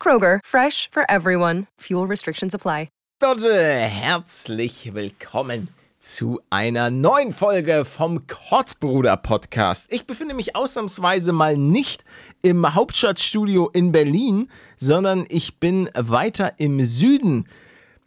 Kroger, 0.00 0.38
fresh 0.44 0.88
for 0.90 1.02
everyone. 1.10 1.66
Fuel 1.80 2.06
restrictions 2.06 2.54
apply. 2.54 2.88
Leute, 3.20 3.52
herzlich 3.52 4.94
willkommen 4.94 5.70
zu 5.98 6.40
einer 6.50 6.88
neuen 6.88 7.32
Folge 7.32 7.84
vom 7.84 8.28
Kottbruder 8.28 9.16
Podcast. 9.16 9.88
Ich 9.90 10.06
befinde 10.06 10.36
mich 10.36 10.54
ausnahmsweise 10.54 11.32
mal 11.32 11.56
nicht 11.56 12.04
im 12.42 12.76
Hauptstadtstudio 12.76 13.70
in 13.70 13.90
Berlin, 13.90 14.48
sondern 14.76 15.26
ich 15.28 15.58
bin 15.58 15.90
weiter 15.94 16.52
im 16.58 16.84
Süden. 16.84 17.48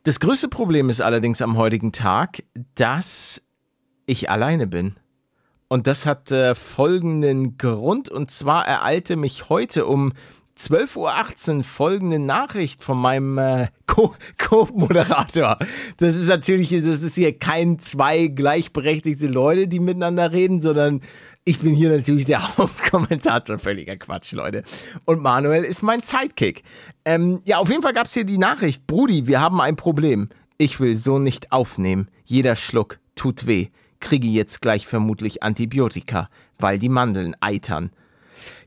Das 0.03 0.21
größte 0.21 0.47
Problem 0.47 0.89
ist 0.89 1.01
allerdings 1.01 1.41
am 1.41 1.57
heutigen 1.57 1.91
Tag, 1.91 2.43
dass 2.75 3.41
ich 4.05 4.29
alleine 4.29 4.65
bin. 4.65 4.95
Und 5.67 5.87
das 5.87 6.05
hat 6.05 6.31
äh, 6.31 6.55
folgenden 6.55 7.57
Grund. 7.57 8.09
Und 8.09 8.31
zwar 8.31 8.65
ereilte 8.65 9.17
mich 9.17 9.49
heute 9.49 9.85
um 9.85 10.13
12.18 10.69 11.57
Uhr 11.57 11.63
folgende 11.63 12.19
Nachricht 12.19 12.83
von 12.83 12.97
meinem 12.97 13.37
äh, 13.37 13.67
Co-Moderator. 13.87 15.57
das 15.97 16.15
ist 16.15 16.27
natürlich, 16.27 16.69
das 16.69 17.03
ist 17.03 17.15
hier 17.15 17.37
kein 17.37 17.79
zwei 17.79 18.27
gleichberechtigte 18.27 19.27
Leute, 19.27 19.67
die 19.67 19.79
miteinander 19.79 20.31
reden, 20.31 20.61
sondern 20.61 21.01
ich 21.43 21.59
bin 21.59 21.73
hier 21.73 21.89
natürlich 21.89 22.25
der 22.25 22.57
Hauptkommentator. 22.57 23.59
Völliger 23.59 23.97
Quatsch, 23.97 24.33
Leute. 24.33 24.63
Und 25.05 25.21
Manuel 25.21 25.63
ist 25.63 25.81
mein 25.81 26.01
Sidekick. 26.01 26.63
Ähm, 27.05 27.41
ja, 27.45 27.57
auf 27.57 27.69
jeden 27.69 27.81
Fall 27.81 27.93
gab 27.93 28.05
es 28.05 28.13
hier 28.13 28.23
die 28.23 28.37
Nachricht. 28.37 28.85
Brudi, 28.87 29.27
wir 29.27 29.41
haben 29.41 29.59
ein 29.59 29.75
Problem. 29.75 30.29
Ich 30.57 30.79
will 30.79 30.95
so 30.95 31.17
nicht 31.17 31.51
aufnehmen. 31.51 32.09
Jeder 32.23 32.55
Schluck 32.55 32.99
tut 33.15 33.47
weh. 33.47 33.69
Kriege 33.99 34.27
jetzt 34.27 34.61
gleich 34.61 34.87
vermutlich 34.87 35.43
Antibiotika, 35.43 36.29
weil 36.59 36.79
die 36.79 36.89
Mandeln 36.89 37.35
eitern. 37.39 37.91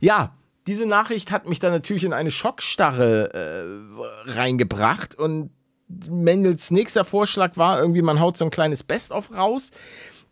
Ja, 0.00 0.34
diese 0.66 0.86
Nachricht 0.86 1.30
hat 1.30 1.48
mich 1.48 1.58
dann 1.58 1.72
natürlich 1.72 2.04
in 2.04 2.12
eine 2.12 2.30
Schockstarre 2.30 3.32
äh, 3.34 4.30
reingebracht 4.30 5.14
und 5.14 5.50
Mendels 5.88 6.70
nächster 6.70 7.04
Vorschlag 7.04 7.56
war 7.56 7.78
irgendwie, 7.78 8.02
man 8.02 8.20
haut 8.20 8.36
so 8.36 8.44
ein 8.44 8.50
kleines 8.50 8.82
Best-of 8.82 9.34
raus. 9.34 9.70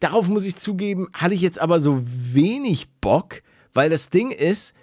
Darauf 0.00 0.28
muss 0.28 0.46
ich 0.46 0.56
zugeben, 0.56 1.08
hatte 1.12 1.34
ich 1.34 1.42
jetzt 1.42 1.60
aber 1.60 1.78
so 1.78 2.02
wenig 2.04 2.88
Bock, 3.00 3.42
weil 3.74 3.90
das 3.90 4.10
Ding 4.10 4.30
ist, 4.30 4.74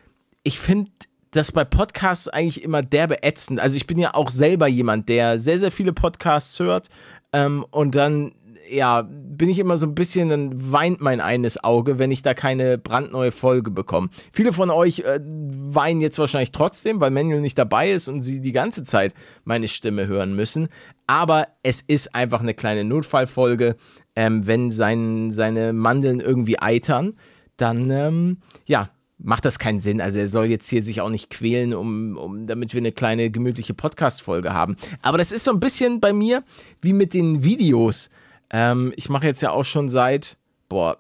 ich 0.43 0.59
finde 0.59 0.91
das 1.31 1.51
bei 1.51 1.65
Podcasts 1.65 2.27
eigentlich 2.27 2.63
immer 2.63 2.81
derbe 2.81 3.23
ätzend. 3.23 3.59
Also 3.59 3.75
ich 3.75 3.87
bin 3.87 3.97
ja 3.97 4.13
auch 4.13 4.29
selber 4.29 4.67
jemand, 4.67 5.09
der 5.09 5.39
sehr, 5.39 5.59
sehr 5.59 5.71
viele 5.71 5.93
Podcasts 5.93 6.59
hört 6.59 6.89
ähm, 7.33 7.65
und 7.69 7.95
dann 7.95 8.33
ja, 8.69 9.01
bin 9.01 9.49
ich 9.49 9.59
immer 9.59 9.77
so 9.77 9.87
ein 9.87 9.95
bisschen, 9.95 10.29
dann 10.29 10.71
weint 10.71 11.01
mein 11.01 11.21
eines 11.21 11.63
Auge, 11.63 11.99
wenn 11.99 12.11
ich 12.11 12.21
da 12.21 12.33
keine 12.33 12.77
brandneue 12.77 13.31
Folge 13.31 13.71
bekomme. 13.71 14.09
Viele 14.31 14.53
von 14.53 14.69
euch 14.69 14.99
äh, 14.99 15.19
weinen 15.23 16.01
jetzt 16.01 16.19
wahrscheinlich 16.19 16.51
trotzdem, 16.51 16.99
weil 16.99 17.11
Manuel 17.11 17.41
nicht 17.41 17.57
dabei 17.57 17.91
ist 17.91 18.07
und 18.07 18.21
sie 18.21 18.41
die 18.41 18.51
ganze 18.51 18.83
Zeit 18.83 19.13
meine 19.43 19.67
Stimme 19.67 20.07
hören 20.07 20.35
müssen. 20.35 20.67
Aber 21.07 21.47
es 21.63 21.81
ist 21.81 22.13
einfach 22.15 22.41
eine 22.41 22.53
kleine 22.53 22.83
Notfallfolge. 22.83 23.75
Ähm, 24.15 24.47
wenn 24.47 24.71
sein, 24.71 25.31
seine 25.31 25.71
Mandeln 25.71 26.19
irgendwie 26.19 26.59
eitern, 26.59 27.13
dann, 27.57 27.89
ähm, 27.91 28.37
ja, 28.65 28.89
macht 29.19 29.45
das 29.45 29.59
keinen 29.59 29.79
Sinn. 29.79 30.01
Also 30.01 30.17
er 30.19 30.27
soll 30.27 30.45
jetzt 30.45 30.69
hier 30.69 30.81
sich 30.81 31.01
auch 31.01 31.09
nicht 31.09 31.29
quälen, 31.29 31.73
um, 31.73 32.17
um 32.17 32.47
damit 32.47 32.73
wir 32.73 32.79
eine 32.79 32.91
kleine 32.91 33.29
gemütliche 33.29 33.73
Podcast-Folge 33.73 34.53
haben. 34.53 34.77
Aber 35.01 35.17
das 35.17 35.31
ist 35.31 35.43
so 35.43 35.51
ein 35.51 35.59
bisschen 35.59 35.99
bei 35.99 36.13
mir 36.13 36.43
wie 36.81 36.93
mit 36.93 37.13
den 37.13 37.43
Videos. 37.43 38.09
Ähm, 38.49 38.93
ich 38.95 39.09
mache 39.09 39.25
jetzt 39.25 39.41
ja 39.41 39.51
auch 39.51 39.65
schon 39.65 39.89
seit, 39.89 40.37
boah, 40.67 40.97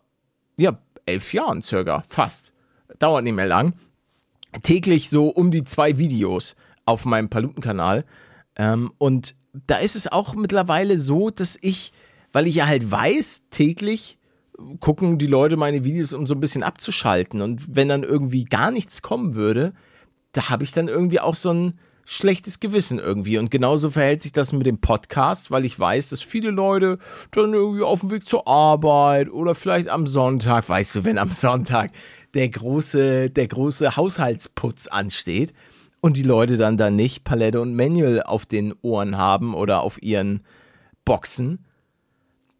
ja, 0.57 0.77
elf 1.05 1.33
Jahren 1.33 1.61
circa, 1.61 2.03
fast. 2.07 2.53
Dauert 2.99 3.23
nicht 3.23 3.33
mehr 3.33 3.47
lang. 3.47 3.73
Täglich 4.63 5.09
so 5.09 5.29
um 5.29 5.51
die 5.51 5.63
zwei 5.63 5.97
Videos 5.97 6.55
auf 6.85 7.05
meinem 7.05 7.29
Palutenkanal. 7.29 8.05
Ähm, 8.55 8.91
und 8.97 9.35
da 9.53 9.77
ist 9.77 9.95
es 9.95 10.11
auch 10.11 10.33
mittlerweile 10.33 10.99
so, 10.99 11.29
dass 11.29 11.57
ich, 11.61 11.91
weil 12.31 12.47
ich 12.47 12.55
ja 12.55 12.67
halt 12.67 12.89
weiß, 12.89 13.43
täglich 13.49 14.17
gucken 14.79 15.17
die 15.17 15.27
Leute 15.27 15.57
meine 15.57 15.83
Videos, 15.83 16.13
um 16.13 16.27
so 16.27 16.35
ein 16.35 16.39
bisschen 16.39 16.63
abzuschalten. 16.63 17.41
Und 17.41 17.75
wenn 17.75 17.87
dann 17.87 18.03
irgendwie 18.03 18.45
gar 18.45 18.71
nichts 18.71 19.01
kommen 19.01 19.35
würde, 19.35 19.73
da 20.33 20.49
habe 20.49 20.63
ich 20.63 20.71
dann 20.71 20.87
irgendwie 20.87 21.19
auch 21.19 21.35
so 21.35 21.51
ein, 21.51 21.79
schlechtes 22.11 22.59
Gewissen 22.59 22.97
irgendwie. 22.97 23.37
Und 23.37 23.51
genauso 23.51 23.91
verhält 23.91 24.23
sich 24.23 24.31
das 24.31 24.51
mit 24.51 24.65
dem 24.65 24.81
Podcast, 24.81 25.51
weil 25.51 25.63
ich 25.63 25.79
weiß, 25.79 26.09
dass 26.09 26.23
viele 26.23 26.49
Leute 26.49 26.97
dann 27.29 27.53
irgendwie 27.53 27.83
auf 27.83 27.99
dem 27.99 28.09
Weg 28.09 28.27
zur 28.27 28.47
Arbeit 28.47 29.29
oder 29.29 29.53
vielleicht 29.53 29.89
am 29.89 30.07
Sonntag, 30.07 30.67
weißt 30.67 30.95
du, 30.95 31.03
wenn 31.03 31.19
am 31.19 31.29
Sonntag 31.29 31.91
der 32.33 32.49
große, 32.49 33.29
der 33.29 33.47
große 33.47 33.95
Haushaltsputz 33.95 34.87
ansteht 34.87 35.53
und 36.01 36.17
die 36.17 36.23
Leute 36.23 36.57
dann 36.57 36.77
da 36.77 36.89
nicht 36.89 37.25
Palette 37.25 37.61
und 37.61 37.75
Manual 37.75 38.23
auf 38.23 38.47
den 38.47 38.73
Ohren 38.81 39.15
haben 39.15 39.53
oder 39.53 39.81
auf 39.81 40.01
ihren 40.01 40.41
Boxen. 41.05 41.63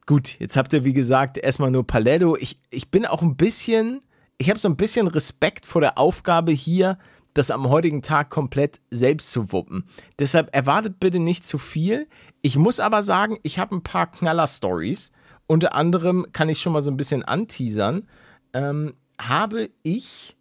Gut, 0.05 0.39
jetzt 0.39 0.57
habt 0.57 0.73
ihr 0.73 0.85
wie 0.85 0.93
gesagt 0.93 1.39
erstmal 1.39 1.71
nur 1.71 1.87
Paletto. 1.87 2.35
Ich, 2.35 2.59
ich 2.69 2.91
bin 2.91 3.07
auch 3.07 3.23
ein 3.23 3.35
bisschen, 3.35 4.01
ich 4.37 4.51
habe 4.51 4.59
so 4.59 4.69
ein 4.69 4.77
bisschen 4.77 5.07
Respekt 5.07 5.65
vor 5.65 5.81
der 5.81 5.97
Aufgabe 5.97 6.51
hier, 6.51 6.99
das 7.39 7.51
am 7.51 7.69
heutigen 7.69 8.01
Tag 8.01 8.29
komplett 8.29 8.81
selbst 8.91 9.31
zu 9.31 9.53
wuppen. 9.53 9.85
Deshalb 10.19 10.53
erwartet 10.53 10.99
bitte 10.99 11.19
nicht 11.19 11.45
zu 11.45 11.57
viel. 11.57 12.07
Ich 12.41 12.57
muss 12.57 12.81
aber 12.81 13.01
sagen, 13.01 13.37
ich 13.43 13.57
habe 13.57 13.75
ein 13.75 13.81
paar 13.81 14.11
Knaller-Stories. 14.11 15.13
Unter 15.47 15.73
anderem 15.73 16.27
kann 16.33 16.49
ich 16.49 16.59
schon 16.59 16.73
mal 16.73 16.81
so 16.81 16.91
ein 16.91 16.97
bisschen 16.97 17.23
anteasern. 17.23 18.09
Ähm, 18.51 18.93
habe 19.17 19.69
ich, 19.83 20.35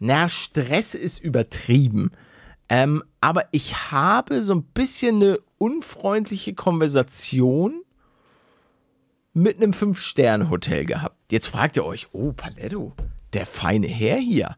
na, 0.00 0.28
Stress 0.28 0.96
ist 0.96 1.22
übertrieben. 1.22 2.10
Ähm, 2.68 3.04
aber 3.20 3.44
ich 3.52 3.92
habe 3.92 4.42
so 4.42 4.54
ein 4.56 4.64
bisschen 4.64 5.22
eine 5.22 5.38
unfreundliche 5.56 6.52
Konversation 6.52 7.80
mit 9.34 9.58
einem 9.58 9.72
Fünf-Sterne-Hotel 9.72 10.84
gehabt. 10.84 11.16
Jetzt 11.30 11.46
fragt 11.46 11.76
ihr 11.76 11.84
euch, 11.84 12.08
oh, 12.10 12.32
Paletto, 12.32 12.92
der 13.34 13.46
feine 13.46 13.86
Herr 13.86 14.18
hier 14.18 14.56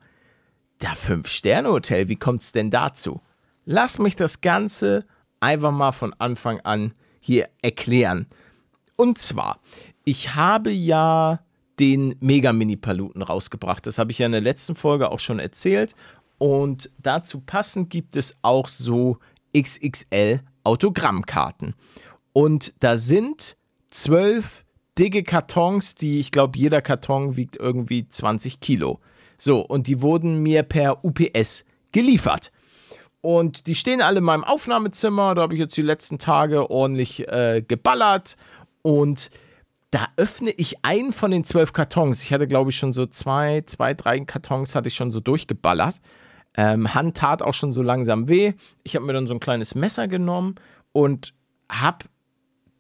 da 0.81 0.95
Fünf-Sterne-Hotel, 0.95 2.09
wie 2.09 2.17
kommt 2.17 2.43
es 2.43 2.53
denn 2.53 2.71
dazu? 2.71 3.21
Lass 3.65 3.99
mich 3.99 4.17
das 4.17 4.41
Ganze 4.41 5.07
einfach 5.39 5.71
mal 5.71 5.93
von 5.93 6.15
Anfang 6.19 6.61
an 6.61 6.95
hier 7.21 7.49
erklären. 7.63 8.27
Und 8.97 9.19
zwar, 9.19 9.61
ich 10.05 10.35
habe 10.35 10.71
ja 10.71 11.41
den 11.79 12.17
Mega-Mini-Paluten 12.21 13.23
rausgebracht. 13.23 13.87
Das 13.87 13.99
habe 13.99 14.11
ich 14.11 14.19
ja 14.19 14.27
in 14.27 14.33
der 14.33 14.41
letzten 14.41 14.75
Folge 14.75 15.11
auch 15.11 15.21
schon 15.21 15.39
erzählt. 15.39 15.95
Und 16.39 16.91
dazu 16.99 17.41
passend 17.41 17.91
gibt 17.91 18.17
es 18.17 18.37
auch 18.43 18.69
so 18.69 19.19
XXL 19.57 20.41
Autogrammkarten. 20.65 21.75
Und 22.33 22.75
da 22.81 22.97
sind 22.97 23.57
zwölf 23.91 24.65
dicke 24.99 25.23
Kartons, 25.23 25.95
die 25.95 26.19
ich 26.19 26.31
glaube, 26.31 26.59
jeder 26.59 26.83
Karton 26.83 27.37
wiegt 27.37 27.57
irgendwie 27.57 28.07
20 28.09 28.61
Kilo. 28.61 29.01
So, 29.41 29.61
und 29.61 29.87
die 29.87 30.03
wurden 30.03 30.43
mir 30.43 30.63
per 30.63 31.05
UPS 31.05 31.65
geliefert. 31.93 32.53
Und 33.23 33.67
die 33.67 33.75
stehen 33.75 34.03
alle 34.03 34.19
in 34.19 34.25
meinem 34.25 34.45
Aufnahmezimmer. 34.45 35.35
Da 35.35 35.43
habe 35.43 35.55
ich 35.55 35.61
jetzt 35.61 35.77
die 35.77 35.83
letzten 35.83 36.19
Tage 36.19 36.71
ordentlich 36.71 37.27
äh, 37.29 37.63
geballert. 37.67 38.37
Und 38.83 39.31
da 39.91 40.09
öffne 40.17 40.51
ich 40.51 40.85
einen 40.85 41.13
von 41.13 41.31
den 41.31 41.45
zwölf 41.45 41.73
Kartons. 41.73 42.23
Ich 42.23 42.33
hatte, 42.33 42.47
glaube 42.47 42.71
ich, 42.71 42.77
schon 42.77 42.93
so 42.93 43.07
zwei, 43.07 43.63
zwei, 43.67 43.95
drei 43.95 44.21
Kartons 44.21 44.75
hatte 44.75 44.89
ich 44.89 44.95
schon 44.95 45.11
so 45.11 45.21
durchgeballert. 45.21 46.01
Ähm, 46.57 46.95
Hand 46.95 47.17
tat 47.17 47.43
auch 47.43 47.55
schon 47.55 47.73
so 47.73 47.83
langsam 47.83 48.29
weh. 48.29 48.53
Ich 48.83 48.95
habe 48.95 49.05
mir 49.05 49.13
dann 49.13 49.27
so 49.27 49.35
ein 49.35 49.41
kleines 49.41 49.75
Messer 49.75 50.07
genommen 50.07 50.57
und 50.93 51.33
habe 51.71 52.07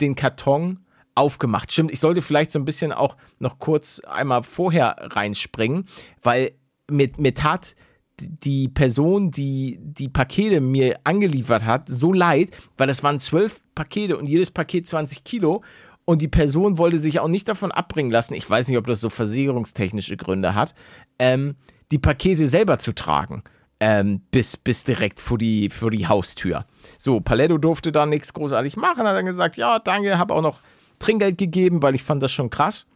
den 0.00 0.14
Karton 0.14 0.80
aufgemacht. 1.14 1.70
Stimmt, 1.72 1.92
ich 1.92 2.00
sollte 2.00 2.22
vielleicht 2.22 2.50
so 2.50 2.58
ein 2.58 2.64
bisschen 2.64 2.92
auch 2.92 3.16
noch 3.38 3.58
kurz 3.58 4.00
einmal 4.00 4.42
vorher 4.42 4.96
reinspringen, 4.98 5.84
weil 6.22 6.52
mir, 6.90 7.10
mir 7.16 7.34
tat 7.34 7.74
die 8.20 8.68
Person, 8.68 9.30
die 9.30 9.78
die 9.80 10.08
Pakete 10.08 10.60
mir 10.60 11.00
angeliefert 11.04 11.64
hat, 11.64 11.88
so 11.88 12.12
leid, 12.12 12.50
weil 12.76 12.86
das 12.86 13.02
waren 13.02 13.18
zwölf 13.18 13.60
Pakete 13.74 14.18
und 14.18 14.26
jedes 14.28 14.50
Paket 14.50 14.86
20 14.86 15.24
Kilo. 15.24 15.62
Und 16.04 16.20
die 16.20 16.28
Person 16.28 16.76
wollte 16.76 16.98
sich 16.98 17.20
auch 17.20 17.28
nicht 17.28 17.48
davon 17.48 17.70
abbringen 17.70 18.10
lassen, 18.10 18.34
ich 18.34 18.48
weiß 18.48 18.68
nicht, 18.68 18.78
ob 18.78 18.86
das 18.86 19.00
so 19.00 19.10
versicherungstechnische 19.10 20.16
Gründe 20.16 20.54
hat, 20.54 20.74
ähm, 21.18 21.56
die 21.92 21.98
Pakete 21.98 22.46
selber 22.46 22.78
zu 22.78 22.92
tragen. 22.92 23.42
ähm, 23.80 24.20
bis, 24.30 24.58
bis 24.58 24.84
direkt 24.84 25.18
vor 25.20 25.38
die, 25.38 25.70
vor 25.70 25.90
die 25.90 26.06
Haustür. 26.06 26.66
So, 26.98 27.20
Paletto 27.20 27.56
durfte 27.56 27.90
da 27.90 28.04
nichts 28.04 28.34
großartig 28.34 28.76
machen, 28.76 29.06
hat 29.06 29.16
dann 29.16 29.24
gesagt, 29.24 29.56
ja, 29.56 29.78
danke, 29.78 30.18
habe 30.18 30.34
auch 30.34 30.42
noch 30.42 30.60
Trinkgeld 30.98 31.38
gegeben, 31.38 31.82
weil 31.82 31.94
ich 31.94 32.02
fand 32.02 32.22
das 32.22 32.30
schon 32.30 32.50
krass. 32.50 32.86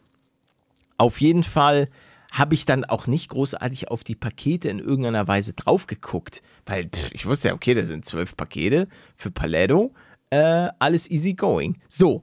Auf 0.98 1.20
jeden 1.20 1.42
Fall 1.42 1.88
habe 2.34 2.54
ich 2.54 2.64
dann 2.64 2.84
auch 2.84 3.06
nicht 3.06 3.28
großartig 3.28 3.92
auf 3.92 4.02
die 4.02 4.16
Pakete 4.16 4.68
in 4.68 4.80
irgendeiner 4.80 5.28
Weise 5.28 5.52
drauf 5.52 5.86
geguckt, 5.86 6.42
weil 6.66 6.88
pff, 6.88 7.12
ich 7.12 7.26
wusste 7.26 7.48
ja, 7.48 7.54
okay, 7.54 7.74
das 7.74 7.86
sind 7.86 8.04
zwölf 8.04 8.36
Pakete 8.36 8.88
für 9.14 9.30
Paletto, 9.30 9.94
äh, 10.30 10.68
alles 10.80 11.08
easy 11.08 11.34
going. 11.34 11.78
So, 11.88 12.22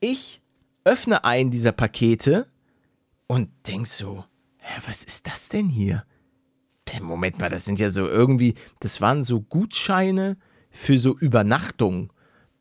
ich 0.00 0.42
öffne 0.84 1.24
einen 1.24 1.52
dieser 1.52 1.70
Pakete 1.70 2.48
und 3.28 3.48
denk 3.68 3.86
so, 3.86 4.24
hä, 4.60 4.80
was 4.84 5.04
ist 5.04 5.28
das 5.28 5.48
denn 5.48 5.68
hier? 5.68 6.04
Moment 7.00 7.38
mal, 7.38 7.50
das 7.50 7.64
sind 7.64 7.78
ja 7.78 7.90
so 7.90 8.06
irgendwie, 8.06 8.54
das 8.80 9.00
waren 9.00 9.22
so 9.22 9.40
Gutscheine 9.40 10.38
für 10.70 10.98
so 10.98 11.16
Übernachtungen. 11.16 12.10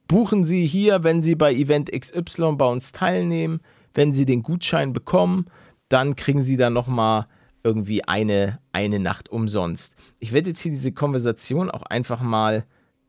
Buchen 0.08 0.44
Sie 0.44 0.68
hier, 0.68 1.04
wenn 1.04 1.22
Sie 1.22 1.36
bei 1.36 1.54
Event 1.54 1.92
XY 1.92 2.54
bei 2.58 2.68
uns 2.68 2.92
teilnehmen, 2.92 3.62
wenn 3.94 4.12
Sie 4.12 4.26
den 4.26 4.44
Gutschein 4.44 4.94
bekommen, 4.94 5.46
dann 5.90 6.16
kriegen 6.16 6.42
Sie 6.42 6.58
da 6.58 6.70
nochmal 6.70 7.28
irgendwie 7.64 8.04
eine, 8.04 8.60
eine 8.72 9.00
Nacht 9.00 9.30
umsonst. 9.30 9.96
Ich 10.20 10.34
werde 10.34 10.52
jetzt 10.52 10.62
hier 10.62 10.72
diese 10.72 10.92
Konversation 10.92 11.72
auch 11.72 11.82
einfach 11.82 12.22
mal 12.22 12.66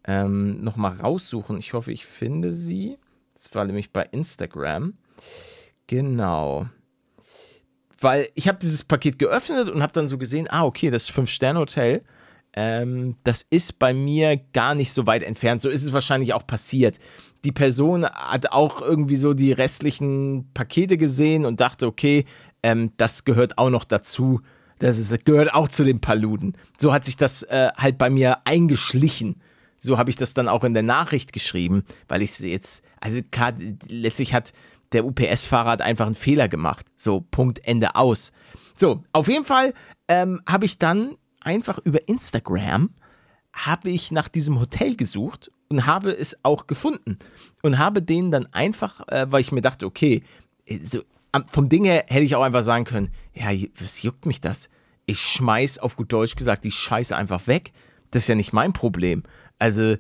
ähm, 0.07 0.63
nochmal 0.65 0.99
raussuchen. 0.99 1.59
Ich 1.59 1.75
hoffe, 1.75 1.93
ich 1.93 2.07
finde 2.07 2.55
sie. 2.55 2.99
Das 3.35 3.55
war 3.55 3.67
nämlich 3.67 3.93
bei 3.93 4.03
Instagram. 4.05 4.95
Genau. 5.87 6.67
Weil 8.01 8.29
ich 8.35 8.49
habe 8.49 8.59
dieses 8.59 8.85
Paket 8.85 9.19
geöffnet 9.19 9.69
und 9.69 9.83
habe 9.83 9.93
dann 9.93 10.09
so 10.09 10.17
gesehen, 10.17 10.47
ah, 10.49 10.65
okay, 10.65 10.91
das 10.91 11.09
Fünf-Sterne-Hotel, 11.09 12.03
ähm, 12.55 13.17
das 13.25 13.43
ist 13.43 13.79
bei 13.79 13.93
mir 13.93 14.39
gar 14.53 14.75
nicht 14.75 14.93
so 14.93 15.07
weit 15.07 15.23
entfernt. 15.23 15.61
So 15.61 15.69
ist 15.69 15.85
es 15.85 15.93
wahrscheinlich 15.93 16.33
auch 16.33 16.47
passiert. 16.47 16.99
Die 17.45 17.53
Person 17.53 18.07
hat 18.07 18.53
auch 18.53 18.81
irgendwie 18.81 19.17
so 19.17 19.35
die 19.35 19.53
restlichen 19.53 20.51
Pakete 20.55 20.97
gesehen 20.97 21.45
und 21.45 21.61
dachte, 21.61 21.87
okay, 21.87 22.25
ähm, 22.67 22.91
das 22.97 23.25
gehört 23.25 23.59
auch 23.59 23.71
noch 23.71 23.85
dazu. 23.85 24.41
Das 24.81 24.99
ist, 24.99 25.25
gehört 25.25 25.55
auch 25.55 25.69
zu 25.69 25.85
den 25.85 26.01
Paluden. 26.01 26.57
So 26.77 26.93
hat 26.93 27.05
sich 27.05 27.17
das 27.17 27.45
äh, 27.45 27.71
halt 27.77 27.97
bei 27.97 28.11
mir 28.11 28.39
eingeschlichen. 28.45 29.37
So 29.79 29.99
habe 29.99 30.11
ich 30.11 30.17
das 30.17 30.35
dann 30.35 30.49
auch 30.49 30.65
in 30.65 30.75
der 30.75 30.83
Nachricht 30.83 31.33
geschrieben, 31.33 31.85
weil 32.09 32.23
ich 32.23 32.39
jetzt, 32.41 32.83
also 33.01 33.21
letztlich 33.89 34.35
hat 34.35 34.53
der 34.91 35.05
UPS-Fahrer 35.05 35.81
einfach 35.81 36.07
einen 36.07 36.17
Fehler 36.17 36.49
gemacht. 36.49 36.87
So, 36.97 37.21
Punkt, 37.21 37.65
Ende 37.65 37.95
aus. 37.95 38.33
So, 38.75 39.05
auf 39.13 39.29
jeden 39.29 39.45
Fall 39.45 39.73
ähm, 40.09 40.43
habe 40.49 40.65
ich 40.65 40.79
dann 40.79 41.17
einfach 41.41 41.79
über 41.85 42.09
Instagram 42.09 42.91
habe 43.53 43.91
ich 43.91 44.11
nach 44.11 44.29
diesem 44.29 44.61
Hotel 44.61 44.97
gesucht 44.97 45.51
und 45.69 45.87
habe 45.87 46.11
es 46.11 46.45
auch 46.45 46.67
gefunden 46.67 47.19
und 47.63 47.79
habe 47.79 48.03
denen 48.03 48.31
dann 48.31 48.47
einfach, 48.53 49.09
äh, 49.09 49.27
weil 49.31 49.41
ich 49.41 49.51
mir 49.51 49.63
dachte, 49.63 49.87
okay, 49.87 50.23
so, 50.83 51.01
vom 51.45 51.69
Ding 51.69 51.85
her 51.85 52.05
hätte 52.09 52.25
ich 52.25 52.35
auch 52.37 52.43
einfach 52.43 52.63
sagen 52.63 52.85
können, 52.85 53.11
ja, 53.35 53.51
was 53.79 54.03
juckt 54.03 54.27
mich 54.27 54.41
das? 54.41 54.69
Ich 55.07 55.21
schmeiß 55.21 55.79
auf 55.79 55.97
gut 55.97 56.13
Deutsch 56.13 56.37
gesagt 56.37 56.65
die 56.65 56.71
Scheiße 56.71 57.17
einfach 57.17 57.47
weg. 57.47 57.73
Das 58.11 58.23
ist 58.23 58.29
ja 58.29 58.35
nicht 58.35 58.53
mein 58.53 58.73
Problem. 58.73 59.23
Also 59.59 59.83
äh, 59.83 59.99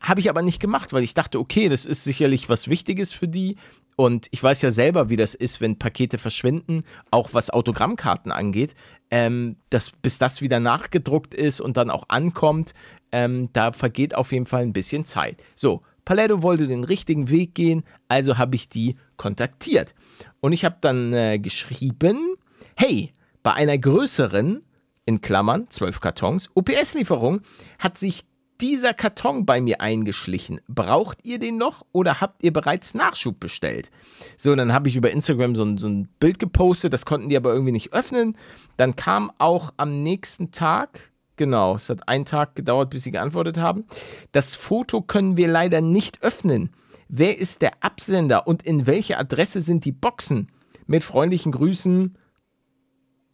habe 0.00 0.20
ich 0.20 0.30
aber 0.30 0.42
nicht 0.42 0.60
gemacht, 0.60 0.92
weil 0.92 1.02
ich 1.02 1.14
dachte, 1.14 1.38
okay, 1.38 1.68
das 1.68 1.84
ist 1.84 2.04
sicherlich 2.04 2.48
was 2.48 2.68
Wichtiges 2.68 3.12
für 3.12 3.28
die. 3.28 3.56
Und 3.96 4.28
ich 4.30 4.42
weiß 4.42 4.62
ja 4.62 4.70
selber, 4.70 5.10
wie 5.10 5.16
das 5.16 5.34
ist, 5.34 5.60
wenn 5.60 5.78
Pakete 5.78 6.16
verschwinden, 6.16 6.84
auch 7.10 7.30
was 7.32 7.50
Autogrammkarten 7.50 8.32
angeht. 8.32 8.74
Ähm, 9.10 9.56
dass, 9.68 9.90
bis 9.90 10.18
das 10.18 10.40
wieder 10.40 10.60
nachgedruckt 10.60 11.34
ist 11.34 11.60
und 11.60 11.76
dann 11.76 11.90
auch 11.90 12.04
ankommt, 12.08 12.72
ähm, 13.12 13.50
da 13.52 13.72
vergeht 13.72 14.14
auf 14.14 14.32
jeden 14.32 14.46
Fall 14.46 14.62
ein 14.62 14.72
bisschen 14.72 15.04
Zeit. 15.04 15.42
So, 15.54 15.82
Paletto 16.04 16.42
wollte 16.42 16.66
den 16.66 16.84
richtigen 16.84 17.28
Weg 17.28 17.54
gehen, 17.54 17.84
also 18.08 18.38
habe 18.38 18.56
ich 18.56 18.68
die 18.68 18.96
kontaktiert. 19.20 19.94
Und 20.40 20.54
ich 20.54 20.64
habe 20.64 20.78
dann 20.80 21.12
äh, 21.12 21.38
geschrieben, 21.38 22.36
hey, 22.74 23.12
bei 23.42 23.52
einer 23.52 23.76
größeren, 23.76 24.62
in 25.04 25.20
Klammern, 25.20 25.68
12 25.68 26.00
Kartons, 26.00 26.48
OPS-Lieferung 26.54 27.42
hat 27.78 27.98
sich 27.98 28.22
dieser 28.62 28.94
Karton 28.94 29.44
bei 29.44 29.60
mir 29.60 29.82
eingeschlichen. 29.82 30.62
Braucht 30.68 31.18
ihr 31.22 31.38
den 31.38 31.58
noch 31.58 31.84
oder 31.92 32.22
habt 32.22 32.42
ihr 32.42 32.50
bereits 32.50 32.94
Nachschub 32.94 33.38
bestellt? 33.38 33.90
So, 34.38 34.56
dann 34.56 34.72
habe 34.72 34.88
ich 34.88 34.96
über 34.96 35.10
Instagram 35.10 35.54
so 35.54 35.64
ein, 35.64 35.76
so 35.76 35.88
ein 35.88 36.08
Bild 36.18 36.38
gepostet, 36.38 36.94
das 36.94 37.04
konnten 37.04 37.28
die 37.28 37.36
aber 37.36 37.52
irgendwie 37.52 37.72
nicht 37.72 37.92
öffnen. 37.92 38.34
Dann 38.78 38.96
kam 38.96 39.30
auch 39.36 39.74
am 39.76 40.02
nächsten 40.02 40.50
Tag, 40.50 41.10
genau, 41.36 41.76
es 41.76 41.90
hat 41.90 42.08
einen 42.08 42.24
Tag 42.24 42.54
gedauert, 42.54 42.88
bis 42.88 43.04
sie 43.04 43.10
geantwortet 43.10 43.58
haben. 43.58 43.84
Das 44.32 44.54
Foto 44.54 45.02
können 45.02 45.36
wir 45.36 45.48
leider 45.48 45.82
nicht 45.82 46.22
öffnen. 46.22 46.70
Wer 47.12 47.38
ist 47.38 47.60
der 47.60 47.82
Absender 47.82 48.46
und 48.46 48.62
in 48.62 48.86
welche 48.86 49.18
Adresse 49.18 49.60
sind 49.60 49.84
die 49.84 49.90
Boxen? 49.90 50.48
Mit 50.86 51.02
freundlichen 51.02 51.50
Grüßen, 51.50 52.16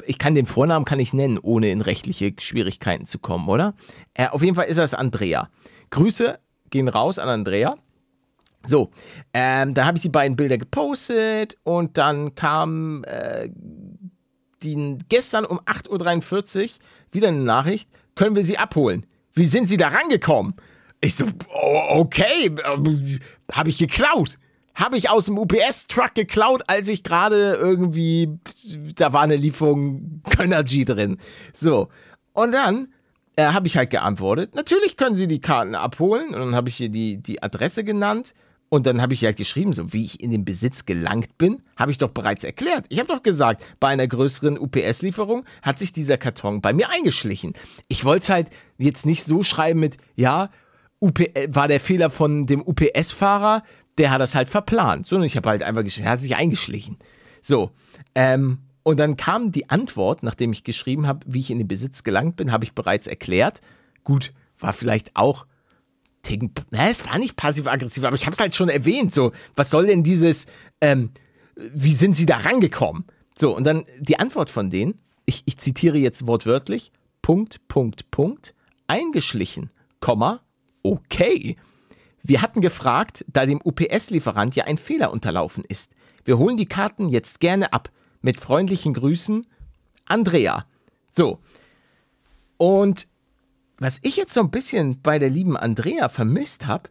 ich 0.07 0.19
kann 0.19 0.35
den 0.35 0.47
Vornamen 0.47 0.87
kann 0.87 0.99
ich 0.99 1.13
nennen, 1.13 1.39
ohne 1.39 1.71
in 1.71 1.83
rechtliche 1.83 2.33
Schwierigkeiten 2.39 3.05
zu 3.05 3.19
kommen, 3.19 3.49
oder? 3.49 3.75
Äh, 4.15 4.29
auf 4.29 4.43
jeden 4.43 4.55
Fall 4.55 4.67
ist 4.67 4.79
das 4.79 4.95
Andrea. 4.95 5.51
Grüße 5.91 6.39
gehen 6.71 6.89
raus 6.89 7.19
an 7.19 7.29
Andrea. 7.29 7.77
So, 8.65 8.91
ähm, 9.35 9.75
dann 9.75 9.85
habe 9.85 9.99
ich 9.99 10.03
die 10.03 10.09
beiden 10.09 10.39
Bilder 10.39 10.57
gepostet 10.57 11.59
und 11.63 11.99
dann 11.99 12.35
kam 12.35 13.05
äh, 13.05 13.51
die, 14.63 14.97
gestern 15.11 15.45
um 15.45 15.61
8.43 15.61 16.63
Uhr 16.63 16.71
wieder 17.13 17.29
eine 17.29 17.41
Nachricht, 17.41 17.91
können 18.15 18.37
wir 18.37 18.43
sie 18.43 18.57
abholen? 18.57 19.05
Wie 19.35 19.45
sind 19.45 19.67
sie 19.69 19.77
da 19.77 19.89
rangekommen? 19.89 20.55
Ich 21.07 21.15
so, 21.15 21.25
oh, 21.55 22.01
okay, 22.01 22.47
äh, 22.47 23.53
habe 23.53 23.69
ich 23.69 23.79
geklaut 23.79 24.39
habe 24.75 24.99
ich 24.99 25.09
aus 25.09 25.25
dem 25.25 25.39
UPS-Truck 25.39 26.15
geklaut, 26.15 26.65
als 26.67 26.91
ich 26.91 27.03
gerade 27.03 27.55
irgendwie, 27.55 28.39
da 28.95 29.15
war 29.15 29.23
eine 29.23 29.37
Lieferung 29.37 30.21
Könnergy 30.37 30.85
drin. 30.85 31.17
So. 31.55 31.89
Und 32.35 32.53
dann 32.53 32.89
äh, 33.37 33.47
habe 33.47 33.69
ich 33.69 33.79
halt 33.79 33.89
geantwortet, 33.89 34.55
natürlich 34.55 34.99
können 34.99 35.17
Sie 35.17 35.27
die 35.27 35.41
Karten 35.41 35.75
abholen. 35.75 36.35
Und 36.35 36.41
dann 36.41 36.55
habe 36.55 36.69
ich 36.69 36.77
hier 36.77 36.91
die, 36.91 37.17
die 37.17 37.43
Adresse 37.43 37.85
genannt. 37.85 38.35
Und 38.69 38.87
dann 38.87 39.01
habe 39.01 39.15
ich 39.15 39.25
halt 39.25 39.39
geschrieben, 39.39 39.73
so 39.73 39.95
wie 39.95 40.05
ich 40.05 40.21
in 40.21 40.31
den 40.31 40.45
Besitz 40.45 40.85
gelangt 40.85 41.39
bin, 41.39 41.63
habe 41.77 41.93
ich 41.93 41.99
doch 41.99 42.11
bereits 42.11 42.45
erklärt. 42.45 42.85
Ich 42.91 42.99
habe 42.99 43.09
doch 43.09 43.23
gesagt, 43.23 43.65
bei 43.81 43.89
einer 43.89 44.09
größeren 44.09 44.59
UPS-Lieferung 44.59 45.45
hat 45.63 45.79
sich 45.79 45.95
dieser 45.95 46.19
Karton 46.19 46.61
bei 46.61 46.75
mir 46.75 46.91
eingeschlichen. 46.91 47.55
Ich 47.89 48.05
wollte 48.05 48.25
es 48.25 48.29
halt 48.29 48.51
jetzt 48.77 49.07
nicht 49.07 49.25
so 49.25 49.43
schreiben 49.43 49.81
mit, 49.81 49.97
ja, 50.17 50.51
UP 51.01 51.21
war 51.49 51.69
der 51.69 51.81
Fehler 51.81 52.11
von 52.11 52.47
dem 52.47 52.63
UPS-Fahrer, 52.63 53.63
der 53.99 54.11
hat 54.11 54.21
das 54.21 54.35
halt 54.35 54.51
verplant. 54.51 55.07
So, 55.07 55.17
und 55.17 55.25
ich 55.25 55.37
habe 55.37 55.49
halt 55.49 55.63
einfach 55.63 55.85
geschrieben, 55.85 56.07
er 56.07 56.13
hat 56.13 56.21
sich 56.21 56.37
eingeschlichen. 56.37 56.99
So, 57.43 57.71
ähm, 58.15 58.59
und 58.83 58.99
dann 58.99 59.17
kam 59.17 59.53
die 59.53 59.69
Antwort, 59.69 60.23
nachdem 60.23 60.53
ich 60.53 60.65
geschrieben 60.65 61.07
habe, 61.07 61.21
wie 61.27 61.41
ich 61.41 61.51
in 61.51 61.59
den 61.59 61.69
Besitz 61.69 62.05
gelangt 62.05 62.37
bin, 62.37 62.53
habe 62.53 62.65
ich 62.65 62.73
bereits 62.73 63.07
erklärt. 63.07 63.61
Gut, 64.05 64.33
war 64.59 64.73
vielleicht 64.73 65.17
auch 65.17 65.47
na, 66.71 66.89
es 66.91 67.07
war 67.07 67.19
nicht 67.19 67.37
passiv-aggressiv, 67.37 68.05
aber 68.05 68.17
ich 68.17 68.27
habe 68.27 68.35
es 68.35 68.41
halt 68.41 68.55
schon 68.55 68.69
erwähnt. 68.69 69.13
So, 69.13 69.33
was 69.55 69.71
soll 69.71 69.87
denn 69.87 70.03
dieses, 70.03 70.47
ähm, 70.81 71.11
wie 71.55 71.93
sind 71.93 72.17
sie 72.17 72.27
da 72.27 72.39
rangekommen? 72.39 73.05
So, 73.39 73.55
und 73.55 73.65
dann 73.65 73.85
die 73.99 74.19
Antwort 74.19 74.51
von 74.51 74.71
denen, 74.71 74.99
ich, 75.25 75.43
ich 75.47 75.59
zitiere 75.59 75.99
jetzt 75.99 76.27
wortwörtlich, 76.27 76.93
Punkt, 77.23 77.67
Punkt, 77.69 78.11
Punkt, 78.11 78.55
eingeschlichen, 78.87 79.71
Komma, 80.01 80.41
okay. 80.93 81.57
Wir 82.23 82.43
hatten 82.43 82.61
gefragt, 82.61 83.25
da 83.29 83.47
dem 83.47 83.61
UPS-Lieferant 83.63 84.57
ja 84.57 84.65
ein 84.65 84.79
Fehler 84.79 85.13
unterlaufen 85.13 85.65
ist. 85.69 85.93
Wir 86.25 86.39
holen 86.39 86.57
die 86.57 86.67
Karten 86.67 87.09
jetzt 87.09 87.41
gerne 87.41 87.73
ab. 87.73 87.91
Mit 88.21 88.41
freundlichen 88.41 88.95
Grüßen, 88.95 89.47
Andrea. 90.07 90.67
So. 91.15 91.39
Und 92.57 93.07
was 93.79 93.99
ich 94.03 94.17
jetzt 94.17 94.35
so 94.35 94.41
ein 94.41 94.51
bisschen 94.51 95.03
bei 95.03 95.19
der 95.19 95.31
lieben 95.31 95.57
Andrea 95.57 96.09
vermisst 96.09 96.67
habe, 96.67 96.91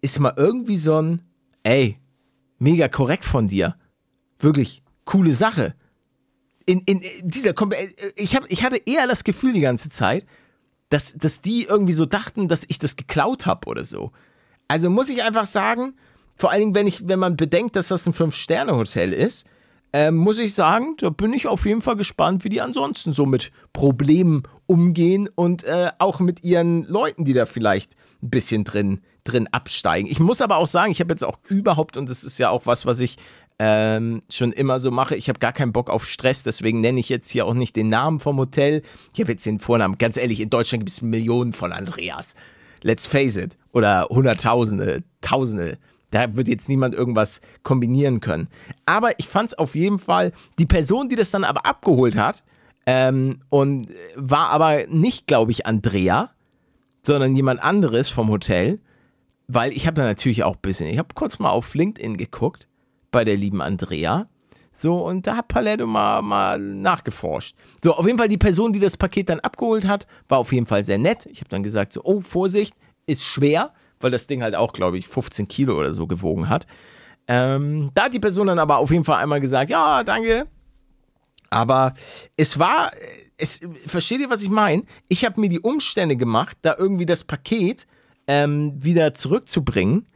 ist 0.00 0.18
mal 0.18 0.34
irgendwie 0.36 0.76
so 0.76 1.00
ein, 1.00 1.22
ey, 1.62 1.98
mega 2.58 2.88
korrekt 2.88 3.24
von 3.24 3.48
dir. 3.48 3.76
Wirklich 4.38 4.82
coole 5.04 5.32
Sache. 5.32 5.74
In, 6.66 6.80
in 6.80 7.02
dieser, 7.22 7.54
ich, 8.16 8.36
hab, 8.36 8.50
ich 8.50 8.62
hatte 8.62 8.82
eher 8.84 9.06
das 9.06 9.24
Gefühl 9.24 9.52
die 9.52 9.60
ganze 9.60 9.88
Zeit, 9.88 10.26
dass, 10.88 11.14
dass 11.14 11.40
die 11.40 11.64
irgendwie 11.64 11.92
so 11.92 12.06
dachten, 12.06 12.48
dass 12.48 12.64
ich 12.68 12.78
das 12.78 12.96
geklaut 12.96 13.46
habe 13.46 13.68
oder 13.68 13.84
so. 13.84 14.12
Also 14.68 14.90
muss 14.90 15.10
ich 15.10 15.22
einfach 15.22 15.46
sagen, 15.46 15.94
vor 16.36 16.50
allen 16.50 16.60
Dingen, 16.60 16.74
wenn, 16.74 16.86
ich, 16.86 17.08
wenn 17.08 17.18
man 17.18 17.36
bedenkt, 17.36 17.76
dass 17.76 17.88
das 17.88 18.06
ein 18.06 18.12
Fünf-Sterne-Hotel 18.12 19.12
ist, 19.12 19.46
äh, 19.92 20.10
muss 20.10 20.38
ich 20.38 20.54
sagen, 20.54 20.96
da 20.98 21.10
bin 21.10 21.32
ich 21.32 21.46
auf 21.46 21.64
jeden 21.64 21.80
Fall 21.80 21.96
gespannt, 21.96 22.44
wie 22.44 22.50
die 22.50 22.60
ansonsten 22.60 23.12
so 23.12 23.26
mit 23.26 23.50
Problemen 23.72 24.42
umgehen 24.66 25.28
und 25.34 25.64
äh, 25.64 25.90
auch 25.98 26.20
mit 26.20 26.44
ihren 26.44 26.84
Leuten, 26.84 27.24
die 27.24 27.32
da 27.32 27.46
vielleicht 27.46 27.94
ein 28.22 28.30
bisschen 28.30 28.64
drin, 28.64 29.00
drin 29.24 29.48
absteigen. 29.50 30.08
Ich 30.08 30.20
muss 30.20 30.42
aber 30.42 30.58
auch 30.58 30.66
sagen, 30.66 30.92
ich 30.92 31.00
habe 31.00 31.12
jetzt 31.12 31.24
auch 31.24 31.38
überhaupt, 31.48 31.96
und 31.96 32.08
das 32.08 32.22
ist 32.22 32.38
ja 32.38 32.50
auch 32.50 32.66
was, 32.66 32.84
was 32.84 33.00
ich 33.00 33.16
ähm, 33.58 34.22
schon 34.30 34.52
immer 34.52 34.78
so 34.78 34.90
mache. 34.90 35.16
Ich 35.16 35.28
habe 35.28 35.38
gar 35.38 35.52
keinen 35.52 35.72
Bock 35.72 35.90
auf 35.90 36.06
Stress, 36.06 36.42
deswegen 36.42 36.80
nenne 36.80 37.00
ich 37.00 37.08
jetzt 37.08 37.30
hier 37.30 37.46
auch 37.46 37.54
nicht 37.54 37.74
den 37.76 37.88
Namen 37.88 38.20
vom 38.20 38.38
Hotel. 38.38 38.82
Ich 39.12 39.20
habe 39.20 39.32
jetzt 39.32 39.46
den 39.46 39.58
Vornamen. 39.58 39.98
Ganz 39.98 40.16
ehrlich, 40.16 40.40
in 40.40 40.50
Deutschland 40.50 40.82
gibt 40.82 40.90
es 40.90 41.02
Millionen 41.02 41.52
von 41.52 41.72
Andreas. 41.72 42.34
Let's 42.82 43.06
face 43.06 43.36
it. 43.36 43.56
Oder 43.72 44.06
Hunderttausende, 44.10 45.02
Tausende. 45.20 45.78
Da 46.10 46.36
wird 46.36 46.48
jetzt 46.48 46.68
niemand 46.68 46.94
irgendwas 46.94 47.40
kombinieren 47.64 48.20
können. 48.20 48.48
Aber 48.86 49.18
ich 49.18 49.28
fand 49.28 49.48
es 49.48 49.58
auf 49.58 49.74
jeden 49.74 49.98
Fall, 49.98 50.32
die 50.58 50.66
Person, 50.66 51.08
die 51.08 51.16
das 51.16 51.32
dann 51.32 51.44
aber 51.44 51.66
abgeholt 51.66 52.16
hat, 52.16 52.44
ähm, 52.86 53.40
und 53.50 53.88
war 54.16 54.48
aber 54.48 54.86
nicht, 54.86 55.26
glaube 55.26 55.50
ich, 55.50 55.66
Andrea, 55.66 56.30
sondern 57.02 57.36
jemand 57.36 57.62
anderes 57.62 58.08
vom 58.08 58.30
Hotel, 58.30 58.78
weil 59.48 59.72
ich 59.72 59.86
habe 59.86 59.96
da 59.96 60.04
natürlich 60.04 60.44
auch 60.44 60.54
ein 60.54 60.62
bisschen, 60.62 60.86
ich 60.86 60.98
habe 60.98 61.14
kurz 61.14 61.38
mal 61.38 61.50
auf 61.50 61.74
LinkedIn 61.74 62.16
geguckt 62.16 62.67
bei 63.10 63.24
der 63.24 63.36
lieben 63.36 63.60
Andrea. 63.60 64.28
So, 64.70 65.04
und 65.04 65.26
da 65.26 65.36
hat 65.36 65.48
Paletto 65.48 65.86
mal, 65.86 66.22
mal 66.22 66.58
nachgeforscht. 66.58 67.56
So, 67.82 67.94
auf 67.94 68.06
jeden 68.06 68.18
Fall 68.18 68.28
die 68.28 68.38
Person, 68.38 68.72
die 68.72 68.78
das 68.78 68.96
Paket 68.96 69.28
dann 69.28 69.40
abgeholt 69.40 69.86
hat, 69.86 70.06
war 70.28 70.38
auf 70.38 70.52
jeden 70.52 70.66
Fall 70.66 70.84
sehr 70.84 70.98
nett. 70.98 71.26
Ich 71.26 71.40
habe 71.40 71.48
dann 71.48 71.62
gesagt, 71.62 71.92
so, 71.92 72.02
oh, 72.04 72.20
Vorsicht, 72.20 72.74
ist 73.06 73.24
schwer, 73.24 73.72
weil 74.00 74.10
das 74.10 74.26
Ding 74.26 74.42
halt 74.42 74.54
auch, 74.54 74.72
glaube 74.72 74.98
ich, 74.98 75.08
15 75.08 75.48
Kilo 75.48 75.78
oder 75.78 75.94
so 75.94 76.06
gewogen 76.06 76.48
hat. 76.48 76.66
Ähm, 77.26 77.90
da 77.94 78.04
hat 78.04 78.14
die 78.14 78.20
Person 78.20 78.46
dann 78.46 78.58
aber 78.58 78.78
auf 78.78 78.90
jeden 78.90 79.04
Fall 79.04 79.20
einmal 79.20 79.40
gesagt, 79.40 79.70
ja, 79.70 80.04
danke. 80.04 80.46
Aber 81.50 81.94
es 82.36 82.58
war, 82.58 82.92
es, 83.36 83.60
versteht 83.86 84.20
ihr, 84.20 84.30
was 84.30 84.42
ich 84.42 84.50
meine? 84.50 84.84
Ich 85.08 85.24
habe 85.24 85.40
mir 85.40 85.48
die 85.48 85.60
Umstände 85.60 86.16
gemacht, 86.16 86.56
da 86.62 86.76
irgendwie 86.78 87.06
das 87.06 87.24
Paket 87.24 87.86
ähm, 88.26 88.74
wieder 88.76 89.14
zurückzubringen 89.14 90.06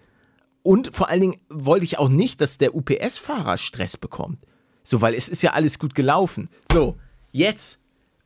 und 0.62 0.96
vor 0.96 1.08
allen 1.08 1.20
Dingen 1.20 1.40
wollte 1.48 1.84
ich 1.84 1.98
auch 1.98 2.08
nicht, 2.08 2.40
dass 2.40 2.58
der 2.58 2.74
UPS-Fahrer 2.74 3.58
Stress 3.58 3.96
bekommt. 3.96 4.46
So, 4.82 5.00
weil 5.00 5.14
es 5.14 5.28
ist 5.28 5.42
ja 5.42 5.52
alles 5.52 5.78
gut 5.78 5.94
gelaufen. 5.94 6.48
So, 6.70 6.98
jetzt, 7.30 7.80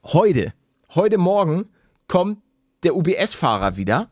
heute, 0.05 0.53
heute 0.95 1.19
Morgen 1.19 1.67
kommt 2.09 2.39
der 2.83 2.97
UPS-Fahrer 2.97 3.77
wieder. 3.77 4.11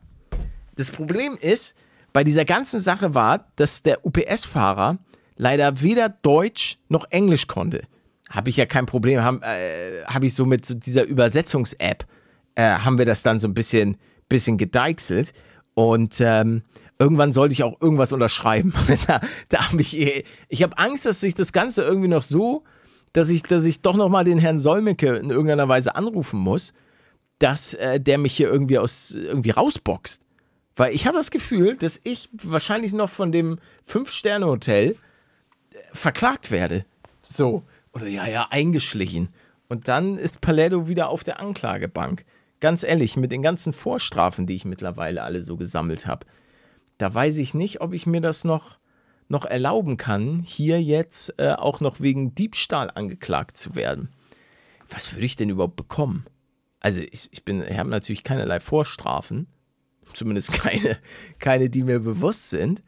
Das 0.75 0.91
Problem 0.91 1.37
ist, 1.39 1.75
bei 2.13 2.23
dieser 2.23 2.45
ganzen 2.45 2.79
Sache 2.79 3.13
war, 3.13 3.51
dass 3.55 3.83
der 3.83 4.05
UPS-Fahrer 4.05 4.97
leider 5.37 5.81
weder 5.81 6.09
Deutsch 6.09 6.77
noch 6.87 7.05
Englisch 7.09 7.47
konnte. 7.47 7.83
Habe 8.29 8.49
ich 8.49 8.57
ja 8.57 8.65
kein 8.65 8.85
Problem. 8.85 9.21
Habe 9.21 9.45
äh, 9.45 10.03
hab 10.05 10.23
ich 10.23 10.33
so 10.33 10.45
mit 10.45 10.65
so 10.65 10.75
dieser 10.75 11.03
Übersetzungs-App, 11.03 12.05
äh, 12.55 12.63
haben 12.63 12.97
wir 12.97 13.05
das 13.05 13.23
dann 13.23 13.39
so 13.39 13.47
ein 13.47 13.53
bisschen, 13.53 13.97
bisschen 14.29 14.57
gedeichselt. 14.57 15.33
Und 15.73 16.21
ähm, 16.21 16.63
irgendwann 16.99 17.31
sollte 17.31 17.53
ich 17.53 17.63
auch 17.63 17.79
irgendwas 17.81 18.13
unterschreiben. 18.13 18.73
da, 19.07 19.21
da 19.49 19.71
habe 19.71 19.81
ich, 19.81 20.25
ich 20.47 20.63
habe 20.63 20.77
Angst, 20.77 21.05
dass 21.05 21.19
sich 21.19 21.35
das 21.35 21.51
Ganze 21.51 21.83
irgendwie 21.83 22.07
noch 22.07 22.21
so, 22.21 22.63
dass 23.13 23.29
ich, 23.29 23.43
dass 23.43 23.65
ich 23.65 23.81
doch 23.81 23.95
noch 23.95 24.09
mal 24.09 24.23
den 24.23 24.37
Herrn 24.37 24.59
Solmecke 24.59 25.15
in 25.15 25.29
irgendeiner 25.29 25.67
Weise 25.67 25.95
anrufen 25.95 26.39
muss, 26.39 26.73
dass 27.39 27.73
äh, 27.73 27.99
der 27.99 28.17
mich 28.17 28.35
hier 28.35 28.49
irgendwie 28.49 28.77
aus 28.77 29.11
irgendwie 29.11 29.51
rausboxt. 29.51 30.21
Weil 30.75 30.93
ich 30.93 31.07
habe 31.07 31.17
das 31.17 31.31
Gefühl, 31.31 31.77
dass 31.77 31.99
ich 32.03 32.29
wahrscheinlich 32.33 32.93
noch 32.93 33.09
von 33.09 33.31
dem 33.31 33.59
Fünf-Sterne-Hotel 33.85 34.91
äh, 34.91 35.77
verklagt 35.93 36.51
werde. 36.51 36.85
So. 37.21 37.63
Oder 37.93 38.07
ja, 38.07 38.27
ja, 38.27 38.47
eingeschlichen. 38.49 39.29
Und 39.69 39.87
dann 39.87 40.17
ist 40.17 40.41
Paletto 40.41 40.87
wieder 40.87 41.09
auf 41.09 41.23
der 41.23 41.39
Anklagebank. 41.39 42.25
Ganz 42.59 42.83
ehrlich, 42.83 43.15
mit 43.15 43.31
den 43.31 43.41
ganzen 43.41 43.71
Vorstrafen, 43.71 44.45
die 44.45 44.55
ich 44.55 44.65
mittlerweile 44.65 45.23
alle 45.23 45.41
so 45.41 45.55
gesammelt 45.55 46.07
habe 46.07 46.25
da 46.97 47.13
weiß 47.13 47.37
ich 47.37 47.53
nicht, 47.53 47.81
ob 47.81 47.93
ich 47.93 48.05
mir 48.05 48.21
das 48.21 48.43
noch, 48.43 48.79
noch 49.27 49.45
erlauben 49.45 49.97
kann, 49.97 50.39
hier 50.39 50.81
jetzt 50.81 51.33
äh, 51.37 51.53
auch 51.53 51.81
noch 51.81 51.99
wegen 51.99 52.35
Diebstahl 52.35 52.91
angeklagt 52.93 53.57
zu 53.57 53.75
werden. 53.75 54.09
Was 54.89 55.13
würde 55.13 55.25
ich 55.25 55.35
denn 55.35 55.49
überhaupt 55.49 55.75
bekommen? 55.75 56.25
Also 56.79 57.01
ich, 57.01 57.29
ich 57.31 57.47
ich 57.47 57.77
habe 57.77 57.89
natürlich 57.89 58.23
keinerlei 58.23 58.59
Vorstrafen, 58.59 59.47
zumindest 60.13 60.53
keine, 60.53 60.99
keine, 61.39 61.69
die 61.69 61.83
mir 61.83 61.99
bewusst 61.99 62.49
sind, 62.49 62.83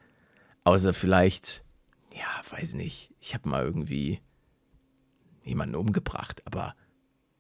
außer 0.63 0.93
vielleicht, 0.93 1.63
ja, 2.13 2.27
weiß 2.51 2.75
nicht, 2.75 3.13
ich 3.19 3.33
habe 3.33 3.49
mal 3.49 3.63
irgendwie 3.63 4.21
jemanden 5.43 5.75
umgebracht, 5.75 6.41
aber 6.45 6.75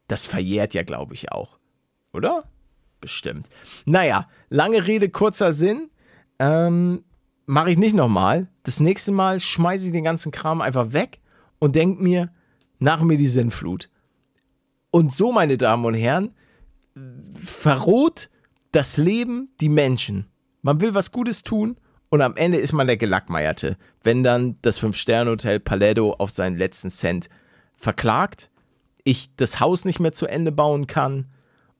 das 0.07 0.25
verjährt 0.25 0.73
ja, 0.73 0.83
glaube 0.83 1.13
ich, 1.13 1.31
auch, 1.31 1.59
oder? 2.13 2.49
Bestimmt. 2.99 3.49
Naja, 3.85 4.27
lange 4.49 4.87
Rede, 4.87 5.09
kurzer 5.09 5.53
Sinn. 5.53 5.91
Ähm, 6.39 7.03
Mache 7.49 7.71
ich 7.71 7.77
nicht 7.77 7.95
nochmal. 7.95 8.49
Das 8.63 8.81
nächste 8.81 9.13
Mal 9.13 9.39
schmeiße 9.39 9.85
ich 9.85 9.91
den 9.93 10.03
ganzen 10.03 10.33
Kram 10.33 10.59
einfach 10.59 10.91
weg 10.91 11.21
und 11.59 11.77
denke 11.77 12.03
mir, 12.03 12.29
nach 12.77 13.01
mir 13.01 13.17
die 13.17 13.29
Sinnflut. 13.29 13.89
Und 14.91 15.13
so, 15.13 15.31
meine 15.31 15.57
Damen 15.57 15.85
und 15.85 15.93
Herren, 15.93 16.31
verroht 17.33 18.29
das 18.73 18.97
Leben 18.97 19.49
die 19.61 19.69
Menschen. 19.69 20.27
Man 20.61 20.81
will 20.81 20.93
was 20.93 21.13
Gutes 21.13 21.43
tun 21.43 21.77
und 22.09 22.21
am 22.21 22.35
Ende 22.35 22.57
ist 22.57 22.73
man 22.73 22.87
der 22.87 22.97
Gelackmeierte, 22.97 23.77
wenn 24.03 24.23
dann 24.23 24.57
das 24.61 24.77
Fünf-Sterne-Hotel 24.79 25.61
Paletto 25.61 26.13
auf 26.13 26.31
seinen 26.31 26.57
letzten 26.57 26.89
Cent 26.89 27.29
verklagt, 27.77 28.51
ich 29.05 29.33
das 29.37 29.61
Haus 29.61 29.85
nicht 29.85 30.01
mehr 30.01 30.11
zu 30.11 30.27
Ende 30.27 30.51
bauen 30.51 30.85
kann 30.85 31.27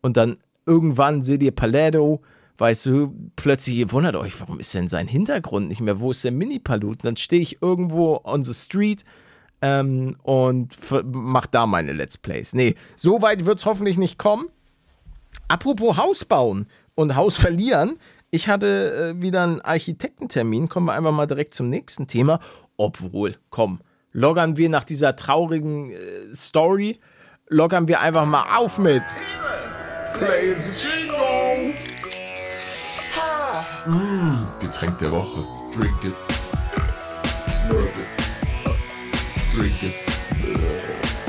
und 0.01 0.15
dann 0.15 0.37
irgendwann 0.65 1.23
seht 1.23 1.43
ihr 1.43 1.51
Paletto 1.51 2.21
weißt 2.57 2.85
du, 2.87 3.13
plötzlich, 3.35 3.75
ihr 3.77 3.91
wundert 3.91 4.15
euch, 4.15 4.39
warum 4.39 4.59
ist 4.59 4.73
denn 4.73 4.87
sein 4.87 5.07
Hintergrund 5.07 5.67
nicht 5.69 5.81
mehr? 5.81 5.99
Wo 5.99 6.11
ist 6.11 6.23
der 6.23 6.31
Mini-Palut? 6.31 6.99
Dann 7.03 7.15
stehe 7.15 7.41
ich 7.41 7.61
irgendwo 7.61 8.21
on 8.23 8.43
the 8.43 8.53
street 8.53 9.03
ähm, 9.61 10.17
und 10.23 10.75
mach 11.03 11.45
da 11.45 11.65
meine 11.65 11.93
Let's 11.93 12.17
Plays. 12.17 12.53
Nee, 12.53 12.75
so 12.95 13.21
weit 13.21 13.45
wird 13.45 13.59
es 13.59 13.65
hoffentlich 13.65 13.97
nicht 13.97 14.17
kommen. 14.17 14.47
Apropos 15.47 15.97
Haus 15.97 16.25
bauen 16.25 16.67
und 16.95 17.15
Haus 17.15 17.37
verlieren. 17.37 17.97
Ich 18.31 18.49
hatte 18.49 19.15
äh, 19.17 19.21
wieder 19.21 19.43
einen 19.43 19.61
Architektentermin. 19.61 20.67
Kommen 20.67 20.87
wir 20.87 20.93
einfach 20.93 21.11
mal 21.11 21.27
direkt 21.27 21.53
zum 21.53 21.69
nächsten 21.69 22.07
Thema. 22.07 22.39
Obwohl, 22.75 23.37
komm, 23.49 23.79
loggern 24.11 24.57
wir 24.57 24.69
nach 24.69 24.83
dieser 24.83 25.15
traurigen 25.15 25.91
äh, 25.91 26.33
Story, 26.33 26.99
loggern 27.47 27.87
wir 27.87 28.01
einfach 28.01 28.25
mal 28.25 28.57
auf 28.57 28.77
mit. 28.77 29.03
Play 30.13 30.53
the 30.53 30.87
jingle! 30.87 31.26
Mmh, 33.87 34.45
Getränk 34.59 34.99
der 34.99 35.09
Woche. 35.13 35.45
Drink 35.73 36.03
it. 36.03 36.13
Slurp 37.53 37.97
it. 37.97 38.05
Drink 39.55 39.81
it. 39.81 39.93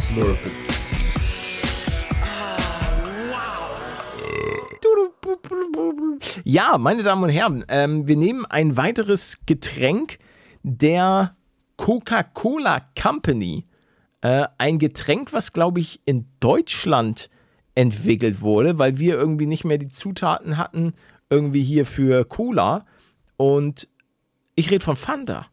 Slurp 0.00 0.44
it. 0.44 0.52
Ja, 6.42 6.78
meine 6.78 7.04
Damen 7.04 7.22
und 7.22 7.28
Herren, 7.28 7.64
ähm, 7.68 8.08
wir 8.08 8.16
nehmen 8.16 8.44
ein 8.44 8.76
weiteres 8.76 9.38
Getränk 9.46 10.18
der 10.64 11.36
Coca-Cola 11.76 12.80
Company. 13.00 13.66
Äh, 14.20 14.48
ein 14.58 14.80
Getränk, 14.80 15.32
was, 15.32 15.52
glaube 15.52 15.78
ich, 15.78 16.00
in 16.06 16.26
Deutschland 16.40 17.30
entwickelt 17.76 18.40
wurde, 18.40 18.80
weil 18.80 18.98
wir 18.98 19.14
irgendwie 19.14 19.46
nicht 19.46 19.64
mehr 19.64 19.78
die 19.78 19.86
Zutaten 19.86 20.56
hatten, 20.56 20.94
irgendwie 21.30 21.62
hier 21.62 21.86
für 21.86 22.24
Cola. 22.24 22.86
Und 23.36 23.88
ich 24.54 24.70
rede 24.70 24.84
von 24.84 24.96
Fanta. 24.96 25.46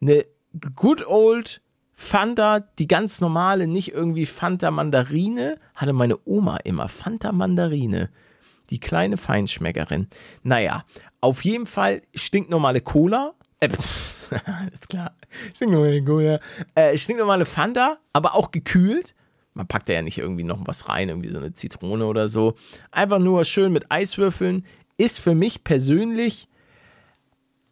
Eine 0.00 0.26
good 0.74 1.06
old 1.06 1.60
Fanta, 1.92 2.60
die 2.60 2.86
ganz 2.86 3.20
normale, 3.20 3.66
nicht 3.66 3.92
irgendwie 3.92 4.26
Fanta 4.26 4.70
Mandarine, 4.70 5.58
hatte 5.74 5.94
meine 5.94 6.18
Oma 6.26 6.58
immer. 6.58 6.88
Fanta 6.88 7.32
Mandarine. 7.32 8.10
Die 8.68 8.80
kleine 8.80 9.16
Feinschmeckerin. 9.16 10.08
Naja, 10.42 10.84
auf 11.20 11.44
jeden 11.44 11.66
Fall 11.66 12.02
stinknormale 12.14 12.80
Cola. 12.80 13.34
Äh, 13.60 13.68
ist 14.72 14.88
klar. 14.88 15.12
Stinknormale 15.54 16.04
Cola. 16.04 16.40
Äh, 16.74 16.96
stinknormale 16.98 17.46
Fanta, 17.46 17.98
aber 18.12 18.34
auch 18.34 18.50
gekühlt. 18.50 19.14
Man 19.56 19.66
packt 19.66 19.88
da 19.88 19.94
ja 19.94 20.02
nicht 20.02 20.18
irgendwie 20.18 20.44
noch 20.44 20.60
was 20.66 20.88
rein, 20.88 21.08
irgendwie 21.08 21.30
so 21.30 21.38
eine 21.38 21.54
Zitrone 21.54 22.04
oder 22.04 22.28
so. 22.28 22.56
Einfach 22.90 23.18
nur 23.18 23.42
schön 23.46 23.72
mit 23.72 23.90
Eiswürfeln. 23.90 24.66
Ist 24.98 25.18
für 25.18 25.34
mich 25.34 25.64
persönlich 25.64 26.46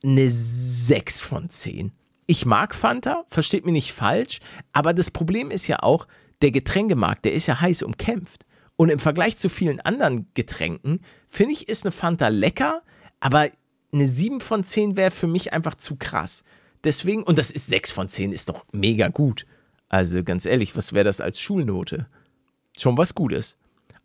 eine 0.03 0.29
6 0.29 1.21
von 1.21 1.51
10. 1.51 1.93
Ich 2.27 2.47
mag 2.47 2.75
Fanta, 2.75 3.25
versteht 3.29 3.67
mich 3.67 3.75
nicht 3.75 3.93
falsch, 3.93 4.41
aber 4.73 4.95
das 4.95 5.11
Problem 5.11 5.51
ist 5.51 5.67
ja 5.67 5.83
auch, 5.83 6.09
der 6.41 6.51
Getränkemarkt, 6.53 7.27
der 7.27 7.35
ist 7.35 7.47
ja 7.47 7.61
heiß 7.61 7.83
umkämpft. 7.83 8.47
Und 8.77 8.89
im 8.89 8.99
Vergleich 8.99 9.37
zu 9.37 9.51
vielen 9.51 9.81
anderen 9.81 10.27
Getränken, 10.33 11.01
finde 11.29 11.53
ich, 11.53 11.69
ist 11.69 11.85
eine 11.85 11.93
Fanta 11.93 12.29
lecker, 12.29 12.83
aber 13.21 13.51
eine 13.93 14.09
7 14.09 14.41
von 14.41 14.65
10 14.65 14.97
wäre 14.97 15.11
für 15.11 15.27
mich 15.27 15.53
einfach 15.53 15.75
zu 15.75 15.97
krass. 15.97 16.45
Deswegen, 16.83 17.23
und 17.23 17.39
das 17.39 17.51
ist 17.51 17.67
6 17.67 17.91
von 17.91 18.09
10, 18.09 18.33
ist 18.33 18.49
doch 18.49 18.65
mega 18.73 19.09
gut. 19.09 19.45
Also 19.95 20.25
ganz 20.25 20.45
ehrlich, 20.45 20.77
was 20.77 20.93
wäre 20.93 21.05
das 21.05 21.21
als 21.21 21.39
Schulnote? 21.39 22.09
Schon 22.77 22.99
was 22.99 23.15
Gutes. 23.15 23.57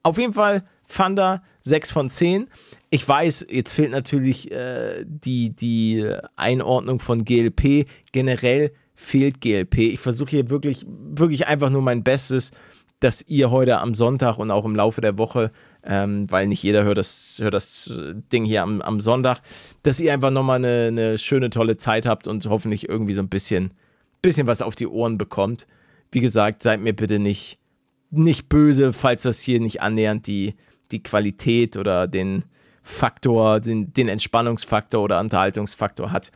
Auf 0.03 0.19
jeden 0.19 0.34
Fall 0.34 0.63
Fanda 0.84 1.41
6 1.62 1.89
von 1.89 2.12
10. 2.12 2.48
Ich 2.91 3.08
weiß, 3.08 3.48
jetzt 3.50 3.74
fehlt 3.74 3.89
natürlich 3.89 4.51
äh, 4.51 5.03
die, 5.08 5.50
die 5.50 6.08
Einordnung 6.36 7.00
von 7.00 7.25
GLP. 7.25 7.88
Generell 8.12 8.72
fehlt 8.93 9.41
GLP. 9.41 9.79
Ich 9.79 10.00
versuche 10.00 10.29
hier 10.29 10.51
wirklich, 10.51 10.86
wirklich 10.88 11.48
einfach 11.48 11.72
nur 11.72 11.81
mein 11.81 12.03
Bestes, 12.03 12.51
dass 13.00 13.24
ihr 13.24 13.50
heute 13.50 13.79
am 13.79 13.96
Sonntag 13.96 14.38
und 14.38 14.51
auch 14.51 14.65
im 14.65 14.75
Laufe 14.75 15.01
der 15.01 15.17
Woche, 15.17 15.51
ähm, 15.84 16.29
weil 16.29 16.46
nicht 16.46 16.62
jeder 16.62 16.84
hört 16.84 17.00
das, 17.00 17.39
hört 17.41 17.55
das 17.55 17.89
Ding 18.31 18.46
hier 18.46 18.62
am, 18.62 18.84
am 18.84 19.00
Sonntag, 19.00 19.41
dass 19.81 20.00
ihr 20.00 20.13
einfach 20.13 20.29
nochmal 20.29 20.58
eine, 20.58 20.89
eine 20.89 21.17
schöne, 21.17 21.50
tolle 21.50 21.77
Zeit 21.77 22.05
habt 22.05 22.27
und 22.27 22.46
hoffentlich 22.46 22.88
irgendwie 22.88 23.15
so 23.15 23.22
ein 23.22 23.29
bisschen, 23.29 23.72
bisschen 24.22 24.46
was 24.46 24.62
auf 24.62 24.75
die 24.75 24.86
Ohren 24.86 25.17
bekommt. 25.17 25.65
Wie 26.12 26.20
gesagt, 26.20 26.63
seid 26.63 26.82
mir 26.82 26.94
bitte 26.94 27.20
nicht, 27.20 27.60
nicht 28.10 28.50
böse, 28.50 28.94
falls 28.94 29.24
das 29.24 29.42
hier 29.42 29.60
nicht 29.60 29.82
annähernd 29.82 30.28
die, 30.28 30.56
die 30.92 31.04
Qualität 31.04 31.78
oder 31.78 32.08
den 32.08 32.46
Faktor, 32.82 33.60
den, 33.60 33.94
den 33.94 34.08
Entspannungsfaktor 34.08 35.04
oder 35.04 35.20
Unterhaltungsfaktor 35.20 36.12
hat, 36.12 36.32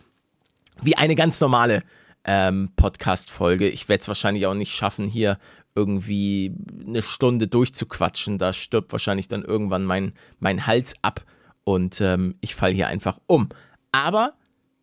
wie 0.82 0.96
eine 0.96 1.16
ganz 1.16 1.42
normale 1.42 1.84
ähm, 2.26 2.70
Podcast-Folge. 2.76 3.68
Ich 3.68 3.90
werde 3.90 4.02
es 4.02 4.08
wahrscheinlich 4.08 4.46
auch 4.46 4.54
nicht 4.54 4.72
schaffen, 4.74 5.08
hier 5.08 5.38
irgendwie 5.76 6.54
eine 6.86 7.02
Stunde 7.02 7.48
durchzuquatschen. 7.48 8.38
Da 8.38 8.54
stirbt 8.54 8.92
wahrscheinlich 8.92 9.28
dann 9.28 9.44
irgendwann 9.44 9.86
mein, 9.86 10.14
mein 10.40 10.68
Hals 10.68 10.94
ab 11.02 11.26
und 11.64 12.00
ähm, 12.02 12.36
ich 12.42 12.56
falle 12.56 12.76
hier 12.76 12.88
einfach 12.88 13.20
um. 13.28 13.50
Aber 13.92 14.34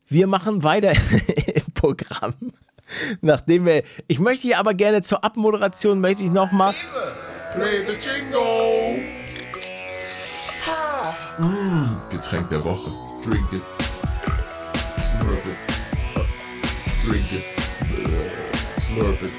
wir 0.06 0.26
machen 0.26 0.62
weiter 0.62 0.92
im 1.46 1.72
Programm. 1.74 2.34
Nachdem 3.20 3.66
wir, 3.66 3.82
ich 4.08 4.18
möchte 4.18 4.42
hier 4.42 4.58
aber 4.58 4.74
gerne 4.74 5.02
zur 5.02 5.24
Abmoderation, 5.24 6.00
möchte 6.00 6.24
ich 6.24 6.30
nochmal. 6.30 6.74
Play 7.54 7.86
the 7.86 7.94
jingle! 7.94 9.20
Mmh, 11.38 12.10
Getränk 12.10 12.48
der 12.50 12.62
Woche. 12.64 12.90
Drink 13.24 13.52
it. 13.52 13.62
Slurp 15.00 15.46
it. 15.46 15.56
Drink 17.02 17.32
it. 17.32 17.44
Slurp 18.78 19.22
it. 19.22 19.32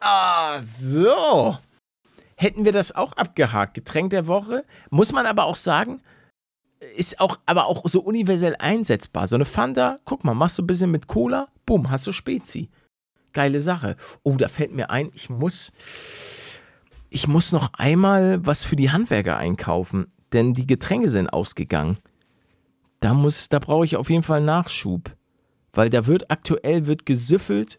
Ah, 0.00 0.60
so. 0.62 1.58
Hätten 2.36 2.64
wir 2.64 2.72
das 2.72 2.94
auch 2.94 3.12
abgehakt. 3.12 3.74
Getränk 3.74 4.10
der 4.10 4.26
Woche. 4.26 4.64
Muss 4.88 5.12
man 5.12 5.26
aber 5.26 5.44
auch 5.44 5.56
sagen, 5.56 6.00
ist 6.96 7.20
auch, 7.20 7.38
aber 7.46 7.66
auch 7.66 7.88
so 7.88 8.00
universell 8.00 8.56
einsetzbar. 8.58 9.26
So 9.26 9.36
eine 9.36 9.44
Fanta, 9.44 9.98
guck 10.04 10.24
mal, 10.24 10.34
machst 10.34 10.58
du 10.58 10.62
ein 10.62 10.66
bisschen 10.66 10.90
mit 10.90 11.06
Cola, 11.06 11.48
bumm, 11.66 11.90
hast 11.90 12.06
du 12.06 12.12
Spezi. 12.12 12.70
Geile 13.32 13.60
Sache. 13.60 13.96
Oh, 14.22 14.36
da 14.36 14.48
fällt 14.48 14.72
mir 14.72 14.90
ein, 14.90 15.10
ich 15.14 15.30
muss, 15.30 15.72
ich 17.10 17.28
muss 17.28 17.52
noch 17.52 17.74
einmal 17.74 18.44
was 18.44 18.64
für 18.64 18.76
die 18.76 18.90
Handwerker 18.90 19.36
einkaufen, 19.36 20.08
denn 20.32 20.54
die 20.54 20.66
Getränke 20.66 21.08
sind 21.08 21.28
ausgegangen. 21.28 21.98
Da 22.98 23.14
muss, 23.14 23.48
da 23.48 23.58
brauche 23.58 23.84
ich 23.84 23.96
auf 23.96 24.10
jeden 24.10 24.22
Fall 24.22 24.40
Nachschub, 24.40 25.14
weil 25.72 25.90
da 25.90 26.06
wird 26.06 26.30
aktuell 26.30 26.86
wird 26.86 27.06
gesüffelt 27.06 27.78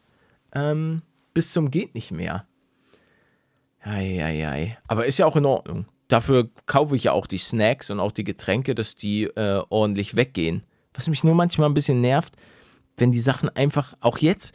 ähm, 0.53 1.01
bis 1.33 1.51
zum 1.51 1.71
geht 1.71 1.95
nicht 1.95 2.11
mehr. 2.11 2.45
Eieiei. 3.81 4.77
Aber 4.87 5.05
ist 5.05 5.17
ja 5.17 5.25
auch 5.25 5.35
in 5.35 5.45
Ordnung. 5.45 5.85
Dafür 6.11 6.49
kaufe 6.65 6.95
ich 6.95 7.05
ja 7.05 7.13
auch 7.13 7.25
die 7.25 7.37
Snacks 7.37 7.89
und 7.89 8.01
auch 8.01 8.11
die 8.11 8.25
Getränke, 8.25 8.75
dass 8.75 8.95
die 8.95 9.23
äh, 9.23 9.63
ordentlich 9.69 10.15
weggehen. 10.15 10.63
Was 10.93 11.07
mich 11.07 11.23
nur 11.23 11.35
manchmal 11.35 11.69
ein 11.69 11.73
bisschen 11.73 12.01
nervt, 12.01 12.35
wenn 12.97 13.11
die 13.11 13.21
Sachen 13.21 13.47
einfach, 13.47 13.93
auch 14.01 14.17
jetzt, 14.17 14.53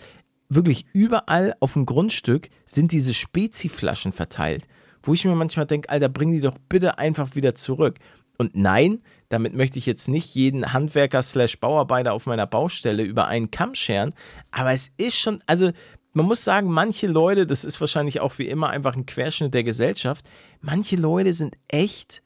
wirklich 0.48 0.86
überall 0.92 1.56
auf 1.60 1.72
dem 1.72 1.86
Grundstück 1.86 2.50
sind 2.66 2.92
diese 2.92 3.14
Spezi-Flaschen 3.14 4.12
verteilt. 4.12 4.64
Wo 5.02 5.14
ich 5.14 5.24
mir 5.24 5.34
manchmal 5.34 5.66
denke, 5.66 5.88
Alter, 5.88 6.10
bring 6.10 6.32
die 6.32 6.40
doch 6.40 6.58
bitte 6.68 6.98
einfach 6.98 7.36
wieder 7.36 7.54
zurück. 7.54 7.98
Und 8.36 8.54
nein, 8.54 9.00
damit 9.30 9.54
möchte 9.54 9.78
ich 9.78 9.86
jetzt 9.86 10.08
nicht 10.08 10.34
jeden 10.34 10.74
Handwerker 10.74 11.22
slash 11.22 11.58
Bauarbeiter 11.58 12.12
auf 12.12 12.26
meiner 12.26 12.46
Baustelle 12.46 13.02
über 13.02 13.28
einen 13.28 13.50
Kamm 13.50 13.74
scheren, 13.74 14.12
aber 14.50 14.72
es 14.72 14.92
ist 14.98 15.18
schon, 15.18 15.42
also 15.46 15.70
man 16.12 16.26
muss 16.26 16.44
sagen, 16.44 16.70
manche 16.70 17.06
Leute, 17.06 17.46
das 17.46 17.64
ist 17.64 17.80
wahrscheinlich 17.80 18.20
auch 18.20 18.38
wie 18.38 18.46
immer 18.48 18.70
einfach 18.70 18.96
ein 18.96 19.06
Querschnitt 19.06 19.54
der 19.54 19.64
Gesellschaft, 19.64 20.26
manche 20.60 20.96
Leute 20.96 21.32
sind 21.32 21.56
echt, 21.68 22.22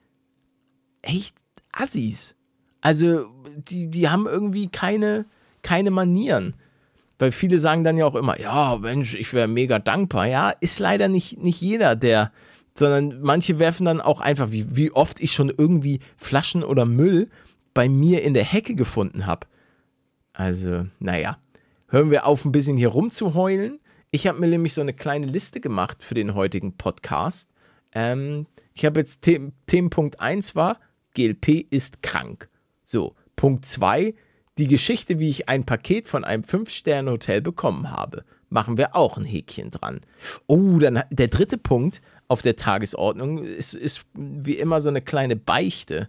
echt 1.02 1.36
Assis. 1.72 2.36
Also, 2.80 3.26
die, 3.68 3.90
die 3.90 4.08
haben 4.08 4.26
irgendwie 4.26 4.68
keine, 4.68 5.26
keine 5.62 5.90
Manieren. 5.90 6.54
Weil 7.18 7.32
viele 7.32 7.58
sagen 7.58 7.84
dann 7.84 7.98
ja 7.98 8.06
auch 8.06 8.14
immer, 8.14 8.40
ja, 8.40 8.78
Mensch, 8.78 9.14
ich 9.14 9.32
wäre 9.34 9.48
mega 9.48 9.78
dankbar. 9.78 10.26
Ja, 10.26 10.50
ist 10.50 10.78
leider 10.78 11.08
nicht, 11.08 11.38
nicht 11.38 11.60
jeder, 11.60 11.94
der, 11.96 12.32
sondern 12.74 13.20
manche 13.20 13.58
werfen 13.58 13.84
dann 13.84 14.00
auch 14.00 14.20
einfach, 14.20 14.50
wie, 14.52 14.74
wie 14.74 14.90
oft 14.90 15.20
ich 15.20 15.32
schon 15.32 15.52
irgendwie 15.54 16.00
Flaschen 16.16 16.64
oder 16.64 16.86
Müll 16.86 17.28
bei 17.74 17.88
mir 17.88 18.22
in 18.22 18.34
der 18.34 18.44
Hecke 18.44 18.74
gefunden 18.74 19.26
habe. 19.26 19.46
Also, 20.32 20.86
naja 20.98 21.38
hören 21.90 22.10
wir 22.10 22.26
auf, 22.26 22.44
ein 22.44 22.52
bisschen 22.52 22.76
hier 22.76 22.88
rumzuheulen. 22.88 23.80
Ich 24.10 24.26
habe 24.26 24.40
mir 24.40 24.48
nämlich 24.48 24.74
so 24.74 24.80
eine 24.80 24.94
kleine 24.94 25.26
Liste 25.26 25.60
gemacht 25.60 26.02
für 26.02 26.14
den 26.14 26.34
heutigen 26.34 26.76
Podcast. 26.76 27.52
Ähm, 27.92 28.46
ich 28.74 28.84
habe 28.84 29.00
jetzt 29.00 29.24
The 29.24 29.52
Themenpunkt 29.66 30.20
1 30.20 30.54
war, 30.56 30.78
GLP 31.14 31.66
ist 31.70 32.02
krank. 32.02 32.48
So, 32.82 33.14
Punkt 33.36 33.64
2, 33.64 34.14
die 34.58 34.66
Geschichte, 34.66 35.18
wie 35.18 35.28
ich 35.28 35.48
ein 35.48 35.64
Paket 35.64 36.08
von 36.08 36.24
einem 36.24 36.42
5-Sterne-Hotel 36.42 37.40
bekommen 37.40 37.90
habe. 37.90 38.24
Machen 38.48 38.76
wir 38.76 38.96
auch 38.96 39.16
ein 39.16 39.24
Häkchen 39.24 39.70
dran. 39.70 40.00
Oh, 40.46 40.78
dann 40.78 41.02
der 41.10 41.28
dritte 41.28 41.56
Punkt 41.56 42.02
auf 42.26 42.42
der 42.42 42.56
Tagesordnung 42.56 43.44
ist, 43.44 43.74
ist 43.74 44.02
wie 44.14 44.58
immer 44.58 44.80
so 44.80 44.88
eine 44.88 45.02
kleine 45.02 45.36
Beichte. 45.36 46.08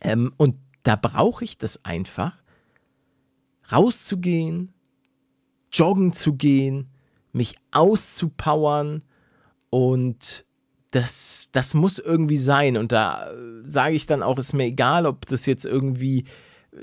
Ähm, 0.00 0.32
und 0.36 0.56
da 0.82 0.96
brauche 0.96 1.44
ich 1.44 1.58
das 1.58 1.84
einfach, 1.84 2.42
rauszugehen, 3.72 4.72
joggen 5.72 6.12
zu 6.12 6.34
gehen, 6.34 6.88
mich 7.32 7.54
auszupowern 7.70 9.02
und 9.70 10.46
das, 10.90 11.48
das 11.52 11.74
muss 11.74 11.98
irgendwie 11.98 12.38
sein. 12.38 12.76
Und 12.76 12.92
da 12.92 13.30
äh, 13.30 13.34
sage 13.64 13.94
ich 13.94 14.06
dann 14.06 14.22
auch, 14.22 14.38
ist 14.38 14.54
mir 14.54 14.64
egal, 14.64 15.04
ob 15.04 15.26
das 15.26 15.44
jetzt 15.46 15.66
irgendwie 15.66 16.24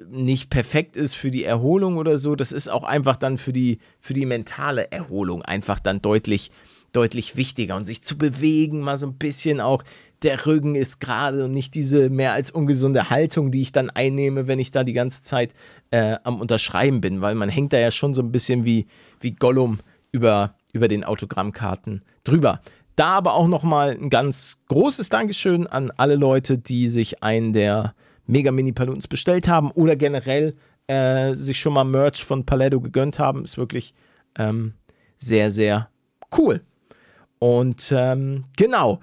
nicht 0.10 0.50
perfekt 0.50 0.96
ist 0.96 1.15
für 1.15 1.32
die 1.32 1.43
Erholung 1.43 1.98
oder 1.98 2.17
so, 2.17 2.36
das 2.36 2.52
ist 2.52 2.67
auch 2.67 2.84
einfach 2.84 3.15
dann 3.15 3.38
für 3.38 3.54
die, 3.54 3.80
für 4.00 4.13
die 4.13 4.26
mentale 4.26 4.91
Erholung 4.91 5.43
einfach 5.43 5.80
dann 5.80 6.02
deutlich, 6.02 6.52
deutlich 6.91 7.36
wichtiger 7.36 7.76
und 7.76 7.86
sich 7.86 8.04
zu 8.04 8.17
bewegen, 8.17 8.82
mal 8.82 8.98
so 8.98 9.08
ein 9.08 9.17
bisschen 9.17 9.62
auch. 9.62 9.84
Der 10.24 10.46
Rücken 10.46 10.76
ist 10.76 11.00
gerade 11.00 11.46
und 11.46 11.52
nicht 11.52 11.76
diese 11.76 12.10
mehr 12.10 12.34
als 12.34 12.50
ungesunde 12.50 13.10
Haltung, 13.10 13.52
die 13.52 13.62
ich 13.62 13.74
dann 13.74 13.90
einnehme, 13.90 14.48
wenn 14.48 14.60
ich 14.60 14.72
da 14.72 14.84
die 14.84 14.94
ganze 14.94 15.22
Zeit 15.22 15.54
äh, 15.92 16.18
am 16.24 16.40
Unterschreiben 16.40 17.02
bin, 17.02 17.22
weil 17.22 17.36
man 17.36 17.50
hängt 17.50 17.74
da 17.74 17.78
ja 17.78 17.92
schon 17.92 18.14
so 18.14 18.22
ein 18.22 18.32
bisschen 18.32 18.64
wie, 18.64 18.88
wie 19.20 19.32
Gollum 19.32 19.80
über, 20.12 20.56
über 20.72 20.88
den 20.88 21.04
Autogrammkarten 21.04 22.04
drüber. 22.24 22.62
Da 22.96 23.08
aber 23.08 23.34
auch 23.34 23.48
nochmal 23.48 23.92
ein 23.92 24.10
ganz 24.10 24.60
großes 24.70 25.10
Dankeschön 25.10 25.68
an 25.68 25.92
alle 25.98 26.16
Leute, 26.16 26.58
die 26.58 26.88
sich 26.88 27.24
einen 27.24 27.52
der 27.52 27.94
Mega 28.26 28.52
Mini 28.52 28.72
Palutens 28.72 29.08
bestellt 29.08 29.48
haben 29.48 29.72
oder 29.72 29.96
generell 29.96 30.56
äh, 30.88 31.36
sich 31.36 31.60
schon 31.60 31.74
mal 31.74 31.84
Merch 31.84 32.24
von 32.24 32.46
Paletto 32.46 32.80
gegönnt 32.80 33.20
haben. 33.20 33.44
Ist 33.44 33.58
wirklich 33.58 33.94
ähm, 34.38 34.74
sehr, 35.18 35.52
sehr 35.52 35.90
cool. 36.38 36.62
Und 37.40 37.94
ähm, 37.96 38.46
genau. 38.56 39.00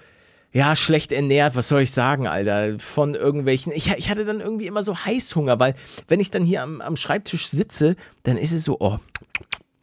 Ja, 0.52 0.74
schlecht 0.74 1.12
ernährt, 1.12 1.54
was 1.54 1.68
soll 1.68 1.82
ich 1.82 1.92
sagen, 1.92 2.26
Alter? 2.26 2.78
Von 2.80 3.14
irgendwelchen. 3.14 3.72
Ich, 3.72 3.92
ich 3.96 4.10
hatte 4.10 4.24
dann 4.24 4.40
irgendwie 4.40 4.66
immer 4.66 4.82
so 4.82 4.96
Heißhunger, 4.96 5.60
weil, 5.60 5.74
wenn 6.08 6.18
ich 6.18 6.30
dann 6.30 6.44
hier 6.44 6.62
am, 6.62 6.80
am 6.80 6.96
Schreibtisch 6.96 7.46
sitze, 7.46 7.94
dann 8.24 8.36
ist 8.36 8.52
es 8.52 8.64
so, 8.64 8.76
oh, 8.80 8.98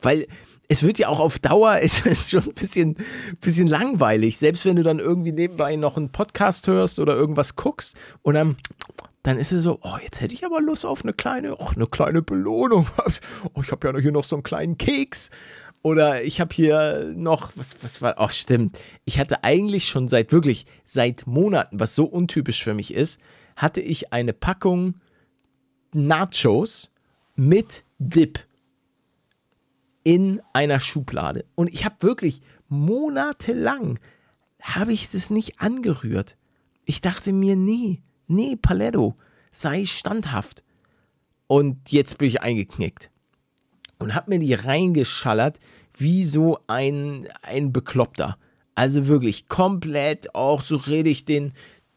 weil 0.01 0.27
es 0.67 0.83
wird 0.83 0.99
ja 0.99 1.07
auch 1.07 1.21
auf 1.21 1.39
Dauer, 1.39 1.77
ist 1.81 2.05
es 2.05 2.31
schon 2.31 2.43
ein 2.43 2.53
bisschen, 2.53 2.97
bisschen 3.39 3.67
langweilig. 3.67 4.37
Selbst 4.37 4.65
wenn 4.65 4.75
du 4.75 4.83
dann 4.83 4.99
irgendwie 4.99 5.31
nebenbei 5.31 5.75
noch 5.77 5.95
einen 5.95 6.11
Podcast 6.11 6.67
hörst 6.67 6.99
oder 6.99 7.15
irgendwas 7.15 7.55
guckst 7.55 7.95
und 8.21 8.33
dann 8.33 8.57
dann 9.27 9.39
ist 9.39 9.51
es 9.51 9.63
so, 9.63 9.79
oh, 9.81 9.97
jetzt 10.01 10.21
hätte 10.21 10.33
ich 10.33 10.45
aber 10.45 10.61
Lust 10.61 10.85
auf 10.85 11.03
eine 11.03 11.11
kleine, 11.11 11.57
oh, 11.57 11.67
eine 11.75 11.85
kleine 11.87 12.21
Belohnung. 12.21 12.87
Oh, 13.53 13.61
ich 13.61 13.71
habe 13.71 13.85
ja 13.85 13.99
hier 13.99 14.13
noch 14.13 14.23
so 14.23 14.37
einen 14.37 14.43
kleinen 14.43 14.77
Keks. 14.77 15.31
Oder 15.87 16.25
ich 16.25 16.41
habe 16.41 16.53
hier 16.53 17.13
noch, 17.15 17.53
was, 17.55 17.81
was 17.81 18.01
war, 18.01 18.15
ach 18.17 18.33
stimmt, 18.33 18.77
ich 19.05 19.19
hatte 19.19 19.45
eigentlich 19.45 19.85
schon 19.85 20.09
seit, 20.09 20.33
wirklich, 20.33 20.65
seit 20.83 21.25
Monaten, 21.25 21.79
was 21.79 21.95
so 21.95 22.03
untypisch 22.03 22.61
für 22.61 22.73
mich 22.73 22.93
ist, 22.93 23.21
hatte 23.55 23.79
ich 23.79 24.11
eine 24.11 24.33
Packung 24.33 24.95
Nachos 25.93 26.89
mit 27.37 27.85
Dip 27.99 28.45
in 30.03 30.41
einer 30.51 30.81
Schublade. 30.81 31.45
Und 31.55 31.73
ich 31.73 31.85
habe 31.85 31.95
wirklich 32.01 32.41
monatelang, 32.67 33.97
habe 34.61 34.91
ich 34.91 35.09
das 35.09 35.29
nicht 35.29 35.61
angerührt. 35.61 36.35
Ich 36.83 36.99
dachte 36.99 37.31
mir, 37.31 37.55
nee, 37.55 38.01
nee, 38.27 38.57
Paletto, 38.57 39.15
sei 39.51 39.85
standhaft. 39.85 40.65
Und 41.47 41.93
jetzt 41.93 42.17
bin 42.17 42.27
ich 42.27 42.41
eingeknickt 42.41 43.09
und 43.99 44.15
habe 44.15 44.29
mir 44.31 44.39
die 44.39 44.53
reingeschallert 44.53 45.59
wie 45.97 46.23
so 46.23 46.59
ein, 46.67 47.27
ein 47.41 47.73
Bekloppter. 47.73 48.37
Also 48.75 49.07
wirklich 49.07 49.47
komplett 49.47 50.35
auch 50.35 50.61
so 50.61 50.77
rede 50.77 51.09
ich 51.09 51.25
den, 51.25 51.53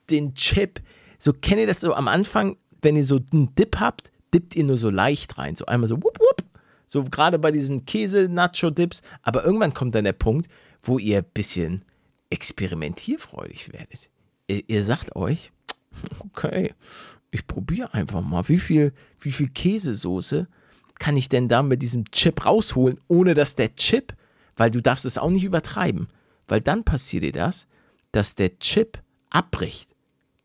den 0.08 0.34
Chip. 0.34 0.80
So 1.18 1.32
kennt 1.32 1.60
ihr 1.60 1.66
das 1.66 1.80
so 1.80 1.94
am 1.94 2.08
Anfang, 2.08 2.56
wenn 2.82 2.96
ihr 2.96 3.04
so 3.04 3.20
einen 3.32 3.54
Dip 3.54 3.78
habt, 3.78 4.10
dippt 4.32 4.56
ihr 4.56 4.64
nur 4.64 4.78
so 4.78 4.90
leicht 4.90 5.36
rein. 5.36 5.56
So 5.56 5.66
einmal 5.66 5.88
so 5.88 5.96
wupp, 5.96 6.18
wupp. 6.18 6.44
So 6.86 7.04
gerade 7.04 7.38
bei 7.38 7.50
diesen 7.50 7.84
Käse-Nacho-Dips. 7.84 9.02
Aber 9.22 9.44
irgendwann 9.44 9.74
kommt 9.74 9.94
dann 9.94 10.04
der 10.04 10.12
Punkt, 10.14 10.48
wo 10.82 10.98
ihr 10.98 11.18
ein 11.18 11.26
bisschen 11.34 11.84
experimentierfreudig 12.30 13.72
werdet. 13.72 14.08
Ihr, 14.48 14.62
ihr 14.66 14.82
sagt 14.82 15.14
euch, 15.14 15.52
okay, 16.20 16.72
ich 17.30 17.46
probiere 17.46 17.92
einfach 17.94 18.22
mal, 18.22 18.48
wie 18.48 18.58
viel, 18.58 18.92
wie 19.20 19.32
viel 19.32 19.48
Käsesoße 19.48 20.48
kann 21.00 21.16
ich 21.16 21.28
denn 21.28 21.48
da 21.48 21.64
mit 21.64 21.82
diesem 21.82 22.08
Chip 22.12 22.46
rausholen, 22.46 23.00
ohne 23.08 23.34
dass 23.34 23.56
der 23.56 23.74
Chip, 23.74 24.14
weil 24.56 24.70
du 24.70 24.80
darfst 24.80 25.04
es 25.04 25.18
auch 25.18 25.30
nicht 25.30 25.42
übertreiben, 25.42 26.08
weil 26.46 26.60
dann 26.60 26.84
passiert 26.84 27.24
dir 27.24 27.32
das, 27.32 27.66
dass 28.12 28.36
der 28.36 28.58
Chip 28.60 28.98
abbricht. 29.30 29.90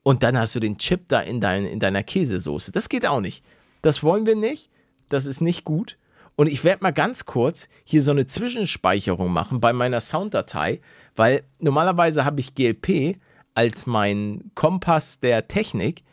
Und 0.02 0.24
dann 0.24 0.38
hast 0.38 0.56
du 0.56 0.60
den 0.60 0.78
Chip 0.78 1.08
da 1.10 1.20
in, 1.20 1.42
dein, 1.42 1.66
in 1.66 1.80
deiner 1.80 2.04
Käsesoße. 2.04 2.72
Das 2.72 2.90
geht 2.90 3.06
auch 3.06 3.22
nicht. 3.22 3.44
Das 3.82 4.02
wollen 4.02 4.26
wir 4.26 4.36
nicht. 4.36 4.70
Das 5.10 5.26
ist 5.26 5.42
nicht 5.42 5.66
gut. 5.66 5.98
Und 6.36 6.48
ich 6.48 6.64
werde 6.64 6.84
mal 6.84 6.92
ganz 6.92 7.26
kurz 7.26 7.70
hier 7.84 8.02
so 8.02 8.12
eine 8.12 8.26
Zwischenspeicherung 8.26 9.32
machen 9.32 9.60
bei 9.60 9.74
meiner 9.74 10.02
Sounddatei, 10.02 10.82
weil 11.16 11.44
normalerweise 11.60 12.26
habe 12.26 12.40
ich 12.40 12.56
GLP 12.56 13.18
als 13.54 13.86
mein 13.86 14.52
Kompass 14.54 15.20
der 15.20 15.48
Technik, 15.48 16.04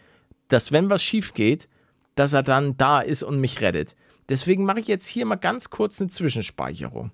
dass 0.49 0.73
wenn 0.73 0.91
was 0.91 1.03
schief 1.03 1.35
geht, 1.35 1.69
dass 2.15 2.33
er 2.33 2.43
dann 2.43 2.77
da 2.77 3.01
ist 3.01 3.23
und 3.23 3.41
mich 3.41 3.61
rettet. 3.61 3.97
Deswegen 4.29 4.65
mache 4.65 4.81
ich 4.81 4.89
jetzt 4.89 5.07
hier 5.07 5.27
mal 5.27 5.37
ganz 5.37 5.71
kurz 5.71 6.01
eine 6.01 6.11
Zwischenspeicherung. 6.11 7.11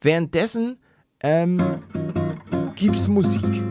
Währenddessen 0.00 0.78
ähm, 1.20 1.82
es 2.94 3.08
Musik. 3.08 3.62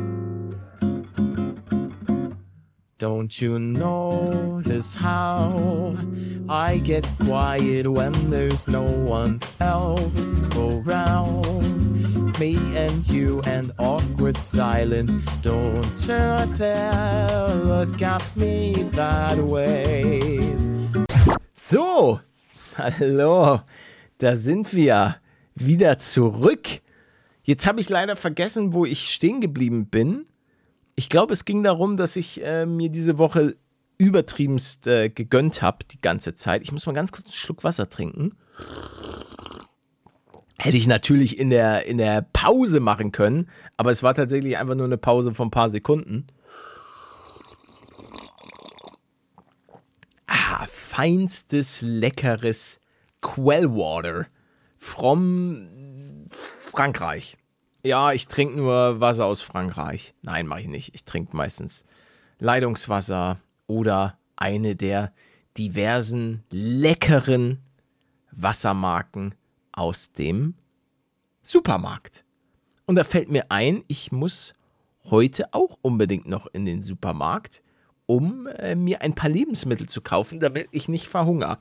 Don't 2.99 3.41
you 3.41 3.59
notice 3.59 4.95
how 4.95 5.97
I 6.47 6.77
get 6.79 7.05
quiet 7.19 7.85
when 7.85 8.13
there's 8.29 8.67
no 8.67 8.83
one 8.83 9.41
else 9.59 10.47
around? 10.55 12.39
Me 12.39 12.55
and 12.77 13.05
you 13.09 13.41
and 13.45 13.73
awkward 13.77 14.37
silence. 14.37 15.15
Don't 15.41 15.93
turn 15.93 16.53
look 17.65 18.01
at 18.01 18.23
me 18.37 18.83
that 18.93 19.37
way. 19.37 20.39
So, 21.55 22.21
Hallo, 22.77 23.61
da 24.17 24.35
sind 24.35 24.73
wir 24.73 25.17
wieder 25.53 25.99
zurück. 25.99 26.81
Jetzt 27.43 27.67
habe 27.67 27.79
ich 27.79 27.89
leider 27.89 28.15
vergessen, 28.15 28.73
wo 28.73 28.85
ich 28.85 29.13
stehen 29.13 29.41
geblieben 29.41 29.87
bin. 29.87 30.25
Ich 30.95 31.09
glaube, 31.09 31.33
es 31.33 31.45
ging 31.45 31.61
darum, 31.61 31.97
dass 31.97 32.15
ich 32.15 32.43
äh, 32.43 32.65
mir 32.65 32.89
diese 32.89 33.17
Woche 33.19 33.55
übertriebenst 33.99 34.87
äh, 34.87 35.09
gegönnt 35.09 35.61
habe, 35.61 35.85
die 35.91 36.01
ganze 36.01 36.35
Zeit. 36.35 36.63
Ich 36.63 36.71
muss 36.71 36.85
mal 36.87 36.93
ganz 36.93 37.11
kurz 37.11 37.27
einen 37.27 37.33
Schluck 37.33 37.63
Wasser 37.63 37.89
trinken. 37.89 38.35
Hätte 40.57 40.77
ich 40.77 40.87
natürlich 40.87 41.37
in 41.37 41.51
der, 41.51 41.85
in 41.85 41.99
der 41.99 42.25
Pause 42.33 42.79
machen 42.79 43.11
können, 43.11 43.49
aber 43.77 43.91
es 43.91 44.01
war 44.01 44.15
tatsächlich 44.15 44.57
einfach 44.57 44.75
nur 44.75 44.85
eine 44.85 44.97
Pause 44.97 45.33
von 45.35 45.49
ein 45.49 45.51
paar 45.51 45.69
Sekunden. 45.69 46.25
Feinstes, 50.93 51.81
leckeres 51.81 52.79
Quellwater 53.21 54.27
from 54.77 56.27
Frankreich. 56.29 57.35
Ja, 57.83 58.11
ich 58.11 58.27
trinke 58.27 58.57
nur 58.57 58.99
Wasser 58.99 59.25
aus 59.25 59.41
Frankreich. 59.41 60.13
Nein, 60.21 60.45
mache 60.45 60.61
ich 60.61 60.67
nicht. 60.67 60.93
Ich 60.93 61.03
trinke 61.03 61.35
meistens 61.35 61.83
Leitungswasser 62.37 63.39
oder 63.65 64.19
eine 64.35 64.75
der 64.75 65.13
diversen 65.57 66.43
leckeren 66.51 67.59
Wassermarken 68.31 69.33
aus 69.71 70.11
dem 70.11 70.53
Supermarkt. 71.41 72.23
Und 72.85 72.97
da 72.97 73.03
fällt 73.03 73.31
mir 73.31 73.49
ein, 73.49 73.83
ich 73.87 74.11
muss 74.11 74.53
heute 75.05 75.53
auch 75.55 75.79
unbedingt 75.81 76.27
noch 76.27 76.45
in 76.53 76.65
den 76.65 76.83
Supermarkt 76.83 77.63
um 78.13 78.45
äh, 78.45 78.75
mir 78.75 79.01
ein 79.01 79.15
paar 79.15 79.29
Lebensmittel 79.29 79.89
zu 79.89 80.01
kaufen, 80.01 80.39
damit 80.39 80.67
ich 80.71 80.87
nicht 80.87 81.07
verhungere. 81.07 81.57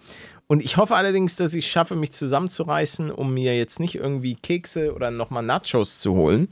Und 0.48 0.62
ich 0.62 0.76
hoffe 0.76 0.96
allerdings, 0.96 1.36
dass 1.36 1.54
ich 1.54 1.66
schaffe, 1.66 1.96
mich 1.96 2.12
zusammenzureißen, 2.12 3.10
um 3.10 3.32
mir 3.32 3.56
jetzt 3.56 3.80
nicht 3.80 3.94
irgendwie 3.94 4.34
Kekse 4.34 4.94
oder 4.94 5.10
nochmal 5.10 5.42
Nachos 5.42 5.98
zu 5.98 6.12
holen. 6.12 6.48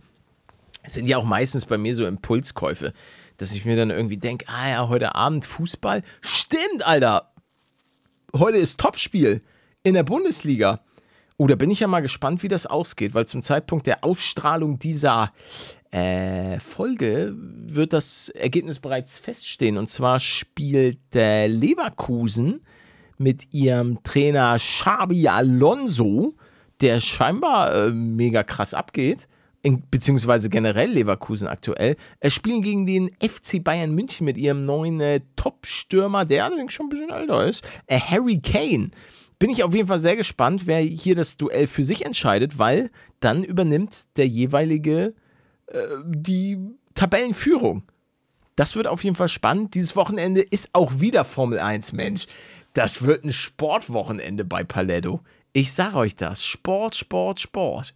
Das 0.82 0.94
sind 0.94 1.06
ja 1.06 1.18
auch 1.18 1.24
meistens 1.24 1.66
bei 1.66 1.76
mir 1.76 1.94
so 1.94 2.06
Impulskäufe, 2.06 2.94
dass 3.36 3.52
ich 3.52 3.66
mir 3.66 3.76
dann 3.76 3.90
irgendwie 3.90 4.16
denke, 4.16 4.46
ah 4.48 4.70
ja, 4.70 4.88
heute 4.88 5.14
Abend 5.14 5.44
Fußball. 5.44 6.02
Stimmt, 6.22 6.86
Alter. 6.86 7.30
Heute 8.34 8.56
ist 8.56 8.80
Topspiel 8.80 9.42
in 9.82 9.92
der 9.92 10.04
Bundesliga. 10.04 10.80
Oh, 11.36 11.46
da 11.46 11.56
bin 11.56 11.70
ich 11.70 11.80
ja 11.80 11.88
mal 11.88 12.00
gespannt, 12.00 12.42
wie 12.42 12.48
das 12.48 12.66
ausgeht, 12.66 13.12
weil 13.12 13.26
zum 13.26 13.42
Zeitpunkt 13.42 13.86
der 13.86 14.02
Ausstrahlung 14.02 14.78
dieser 14.78 15.32
äh, 15.90 16.60
Folge 16.60 17.34
wird 17.36 17.92
das 17.92 18.28
Ergebnis 18.28 18.78
bereits 18.78 19.18
feststehen. 19.18 19.76
Und 19.76 19.90
zwar 19.90 20.20
spielt 20.20 21.14
äh, 21.14 21.46
Leverkusen 21.46 22.60
mit 23.18 23.52
ihrem 23.52 24.02
Trainer 24.02 24.56
Xabi 24.56 25.28
Alonso, 25.28 26.34
der 26.80 27.00
scheinbar 27.00 27.74
äh, 27.74 27.90
mega 27.90 28.42
krass 28.42 28.72
abgeht, 28.72 29.28
in, 29.62 29.82
beziehungsweise 29.90 30.48
generell 30.48 30.90
Leverkusen 30.90 31.48
aktuell, 31.48 31.96
äh, 32.20 32.30
spielen 32.30 32.62
gegen 32.62 32.86
den 32.86 33.10
FC 33.20 33.62
Bayern 33.62 33.94
München 33.94 34.24
mit 34.24 34.38
ihrem 34.38 34.64
neuen 34.64 35.00
äh, 35.00 35.20
Top-Stürmer, 35.36 36.24
der 36.24 36.46
allerdings 36.46 36.72
schon 36.72 36.86
ein 36.86 36.90
bisschen 36.90 37.10
älter 37.10 37.46
ist, 37.46 37.68
äh, 37.86 37.98
Harry 37.98 38.40
Kane. 38.40 38.90
Bin 39.38 39.50
ich 39.50 39.64
auf 39.64 39.74
jeden 39.74 39.88
Fall 39.88 39.98
sehr 39.98 40.16
gespannt, 40.16 40.66
wer 40.66 40.80
hier 40.80 41.14
das 41.14 41.36
Duell 41.36 41.66
für 41.66 41.82
sich 41.82 42.04
entscheidet, 42.04 42.58
weil 42.58 42.90
dann 43.20 43.42
übernimmt 43.42 44.16
der 44.16 44.28
jeweilige 44.28 45.14
die 46.04 46.58
Tabellenführung. 46.94 47.84
Das 48.56 48.76
wird 48.76 48.86
auf 48.86 49.04
jeden 49.04 49.16
Fall 49.16 49.28
spannend. 49.28 49.74
Dieses 49.74 49.96
Wochenende 49.96 50.42
ist 50.42 50.70
auch 50.74 51.00
wieder 51.00 51.24
Formel 51.24 51.58
1, 51.58 51.92
Mensch. 51.92 52.26
Das 52.74 53.02
wird 53.02 53.24
ein 53.24 53.32
Sportwochenende 53.32 54.44
bei 54.44 54.64
Paletto. 54.64 55.20
Ich 55.52 55.72
sage 55.72 55.96
euch 55.96 56.16
das. 56.16 56.44
Sport, 56.44 56.94
Sport, 56.94 57.40
Sport. 57.40 57.94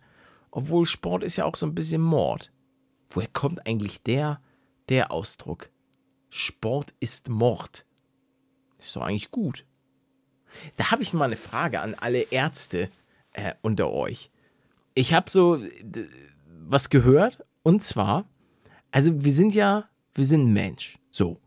Obwohl 0.50 0.86
Sport 0.86 1.22
ist 1.22 1.36
ja 1.36 1.44
auch 1.44 1.56
so 1.56 1.66
ein 1.66 1.74
bisschen 1.74 2.00
Mord. 2.00 2.50
Woher 3.10 3.28
kommt 3.28 3.66
eigentlich 3.66 4.02
der, 4.02 4.40
der 4.88 5.10
Ausdruck? 5.10 5.68
Sport 6.30 6.94
ist 6.98 7.28
Mord. 7.28 7.84
Ist 8.78 8.96
doch 8.96 9.02
eigentlich 9.02 9.30
gut. 9.30 9.64
Da 10.76 10.90
habe 10.90 11.02
ich 11.02 11.12
mal 11.12 11.24
eine 11.24 11.36
Frage 11.36 11.80
an 11.80 11.94
alle 11.94 12.22
Ärzte 12.22 12.88
äh, 13.32 13.54
unter 13.62 13.90
euch. 13.92 14.30
Ich 14.94 15.12
habe 15.12 15.30
so 15.30 15.60
was 16.66 16.88
gehört 16.88 17.44
und 17.64 17.82
zwar, 17.82 18.26
also 18.92 19.24
wir 19.24 19.32
sind 19.32 19.54
ja, 19.54 19.88
wir 20.14 20.24
sind 20.24 20.52
Mensch. 20.52 20.98
So. 21.10 21.40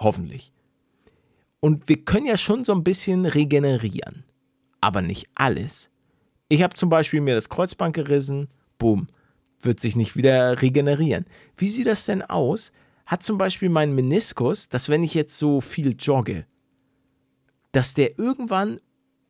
Hoffentlich. 0.00 0.52
Und 1.60 1.88
wir 1.88 2.04
können 2.04 2.26
ja 2.26 2.36
schon 2.36 2.64
so 2.64 2.72
ein 2.72 2.82
bisschen 2.82 3.26
regenerieren. 3.26 4.24
Aber 4.80 5.02
nicht 5.02 5.28
alles. 5.34 5.90
Ich 6.48 6.62
habe 6.62 6.74
zum 6.74 6.88
Beispiel 6.88 7.20
mir 7.20 7.34
das 7.34 7.48
Kreuzband 7.48 7.94
gerissen, 7.94 8.48
boom, 8.78 9.06
wird 9.60 9.80
sich 9.80 9.96
nicht 9.96 10.16
wieder 10.16 10.62
regenerieren. 10.62 11.26
Wie 11.56 11.68
sieht 11.68 11.86
das 11.86 12.06
denn 12.06 12.22
aus? 12.22 12.72
Hat 13.06 13.22
zum 13.22 13.38
Beispiel 13.38 13.68
mein 13.68 13.94
Meniskus, 13.94 14.68
dass 14.68 14.88
wenn 14.88 15.02
ich 15.02 15.14
jetzt 15.14 15.36
so 15.36 15.60
viel 15.60 15.94
jogge, 15.98 16.46
dass 17.72 17.94
der 17.94 18.18
irgendwann 18.18 18.80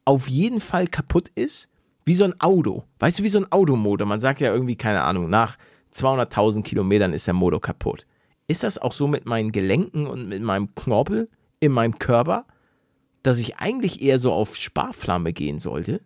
auf 0.05 0.29
jeden 0.29 0.61
Fall 0.61 0.87
kaputt 0.87 1.29
ist, 1.35 1.69
wie 2.05 2.15
so 2.15 2.25
ein 2.25 2.41
Auto. 2.41 2.85
Weißt 2.99 3.19
du, 3.19 3.23
wie 3.23 3.29
so 3.29 3.39
ein 3.39 3.53
Automotor. 3.53 4.07
Man 4.07 4.21
sagt 4.21 4.41
ja 4.41 4.53
irgendwie, 4.53 4.77
keine 4.77 5.03
Ahnung, 5.03 5.29
nach 5.29 5.59
200.000 5.95 6.63
Kilometern 6.63 7.13
ist 7.13 7.27
der 7.27 7.35
Motor 7.35 7.61
kaputt. 7.61 8.07
Ist 8.47 8.63
das 8.63 8.79
auch 8.79 8.93
so 8.93 9.07
mit 9.07 9.27
meinen 9.27 9.53
Gelenken 9.53 10.07
und 10.07 10.29
mit 10.29 10.43
meinem 10.43 10.75
Knorpel 10.75 11.29
in 11.61 11.73
meinem 11.73 11.99
Körper, 11.99 12.47
dass 13.23 13.39
ich 13.39 13.59
eigentlich 13.59 14.01
eher 14.01 14.19
so 14.19 14.33
auf 14.33 14.57
Sparflamme 14.57 15.33
gehen 15.33 15.59
sollte? 15.59 16.01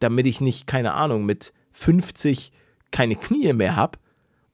damit 0.00 0.26
ich 0.26 0.40
nicht, 0.40 0.66
keine 0.66 0.94
Ahnung, 0.94 1.24
mit 1.24 1.52
50 1.72 2.52
keine 2.90 3.16
Knie 3.16 3.52
mehr 3.52 3.76
habe 3.76 3.98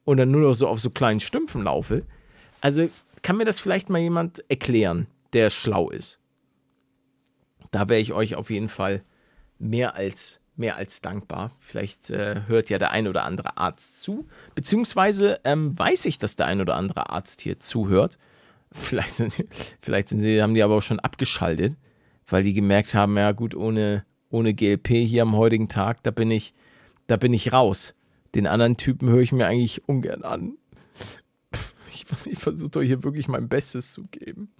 und 0.03 0.17
dann 0.17 0.31
nur 0.31 0.41
noch 0.41 0.53
so 0.53 0.67
auf 0.67 0.79
so 0.79 0.89
kleinen 0.89 1.19
Stümpfen 1.19 1.63
laufe. 1.63 2.05
Also 2.61 2.89
kann 3.21 3.37
mir 3.37 3.45
das 3.45 3.59
vielleicht 3.59 3.89
mal 3.89 3.99
jemand 3.99 4.43
erklären, 4.49 5.07
der 5.33 5.49
schlau 5.49 5.89
ist. 5.89 6.19
Da 7.71 7.89
wäre 7.89 7.99
ich 7.99 8.13
euch 8.13 8.35
auf 8.35 8.49
jeden 8.49 8.69
Fall 8.69 9.03
mehr 9.59 9.95
als, 9.95 10.39
mehr 10.55 10.75
als 10.77 11.01
dankbar. 11.01 11.51
Vielleicht 11.59 12.09
äh, 12.09 12.41
hört 12.47 12.69
ja 12.69 12.77
der 12.77 12.91
ein 12.91 13.07
oder 13.07 13.23
andere 13.23 13.57
Arzt 13.57 14.01
zu, 14.01 14.27
beziehungsweise 14.55 15.39
ähm, 15.43 15.77
weiß 15.77 16.05
ich, 16.05 16.19
dass 16.19 16.35
der 16.35 16.45
ein 16.47 16.61
oder 16.61 16.75
andere 16.75 17.09
Arzt 17.09 17.41
hier 17.41 17.59
zuhört. 17.59 18.17
Vielleicht, 18.75 19.21
vielleicht 19.81 20.07
sind 20.07 20.21
sie, 20.21 20.41
haben 20.41 20.55
die 20.55 20.63
aber 20.63 20.77
auch 20.77 20.81
schon 20.81 20.99
abgeschaltet, 20.99 21.77
weil 22.25 22.41
die 22.41 22.55
gemerkt 22.55 22.95
haben, 22.95 23.15
ja 23.17 23.31
gut, 23.31 23.53
ohne, 23.53 24.03
ohne 24.31 24.55
GLP 24.55 24.87
hier 24.87 25.21
am 25.21 25.35
heutigen 25.35 25.69
Tag, 25.69 26.01
da 26.01 26.09
bin 26.09 26.31
ich, 26.31 26.55
da 27.05 27.15
bin 27.15 27.33
ich 27.33 27.53
raus. 27.53 27.93
Den 28.33 28.47
anderen 28.47 28.75
Typen 28.75 29.09
höre 29.09 29.21
ich 29.21 29.31
mir 29.31 29.45
eigentlich 29.45 29.87
ungern 29.87 30.23
an. 30.23 30.57
Ich, 31.95 32.07
ich 32.25 32.39
versuche 32.39 32.79
euch 32.79 32.87
hier 32.87 33.03
wirklich 33.03 33.27
mein 33.27 33.47
Bestes 33.47 33.93
zu 33.93 34.05
geben. 34.05 34.51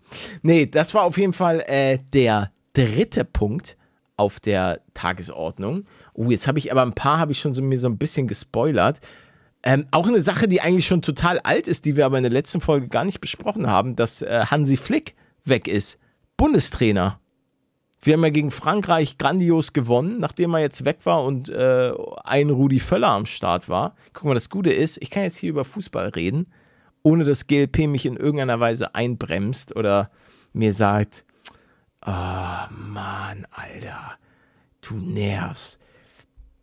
Nee, 0.43 0.67
das 0.67 0.93
war 0.93 1.01
auf 1.01 1.17
jeden 1.17 1.33
Fall 1.33 1.61
äh, 1.61 1.97
der 2.13 2.51
dritte 2.73 3.25
Punkt 3.25 3.75
auf 4.23 4.39
der 4.39 4.81
Tagesordnung. 4.93 5.85
Oh, 6.13 6.29
jetzt 6.29 6.47
habe 6.47 6.57
ich 6.59 6.71
aber 6.71 6.81
ein 6.81 6.93
paar, 6.93 7.19
habe 7.19 7.33
ich 7.33 7.39
schon 7.39 7.53
so, 7.53 7.61
mir 7.61 7.77
so 7.77 7.87
ein 7.87 7.97
bisschen 7.97 8.27
gespoilert. 8.27 9.01
Ähm, 9.61 9.85
auch 9.91 10.07
eine 10.07 10.21
Sache, 10.21 10.47
die 10.47 10.61
eigentlich 10.61 10.87
schon 10.87 11.01
total 11.01 11.39
alt 11.39 11.67
ist, 11.67 11.85
die 11.85 11.95
wir 11.95 12.05
aber 12.05 12.17
in 12.17 12.23
der 12.23 12.31
letzten 12.31 12.61
Folge 12.61 12.87
gar 12.87 13.05
nicht 13.05 13.21
besprochen 13.21 13.67
haben, 13.67 13.95
dass 13.95 14.21
äh, 14.21 14.45
Hansi 14.45 14.77
Flick 14.77 15.15
weg 15.45 15.67
ist. 15.67 15.99
Bundestrainer. 16.37 17.19
Wir 18.01 18.13
haben 18.13 18.23
ja 18.23 18.29
gegen 18.29 18.51
Frankreich 18.51 19.17
grandios 19.17 19.71
gewonnen, 19.71 20.19
nachdem 20.19 20.53
er 20.53 20.59
jetzt 20.59 20.83
weg 20.83 20.99
war 21.05 21.23
und 21.23 21.49
äh, 21.49 21.93
ein 22.23 22.49
Rudi 22.49 22.79
Völler 22.79 23.09
am 23.09 23.25
Start 23.25 23.69
war. 23.69 23.95
Guck 24.11 24.25
mal, 24.25 24.33
das 24.33 24.49
Gute 24.49 24.71
ist, 24.71 24.97
ich 25.01 25.09
kann 25.09 25.23
jetzt 25.23 25.37
hier 25.37 25.49
über 25.49 25.63
Fußball 25.63 26.09
reden, 26.09 26.47
ohne 27.01 27.23
dass 27.23 27.47
GLP 27.47 27.87
mich 27.87 28.05
in 28.05 28.17
irgendeiner 28.17 28.59
Weise 28.59 28.95
einbremst 28.95 29.75
oder 29.75 30.09
mir 30.51 30.73
sagt, 30.73 31.23
oh, 32.05 32.73
Mann, 32.75 33.47
Alter, 33.51 34.17
du 34.81 34.95
nervst. 34.95 35.79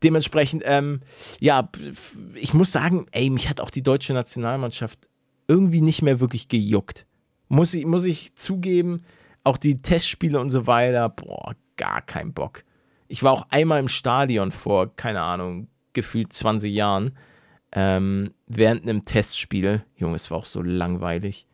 Dementsprechend, 0.02 0.62
ähm, 0.64 1.00
ja, 1.40 1.68
ich 2.34 2.54
muss 2.54 2.72
sagen, 2.72 3.06
ey, 3.12 3.28
mich 3.28 3.48
hat 3.50 3.60
auch 3.60 3.70
die 3.70 3.82
deutsche 3.82 4.14
Nationalmannschaft 4.14 5.08
irgendwie 5.46 5.82
nicht 5.82 6.02
mehr 6.02 6.20
wirklich 6.20 6.48
gejuckt. 6.48 7.06
Muss 7.48 7.74
ich, 7.74 7.84
muss 7.84 8.04
ich 8.04 8.34
zugeben, 8.36 9.02
auch 9.44 9.56
die 9.56 9.82
Testspiele 9.82 10.40
und 10.40 10.50
so 10.50 10.66
weiter, 10.66 11.08
boah, 11.08 11.54
gar 11.76 12.00
kein 12.00 12.32
Bock. 12.32 12.64
Ich 13.08 13.22
war 13.22 13.32
auch 13.32 13.46
einmal 13.50 13.80
im 13.80 13.88
Stadion 13.88 14.52
vor, 14.52 14.94
keine 14.94 15.22
Ahnung, 15.22 15.68
gefühlt 15.92 16.32
20 16.32 16.72
Jahren, 16.72 17.16
ähm, 17.72 18.32
während 18.46 18.82
einem 18.82 19.04
Testspiel. 19.04 19.84
Junge, 19.96 20.16
es 20.16 20.30
war 20.30 20.38
auch 20.38 20.46
so 20.46 20.62
langweilig. 20.62 21.46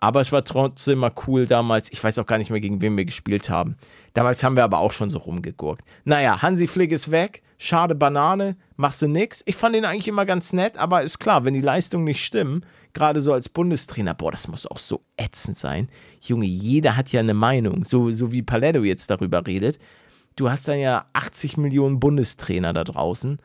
Aber 0.00 0.20
es 0.22 0.32
war 0.32 0.44
trotzdem 0.44 0.98
mal 0.98 1.12
cool 1.26 1.46
damals. 1.46 1.92
Ich 1.92 2.02
weiß 2.02 2.18
auch 2.18 2.26
gar 2.26 2.38
nicht 2.38 2.50
mehr, 2.50 2.60
gegen 2.60 2.80
wen 2.80 2.96
wir 2.96 3.04
gespielt 3.04 3.50
haben. 3.50 3.76
Damals 4.14 4.42
haben 4.42 4.56
wir 4.56 4.64
aber 4.64 4.78
auch 4.78 4.92
schon 4.92 5.10
so 5.10 5.18
rumgegurkt. 5.18 5.84
Naja, 6.04 6.40
Hansi 6.40 6.66
Flick 6.66 6.90
ist 6.90 7.10
weg. 7.10 7.42
Schade 7.58 7.94
Banane. 7.94 8.56
Machst 8.76 9.02
du 9.02 9.08
nix. 9.08 9.42
Ich 9.44 9.56
fand 9.56 9.76
ihn 9.76 9.84
eigentlich 9.84 10.08
immer 10.08 10.24
ganz 10.24 10.54
nett, 10.54 10.78
aber 10.78 11.02
ist 11.02 11.18
klar, 11.18 11.44
wenn 11.44 11.52
die 11.52 11.60
Leistungen 11.60 12.04
nicht 12.04 12.24
stimmen, 12.24 12.64
gerade 12.94 13.20
so 13.20 13.34
als 13.34 13.50
Bundestrainer, 13.50 14.14
boah, 14.14 14.32
das 14.32 14.48
muss 14.48 14.66
auch 14.66 14.78
so 14.78 15.02
ätzend 15.18 15.58
sein. 15.58 15.90
Junge, 16.22 16.46
jeder 16.46 16.96
hat 16.96 17.12
ja 17.12 17.20
eine 17.20 17.34
Meinung. 17.34 17.84
So, 17.84 18.10
so 18.10 18.32
wie 18.32 18.40
Paletto 18.40 18.82
jetzt 18.82 19.10
darüber 19.10 19.46
redet. 19.46 19.78
Du 20.36 20.50
hast 20.50 20.66
dann 20.66 20.78
ja 20.78 21.04
80 21.12 21.58
Millionen 21.58 22.00
Bundestrainer 22.00 22.72
da 22.72 22.84
draußen. 22.84 23.38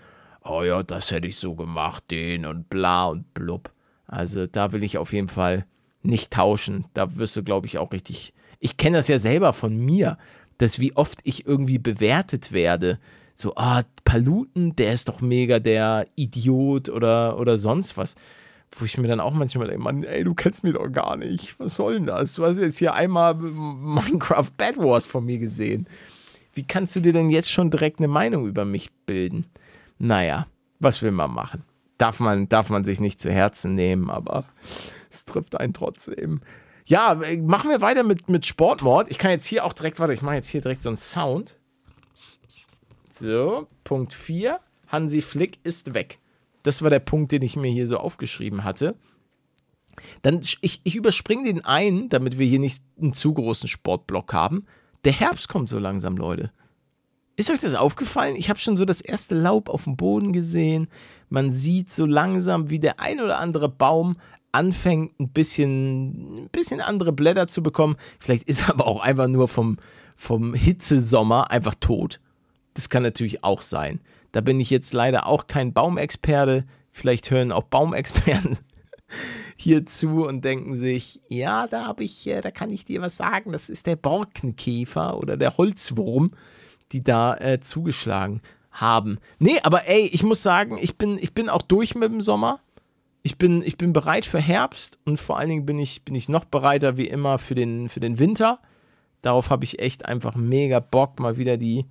Oh 0.46 0.63
ja, 0.63 0.84
das 0.84 1.12
hätte 1.12 1.28
ich 1.28 1.36
so 1.36 1.56
gemacht, 1.56 2.10
den 2.12 2.46
und 2.46 2.70
bla 2.70 3.08
und 3.08 3.34
blub. 3.34 3.72
Also 4.08 4.48
da 4.48 4.72
will 4.72 4.84
ich 4.84 4.98
auf 4.98 5.12
jeden 5.12 5.28
Fall 5.28 5.65
nicht 6.06 6.32
tauschen. 6.32 6.86
Da 6.94 7.18
wirst 7.18 7.36
du, 7.36 7.44
glaube 7.44 7.68
ich, 7.68 7.78
auch 7.78 7.91
richtig. 7.91 8.34
Ich 8.60 8.78
kenne 8.78 8.98
das 8.98 9.08
ja 9.08 9.18
selber 9.18 9.54
von 9.54 9.78
mir, 9.78 10.18
dass 10.58 10.80
wie 10.80 10.96
oft 10.96 11.20
ich 11.24 11.46
irgendwie 11.46 11.78
bewertet 11.78 12.52
werde. 12.52 13.00
So, 13.36 13.54
ah, 13.56 13.84
Paluten, 14.06 14.76
der 14.76 14.94
ist 14.94 15.10
doch 15.10 15.22
mega 15.22 15.60
der 15.60 16.08
Idiot 16.15 16.89
oder, 16.89 17.38
oder 17.38 17.58
sonst 17.58 17.98
was. 17.98 18.15
Wo 18.78 18.86
ich 18.86 18.98
mir 18.98 19.08
dann 19.08 19.20
auch 19.20 19.34
manchmal 19.34 19.68
denke, 19.68 19.84
Mann, 19.84 20.04
ey, 20.04 20.24
du 20.24 20.34
kennst 20.34 20.63
mich 20.63 20.74
doch 20.74 20.89
gar 20.91 21.18
nicht. 21.18 21.60
Was 21.60 21.76
soll 21.76 21.96
denn 21.96 22.06
das? 22.06 22.34
Du 22.34 22.46
hast 22.46 22.58
jetzt 22.58 22.78
hier 22.78 22.94
einmal 22.94 23.36
Minecraft 23.36 24.52
Bad 24.58 24.78
Wars 24.78 25.06
von 25.06 25.26
mir 25.26 25.39
gesehen. 25.39 25.88
Wie 26.54 26.63
kannst 26.63 26.96
du 26.96 27.02
dir 27.02 27.13
denn 27.13 27.30
jetzt 27.30 27.52
schon 27.52 27.70
direkt 27.70 28.00
eine 28.00 28.08
Meinung 28.08 28.48
über 28.48 28.65
mich 28.65 28.91
bilden? 29.06 29.46
Naja, 30.00 30.48
was 30.80 31.02
will 31.02 31.12
man 31.12 31.32
machen? 31.32 31.63
Darf 31.98 32.20
man, 32.20 32.50
darf 32.50 32.70
man 32.70 32.84
sich 32.84 33.00
nicht 33.00 33.20
zu 33.20 33.32
Herzen 33.32 33.76
nehmen, 33.76 34.10
aber 34.10 34.46
es 35.15 35.25
trifft 35.25 35.60
einen 35.60 35.73
trotzdem. 35.73 36.41
Ja, 36.86 37.19
machen 37.39 37.71
wir 37.71 37.82
weiter 37.82 38.04
mit, 38.04 38.30
mit 38.30 38.45
Sportmord. 38.45 39.10
Ich 39.10 39.17
kann 39.17 39.32
jetzt 39.32 39.47
hier 39.47 39.65
auch 39.65 39.73
direkt, 39.73 39.99
warte, 39.99 40.13
ich 40.13 40.21
mache 40.21 40.36
jetzt 40.36 40.49
hier 40.49 40.62
direkt 40.62 40.84
so 40.84 40.89
einen 40.89 40.97
Sound. 40.97 41.58
So, 43.17 43.67
Punkt 43.84 44.13
4. 44.13 44.60
Hansi 44.88 45.21
Flick 45.21 45.60
ist 45.63 45.93
weg. 45.93 46.19
Das 46.63 46.82
war 46.82 46.89
der 46.89 46.99
Punkt, 46.99 47.32
den 47.32 47.41
ich 47.41 47.56
mir 47.56 47.71
hier 47.71 47.88
so 47.88 47.97
aufgeschrieben 47.97 48.63
hatte. 48.63 48.95
Dann, 50.21 50.41
ich, 50.62 50.82
ich 50.84 50.95
überspringe 50.95 51.45
den 51.45 51.63
einen, 51.63 52.10
damit 52.10 52.38
wir 52.38 52.45
hier 52.45 52.60
nicht 52.60 52.84
einen 52.99 53.13
zu 53.13 53.34
großen 53.34 53.69
Sportblock 53.69 54.34
haben. 54.34 54.65
Der 55.06 55.13
Herbst 55.13 55.47
kommt 55.49 55.69
so 55.69 55.80
langsam, 55.80 56.17
Leute. 56.17 56.51
Ist 57.38 57.49
euch 57.49 57.60
das 57.60 57.75
aufgefallen? 57.75 58.36
Ich 58.36 58.49
habe 58.49 58.60
schon 58.60 58.78
so 58.78 58.86
das 58.86 59.01
erste 59.01 59.36
Laub 59.36 59.69
auf 59.69 59.84
dem 59.84 59.97
Boden 59.97 60.32
gesehen. 60.32 60.88
Man 61.30 61.51
sieht 61.51 61.91
so 61.91 62.06
langsam, 62.06 62.69
wie 62.69 62.80
der 62.80 62.99
ein 62.99 63.19
oder 63.19 63.39
andere 63.39 63.69
Baum 63.69 64.17
anfängt, 64.56 65.20
ein 65.20 65.30
bisschen, 65.30 66.46
ein 66.46 66.50
bisschen 66.50 66.82
andere 66.82 67.12
Blätter 67.12 67.48
zu 67.48 67.62
bekommen. 67.62 67.98
Vielleicht 68.20 68.44
ist 68.44 68.63
er 68.63 68.70
aber 68.74 68.88
auch 68.88 69.02
einfach 69.02 69.28
nur 69.28 69.48
vom, 69.48 69.78
vom 70.15 70.54
Hitzesommer 70.54 71.52
einfach 71.52 71.76
tot. 71.80 72.20
Das 72.74 72.89
kann 72.89 73.04
natürlich 73.04 73.44
auch 73.44 73.62
sein. 73.62 74.00
Da 74.32 74.41
bin 74.41 74.60
ich 74.60 74.70
jetzt 74.70 74.94
leider 74.94 75.28
auch 75.28 75.48
kein 75.48 75.74
Baumexperte. 75.74 76.65
Vielleicht 76.91 77.32
hören 77.32 77.52
auch 77.52 77.63
Baumexperten 77.63 78.58
hier 79.56 79.86
zu 79.86 80.26
und 80.26 80.44
denken 80.44 80.76
sich, 80.76 81.22
ja, 81.30 81.68
da 81.68 81.86
habe 81.86 82.04
ich, 82.04 82.28
äh, 82.28 82.41
da 82.41 82.52
kann 82.52 82.70
ich 82.70 82.84
dir 82.86 83.02
was 83.02 83.18
sagen. 83.18 83.52
Das 83.52 83.70
ist 83.70 83.86
der 83.86 83.96
Borkenkäfer 83.96 85.18
oder 85.18 85.38
der 85.38 85.58
Holzwurm, 85.58 86.32
die 86.91 87.04
da 87.04 87.38
äh, 87.38 87.60
zugeschlagen 87.60 88.41
haben. 88.72 89.20
Nee, 89.39 89.58
aber 89.63 89.88
ey, 89.88 90.08
ich 90.08 90.24
muss 90.24 90.44
sagen, 90.44 90.78
ich 90.82 90.98
bin, 90.98 91.18
ich 91.18 91.34
bin 91.34 91.50
auch 91.50 91.62
durch 91.62 91.96
mit 91.96 92.12
dem 92.12 92.20
Sommer 92.22 92.60
ich 93.26 93.40
bin, 93.40 93.64
ich 93.64 93.80
bin 93.80 93.92
bereit 93.92 94.24
für 94.24 94.40
Herbst 94.40 95.00
und 95.04 95.18
vor 95.18 95.40
allen 95.40 95.50
Dingen 95.50 95.66
bin 95.66 95.80
ich, 95.80 96.06
bin 96.06 96.14
ich 96.14 96.30
noch 96.30 96.46
bereiter 96.46 96.96
wie 96.96 97.08
immer 97.08 97.40
für 97.40 97.56
den, 97.56 97.90
für 97.90 98.00
den 98.00 98.20
Winter. 98.20 98.60
Darauf 99.24 99.50
habe 99.50 99.64
ich 99.64 99.80
echt 99.80 100.06
einfach 100.06 100.36
mega 100.36 100.80
Bock, 100.80 101.20
mal 101.20 101.36
wieder 101.36 101.58
die 101.58 101.88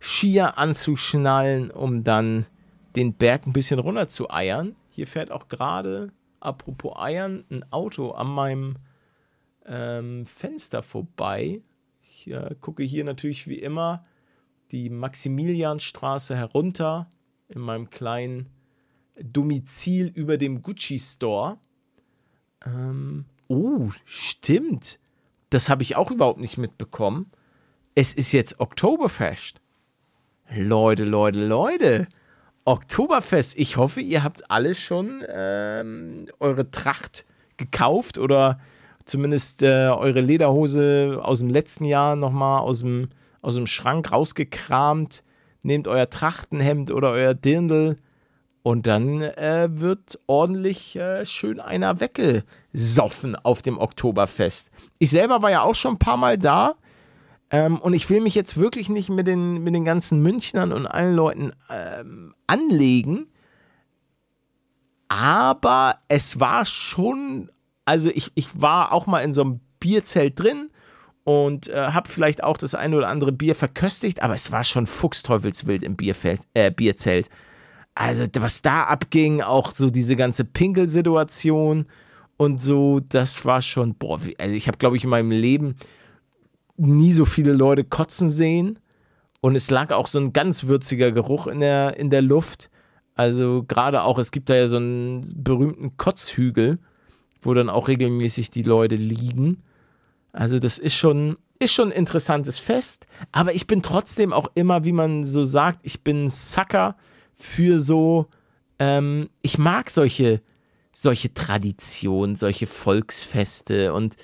Skier 0.00 0.58
anzuschnallen, 0.58 1.70
um 1.70 2.04
dann 2.04 2.44
den 2.94 3.14
Berg 3.14 3.46
ein 3.46 3.54
bisschen 3.54 3.78
runter 3.78 4.06
zu 4.06 4.30
eiern. 4.30 4.76
Hier 4.90 5.06
fährt 5.06 5.30
auch 5.30 5.48
gerade, 5.48 6.12
apropos 6.40 6.94
Eiern, 6.98 7.46
ein 7.50 7.64
Auto 7.72 8.10
an 8.10 8.26
meinem 8.26 8.76
ähm, 9.64 10.26
Fenster 10.26 10.82
vorbei. 10.82 11.62
Ich 12.02 12.30
äh, 12.30 12.54
gucke 12.60 12.82
hier 12.82 13.04
natürlich 13.04 13.48
wie 13.48 13.58
immer 13.58 14.04
die 14.72 14.90
Maximilianstraße 14.90 16.36
herunter 16.36 17.10
in 17.48 17.62
meinem 17.62 17.88
kleinen 17.88 18.50
Domizil 19.22 20.08
über 20.14 20.36
dem 20.36 20.62
Gucci 20.62 20.98
Store. 20.98 21.58
Ähm, 22.64 23.24
oh, 23.48 23.88
stimmt. 24.04 24.98
Das 25.50 25.68
habe 25.68 25.82
ich 25.82 25.96
auch 25.96 26.10
überhaupt 26.10 26.40
nicht 26.40 26.58
mitbekommen. 26.58 27.30
Es 27.94 28.12
ist 28.12 28.32
jetzt 28.32 28.60
Oktoberfest. 28.60 29.60
Leute, 30.54 31.04
Leute, 31.04 31.46
Leute. 31.46 32.08
Oktoberfest. 32.64 33.56
Ich 33.58 33.76
hoffe, 33.76 34.00
ihr 34.00 34.22
habt 34.22 34.50
alle 34.50 34.74
schon 34.74 35.22
ähm, 35.28 36.26
eure 36.40 36.70
Tracht 36.70 37.24
gekauft 37.56 38.18
oder 38.18 38.58
zumindest 39.04 39.62
äh, 39.62 39.88
eure 39.88 40.20
Lederhose 40.20 41.20
aus 41.22 41.38
dem 41.38 41.48
letzten 41.48 41.84
Jahr 41.84 42.16
nochmal 42.16 42.60
aus 42.60 42.80
dem, 42.80 43.08
aus 43.40 43.54
dem 43.54 43.66
Schrank 43.66 44.10
rausgekramt. 44.10 45.22
Nehmt 45.62 45.88
euer 45.88 46.10
Trachtenhemd 46.10 46.90
oder 46.90 47.10
euer 47.10 47.34
Dirndl 47.34 47.98
und 48.66 48.88
dann 48.88 49.22
äh, 49.22 49.68
wird 49.70 50.18
ordentlich 50.26 50.96
äh, 50.96 51.24
schön 51.24 51.60
einer 51.60 52.00
weggesoffen 52.00 53.36
auf 53.36 53.62
dem 53.62 53.78
Oktoberfest. 53.78 54.72
Ich 54.98 55.10
selber 55.10 55.40
war 55.40 55.52
ja 55.52 55.62
auch 55.62 55.76
schon 55.76 55.94
ein 55.94 55.98
paar 56.00 56.16
Mal 56.16 56.36
da. 56.36 56.74
Ähm, 57.48 57.78
und 57.78 57.94
ich 57.94 58.10
will 58.10 58.20
mich 58.20 58.34
jetzt 58.34 58.56
wirklich 58.56 58.88
nicht 58.88 59.08
mit 59.08 59.28
den, 59.28 59.62
mit 59.62 59.72
den 59.72 59.84
ganzen 59.84 60.20
Münchnern 60.20 60.72
und 60.72 60.84
allen 60.84 61.14
Leuten 61.14 61.52
ähm, 61.70 62.34
anlegen. 62.48 63.28
Aber 65.06 65.98
es 66.08 66.40
war 66.40 66.64
schon, 66.64 67.52
also 67.84 68.10
ich, 68.12 68.32
ich 68.34 68.60
war 68.60 68.90
auch 68.90 69.06
mal 69.06 69.20
in 69.20 69.32
so 69.32 69.42
einem 69.42 69.60
Bierzelt 69.78 70.40
drin 70.40 70.70
und 71.22 71.68
äh, 71.68 71.92
habe 71.92 72.08
vielleicht 72.08 72.42
auch 72.42 72.56
das 72.56 72.74
eine 72.74 72.96
oder 72.96 73.10
andere 73.10 73.30
Bier 73.30 73.54
verköstigt, 73.54 74.24
aber 74.24 74.34
es 74.34 74.50
war 74.50 74.64
schon 74.64 74.86
fuchsteufelswild 74.86 75.84
im 75.84 75.94
Bierfeld, 75.94 76.40
äh, 76.54 76.72
Bierzelt. 76.72 77.30
Also 77.96 78.26
was 78.38 78.60
da 78.60 78.82
abging, 78.82 79.40
auch 79.40 79.72
so 79.72 79.88
diese 79.88 80.16
ganze 80.16 80.44
Pinkelsituation 80.44 81.86
und 82.36 82.60
so, 82.60 83.00
das 83.00 83.46
war 83.46 83.62
schon, 83.62 83.94
boah, 83.94 84.20
also 84.36 84.54
ich 84.54 84.68
habe, 84.68 84.76
glaube 84.76 84.98
ich, 84.98 85.04
in 85.04 85.10
meinem 85.10 85.30
Leben 85.30 85.76
nie 86.76 87.10
so 87.12 87.24
viele 87.24 87.54
Leute 87.54 87.84
kotzen 87.84 88.28
sehen. 88.28 88.78
Und 89.40 89.56
es 89.56 89.70
lag 89.70 89.92
auch 89.92 90.08
so 90.08 90.18
ein 90.18 90.34
ganz 90.34 90.64
würziger 90.64 91.10
Geruch 91.10 91.46
in 91.46 91.60
der, 91.60 91.96
in 91.96 92.10
der 92.10 92.20
Luft. 92.20 92.68
Also 93.14 93.64
gerade 93.66 94.02
auch, 94.02 94.18
es 94.18 94.30
gibt 94.30 94.50
da 94.50 94.56
ja 94.56 94.68
so 94.68 94.76
einen 94.76 95.32
berühmten 95.34 95.96
Kotzhügel, 95.96 96.78
wo 97.40 97.54
dann 97.54 97.70
auch 97.70 97.88
regelmäßig 97.88 98.50
die 98.50 98.62
Leute 98.62 98.96
liegen. 98.96 99.62
Also 100.32 100.58
das 100.58 100.76
ist 100.76 100.96
schon, 100.96 101.38
ist 101.60 101.72
schon 101.72 101.88
ein 101.88 101.98
interessantes 101.98 102.58
Fest. 102.58 103.06
Aber 103.32 103.54
ich 103.54 103.66
bin 103.66 103.80
trotzdem 103.80 104.34
auch 104.34 104.48
immer, 104.54 104.84
wie 104.84 104.92
man 104.92 105.24
so 105.24 105.44
sagt, 105.44 105.80
ich 105.82 106.04
bin 106.04 106.28
Sucker 106.28 106.94
für 107.36 107.78
so, 107.78 108.26
ähm, 108.78 109.28
ich 109.42 109.58
mag 109.58 109.90
solche, 109.90 110.40
solche 110.92 111.32
Traditionen, 111.34 112.36
solche 112.36 112.66
Volksfeste 112.66 113.92
und 113.92 114.16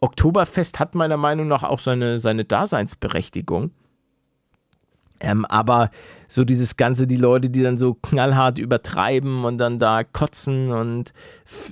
Oktoberfest 0.00 0.78
hat 0.78 0.94
meiner 0.94 1.16
Meinung 1.16 1.48
nach 1.48 1.62
auch 1.62 1.78
seine, 1.78 2.18
seine 2.18 2.44
Daseinsberechtigung. 2.44 3.70
Ähm, 5.20 5.46
aber 5.46 5.90
so 6.28 6.44
dieses 6.44 6.76
Ganze, 6.76 7.06
die 7.06 7.16
Leute, 7.16 7.48
die 7.48 7.62
dann 7.62 7.78
so 7.78 7.94
knallhart 7.94 8.58
übertreiben 8.58 9.44
und 9.44 9.56
dann 9.58 9.78
da 9.78 10.04
kotzen 10.04 10.70
und 10.70 11.12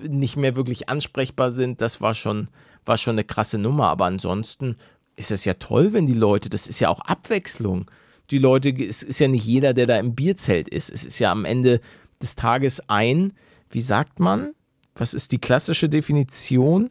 nicht 0.08 0.36
mehr 0.36 0.56
wirklich 0.56 0.88
ansprechbar 0.88 1.50
sind, 1.50 1.82
das 1.82 2.00
war 2.00 2.14
schon, 2.14 2.48
war 2.86 2.96
schon 2.96 3.14
eine 3.14 3.24
krasse 3.24 3.58
Nummer. 3.58 3.88
Aber 3.88 4.06
ansonsten 4.06 4.76
ist 5.16 5.30
es 5.30 5.44
ja 5.44 5.54
toll, 5.54 5.92
wenn 5.92 6.06
die 6.06 6.14
Leute, 6.14 6.48
das 6.48 6.66
ist 6.66 6.80
ja 6.80 6.88
auch 6.88 7.00
Abwechslung. 7.00 7.90
Die 8.30 8.38
Leute, 8.38 8.70
es 8.70 9.02
ist 9.02 9.18
ja 9.18 9.28
nicht 9.28 9.44
jeder, 9.44 9.74
der 9.74 9.86
da 9.86 9.98
im 9.98 10.14
Bierzelt 10.14 10.68
ist. 10.68 10.90
Es 10.90 11.04
ist 11.04 11.18
ja 11.18 11.30
am 11.30 11.44
Ende 11.44 11.80
des 12.22 12.36
Tages 12.36 12.88
ein, 12.88 13.32
wie 13.70 13.82
sagt 13.82 14.20
man? 14.20 14.54
Was 14.94 15.14
ist 15.14 15.32
die 15.32 15.38
klassische 15.38 15.88
Definition? 15.88 16.88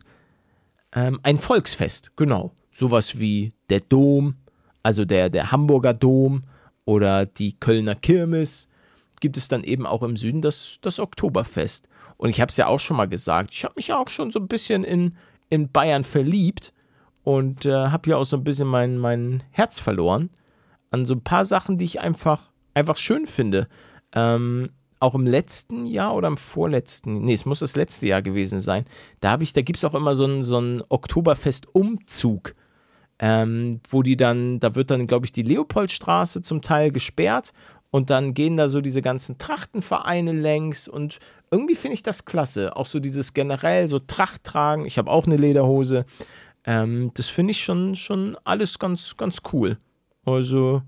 Ähm, 0.94 1.20
ein 1.24 1.38
Volksfest, 1.38 2.12
genau. 2.16 2.52
Sowas 2.72 3.20
wie 3.20 3.54
der 3.70 3.80
Dom, 3.80 4.36
also 4.84 5.06
der, 5.06 5.30
der 5.30 5.52
Hamburger 5.52 5.94
Dom 5.94 6.44
oder 6.86 7.26
die 7.26 7.54
Kölner 7.60 7.96
Kirmes, 7.96 8.68
gibt 9.22 9.38
es 9.38 9.48
dann 9.48 9.64
eben 9.64 9.86
auch 9.86 10.04
im 10.04 10.18
Süden 10.18 10.42
das, 10.42 10.80
das 10.82 11.00
Oktoberfest. 11.00 11.88
Und 12.18 12.30
ich 12.30 12.42
habe 12.42 12.50
es 12.50 12.58
ja 12.58 12.68
auch 12.68 12.80
schon 12.80 12.98
mal 12.98 13.08
gesagt, 13.08 13.54
ich 13.54 13.64
habe 13.64 13.76
mich 13.78 13.88
ja 13.88 13.98
auch 13.98 14.10
schon 14.10 14.32
so 14.32 14.40
ein 14.40 14.48
bisschen 14.48 14.84
in, 14.84 15.16
in 15.50 15.72
Bayern 15.72 16.04
verliebt 16.04 16.74
und 17.24 17.66
äh, 17.66 17.72
habe 17.72 18.10
ja 18.10 18.18
auch 18.18 18.26
so 18.26 18.36
ein 18.38 18.44
bisschen 18.44 18.68
mein, 18.68 18.98
mein 18.98 19.44
Herz 19.52 19.80
verloren 19.80 20.30
an 20.94 21.06
so 21.06 21.16
ein 21.16 21.24
paar 21.24 21.46
Sachen, 21.46 21.78
die 21.78 21.86
ich 21.86 22.00
einfach, 22.00 22.52
einfach 22.74 22.98
schön 22.98 23.28
finde. 23.28 23.68
Ähm, 24.14 24.70
auch 25.00 25.16
im 25.16 25.28
letzten 25.28 25.86
Jahr 25.86 26.16
oder 26.16 26.30
im 26.30 26.38
vorletzten, 26.38 27.26
nee, 27.26 27.34
es 27.34 27.46
muss 27.46 27.60
das 27.60 27.76
letzte 27.76 28.08
Jahr 28.08 28.22
gewesen 28.22 28.62
sein, 28.62 28.86
da 29.20 29.32
habe 29.32 29.44
ich, 29.44 29.52
da 29.52 29.62
gibt 29.62 29.78
es 29.78 29.84
auch 29.84 29.96
immer 29.96 30.16
so 30.16 30.24
einen 30.24 30.44
so 30.44 30.62
Oktoberfest-Umzug 30.88 32.56
ähm, 33.20 33.80
wo 33.88 34.02
die 34.02 34.18
dann, 34.18 34.60
da 34.60 34.76
wird 34.76 34.92
dann, 34.92 35.08
glaube 35.08 35.26
ich, 35.26 35.32
die 35.32 35.44
Leopoldstraße 35.44 36.42
zum 36.42 36.62
Teil 36.62 36.92
gesperrt 36.92 37.54
und 37.90 38.10
dann 38.10 38.34
gehen 38.34 38.58
da 38.58 38.68
so 38.68 38.82
diese 38.82 39.02
ganzen 39.02 39.38
Trachtenvereine 39.38 40.32
längs 40.32 40.88
und 40.90 41.20
irgendwie 41.52 41.76
finde 41.76 41.94
ich 41.94 42.04
das 42.04 42.26
klasse. 42.26 42.76
Auch 42.76 42.88
so 42.88 43.00
dieses 43.00 43.34
generell 43.34 43.88
so 43.88 44.00
Tracht 44.00 44.44
tragen. 44.44 44.86
Ich 44.86 44.98
habe 44.98 45.12
auch 45.12 45.28
eine 45.28 45.38
Lederhose. 45.38 46.06
Ähm, 46.66 47.12
das 47.14 47.30
finde 47.30 47.52
ich 47.52 47.64
schon, 47.64 47.96
schon 47.96 48.36
alles 48.44 48.80
ganz, 48.80 49.16
ganz 49.16 49.42
cool. 49.54 49.78
Also, 50.26 50.82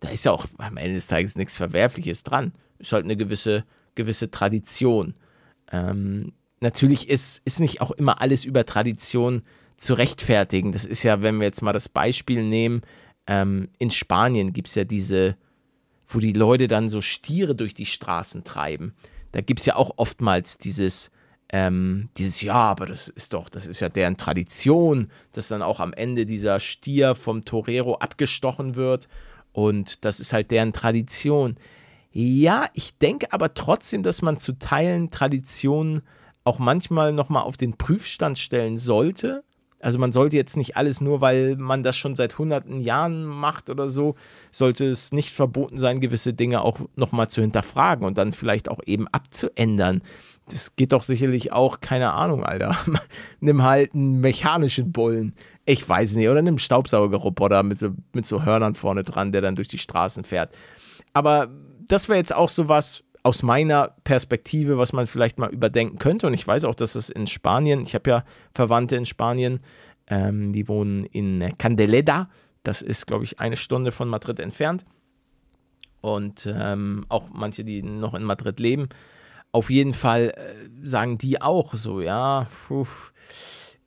da 0.00 0.08
ist 0.08 0.24
ja 0.24 0.32
auch 0.32 0.46
am 0.58 0.76
Ende 0.76 0.94
des 0.94 1.06
Tages 1.06 1.36
nichts 1.36 1.56
Verwerfliches 1.56 2.22
dran. 2.22 2.52
Ist 2.78 2.92
halt 2.92 3.04
eine 3.04 3.16
gewisse, 3.16 3.64
gewisse 3.94 4.30
Tradition. 4.30 5.14
Ähm, 5.70 6.32
natürlich 6.60 7.08
ist, 7.08 7.42
ist 7.44 7.60
nicht 7.60 7.80
auch 7.80 7.90
immer 7.90 8.20
alles 8.20 8.44
über 8.44 8.64
Tradition 8.64 9.42
zu 9.76 9.94
rechtfertigen. 9.94 10.72
Das 10.72 10.84
ist 10.84 11.02
ja, 11.02 11.22
wenn 11.22 11.38
wir 11.38 11.44
jetzt 11.44 11.62
mal 11.62 11.72
das 11.72 11.88
Beispiel 11.88 12.42
nehmen, 12.42 12.82
ähm, 13.26 13.68
in 13.78 13.90
Spanien 13.90 14.52
gibt 14.52 14.68
es 14.68 14.74
ja 14.74 14.84
diese, 14.84 15.36
wo 16.06 16.18
die 16.18 16.32
Leute 16.32 16.68
dann 16.68 16.88
so 16.88 17.00
Stiere 17.00 17.54
durch 17.54 17.74
die 17.74 17.86
Straßen 17.86 18.44
treiben. 18.44 18.94
Da 19.32 19.40
gibt 19.40 19.60
es 19.60 19.66
ja 19.66 19.76
auch 19.76 19.92
oftmals 19.96 20.58
dieses, 20.58 21.10
ähm, 21.50 22.10
dieses, 22.18 22.42
ja, 22.42 22.54
aber 22.54 22.86
das 22.86 23.08
ist 23.08 23.32
doch, 23.32 23.48
das 23.48 23.66
ist 23.66 23.80
ja 23.80 23.88
deren 23.88 24.16
Tradition, 24.16 25.08
dass 25.32 25.48
dann 25.48 25.62
auch 25.62 25.80
am 25.80 25.92
Ende 25.92 26.26
dieser 26.26 26.60
Stier 26.60 27.14
vom 27.14 27.44
Torero 27.44 27.94
abgestochen 27.96 28.76
wird. 28.76 29.08
Und 29.52 30.04
das 30.04 30.20
ist 30.20 30.32
halt 30.32 30.50
deren 30.50 30.72
Tradition. 30.72 31.56
Ja, 32.12 32.66
ich 32.74 32.98
denke 32.98 33.32
aber 33.32 33.54
trotzdem, 33.54 34.02
dass 34.02 34.22
man 34.22 34.38
zu 34.38 34.58
Teilen 34.58 35.10
Traditionen 35.10 36.02
auch 36.44 36.58
manchmal 36.58 37.12
nochmal 37.12 37.42
auf 37.42 37.56
den 37.56 37.76
Prüfstand 37.76 38.38
stellen 38.38 38.76
sollte 38.76 39.42
also 39.80 39.98
man 39.98 40.12
sollte 40.12 40.36
jetzt 40.36 40.56
nicht 40.56 40.76
alles 40.76 41.00
nur, 41.00 41.20
weil 41.20 41.56
man 41.56 41.82
das 41.82 41.96
schon 41.96 42.14
seit 42.14 42.38
hunderten 42.38 42.80
Jahren 42.80 43.24
macht 43.24 43.70
oder 43.70 43.88
so, 43.88 44.16
sollte 44.50 44.86
es 44.86 45.12
nicht 45.12 45.30
verboten 45.30 45.78
sein, 45.78 46.00
gewisse 46.00 46.34
Dinge 46.34 46.62
auch 46.62 46.80
nochmal 46.96 47.28
zu 47.28 47.40
hinterfragen 47.40 48.04
und 48.04 48.18
dann 48.18 48.32
vielleicht 48.32 48.68
auch 48.68 48.80
eben 48.86 49.06
abzuändern. 49.08 50.02
Das 50.50 50.76
geht 50.76 50.92
doch 50.92 51.02
sicherlich 51.02 51.52
auch, 51.52 51.80
keine 51.80 52.12
Ahnung, 52.12 52.44
Alter. 52.44 52.76
nimm 53.40 53.62
halt 53.62 53.94
einen 53.94 54.20
mechanischen 54.20 54.92
Bullen. 54.92 55.34
Ich 55.64 55.86
weiß 55.88 56.16
nicht. 56.16 56.28
Oder 56.28 56.42
nimm 56.42 56.52
einen 56.52 56.58
Staubsaugerroboter 56.58 57.62
mit 57.62 57.78
so, 57.78 57.90
mit 58.12 58.26
so 58.26 58.44
Hörnern 58.44 58.74
vorne 58.74 59.04
dran, 59.04 59.32
der 59.32 59.42
dann 59.42 59.56
durch 59.56 59.68
die 59.68 59.78
Straßen 59.78 60.24
fährt. 60.24 60.56
Aber 61.12 61.48
das 61.86 62.08
wäre 62.08 62.18
jetzt 62.18 62.34
auch 62.34 62.48
so 62.48 62.68
was, 62.68 63.04
aus 63.22 63.42
meiner 63.42 63.94
Perspektive, 64.04 64.78
was 64.78 64.92
man 64.92 65.06
vielleicht 65.06 65.38
mal 65.38 65.50
überdenken 65.50 65.98
könnte. 65.98 66.26
Und 66.26 66.34
ich 66.34 66.46
weiß 66.46 66.64
auch, 66.64 66.74
dass 66.74 66.94
es 66.94 67.10
in 67.10 67.26
Spanien, 67.26 67.82
ich 67.82 67.94
habe 67.94 68.10
ja 68.10 68.24
Verwandte 68.54 68.96
in 68.96 69.06
Spanien, 69.06 69.60
ähm, 70.06 70.52
die 70.52 70.68
wohnen 70.68 71.04
in 71.04 71.46
Candeleda. 71.58 72.30
Das 72.62 72.82
ist, 72.82 73.06
glaube 73.06 73.24
ich, 73.24 73.40
eine 73.40 73.56
Stunde 73.56 73.92
von 73.92 74.08
Madrid 74.08 74.38
entfernt. 74.40 74.84
Und 76.00 76.48
ähm, 76.50 77.04
auch 77.08 77.28
manche, 77.32 77.64
die 77.64 77.82
noch 77.82 78.14
in 78.14 78.24
Madrid 78.24 78.60
leben. 78.60 78.88
Auf 79.52 79.70
jeden 79.70 79.94
Fall 79.94 80.34
äh, 80.36 80.86
sagen 80.86 81.18
die 81.18 81.40
auch 81.40 81.74
so, 81.74 82.00
ja, 82.00 82.48
puh, 82.66 82.86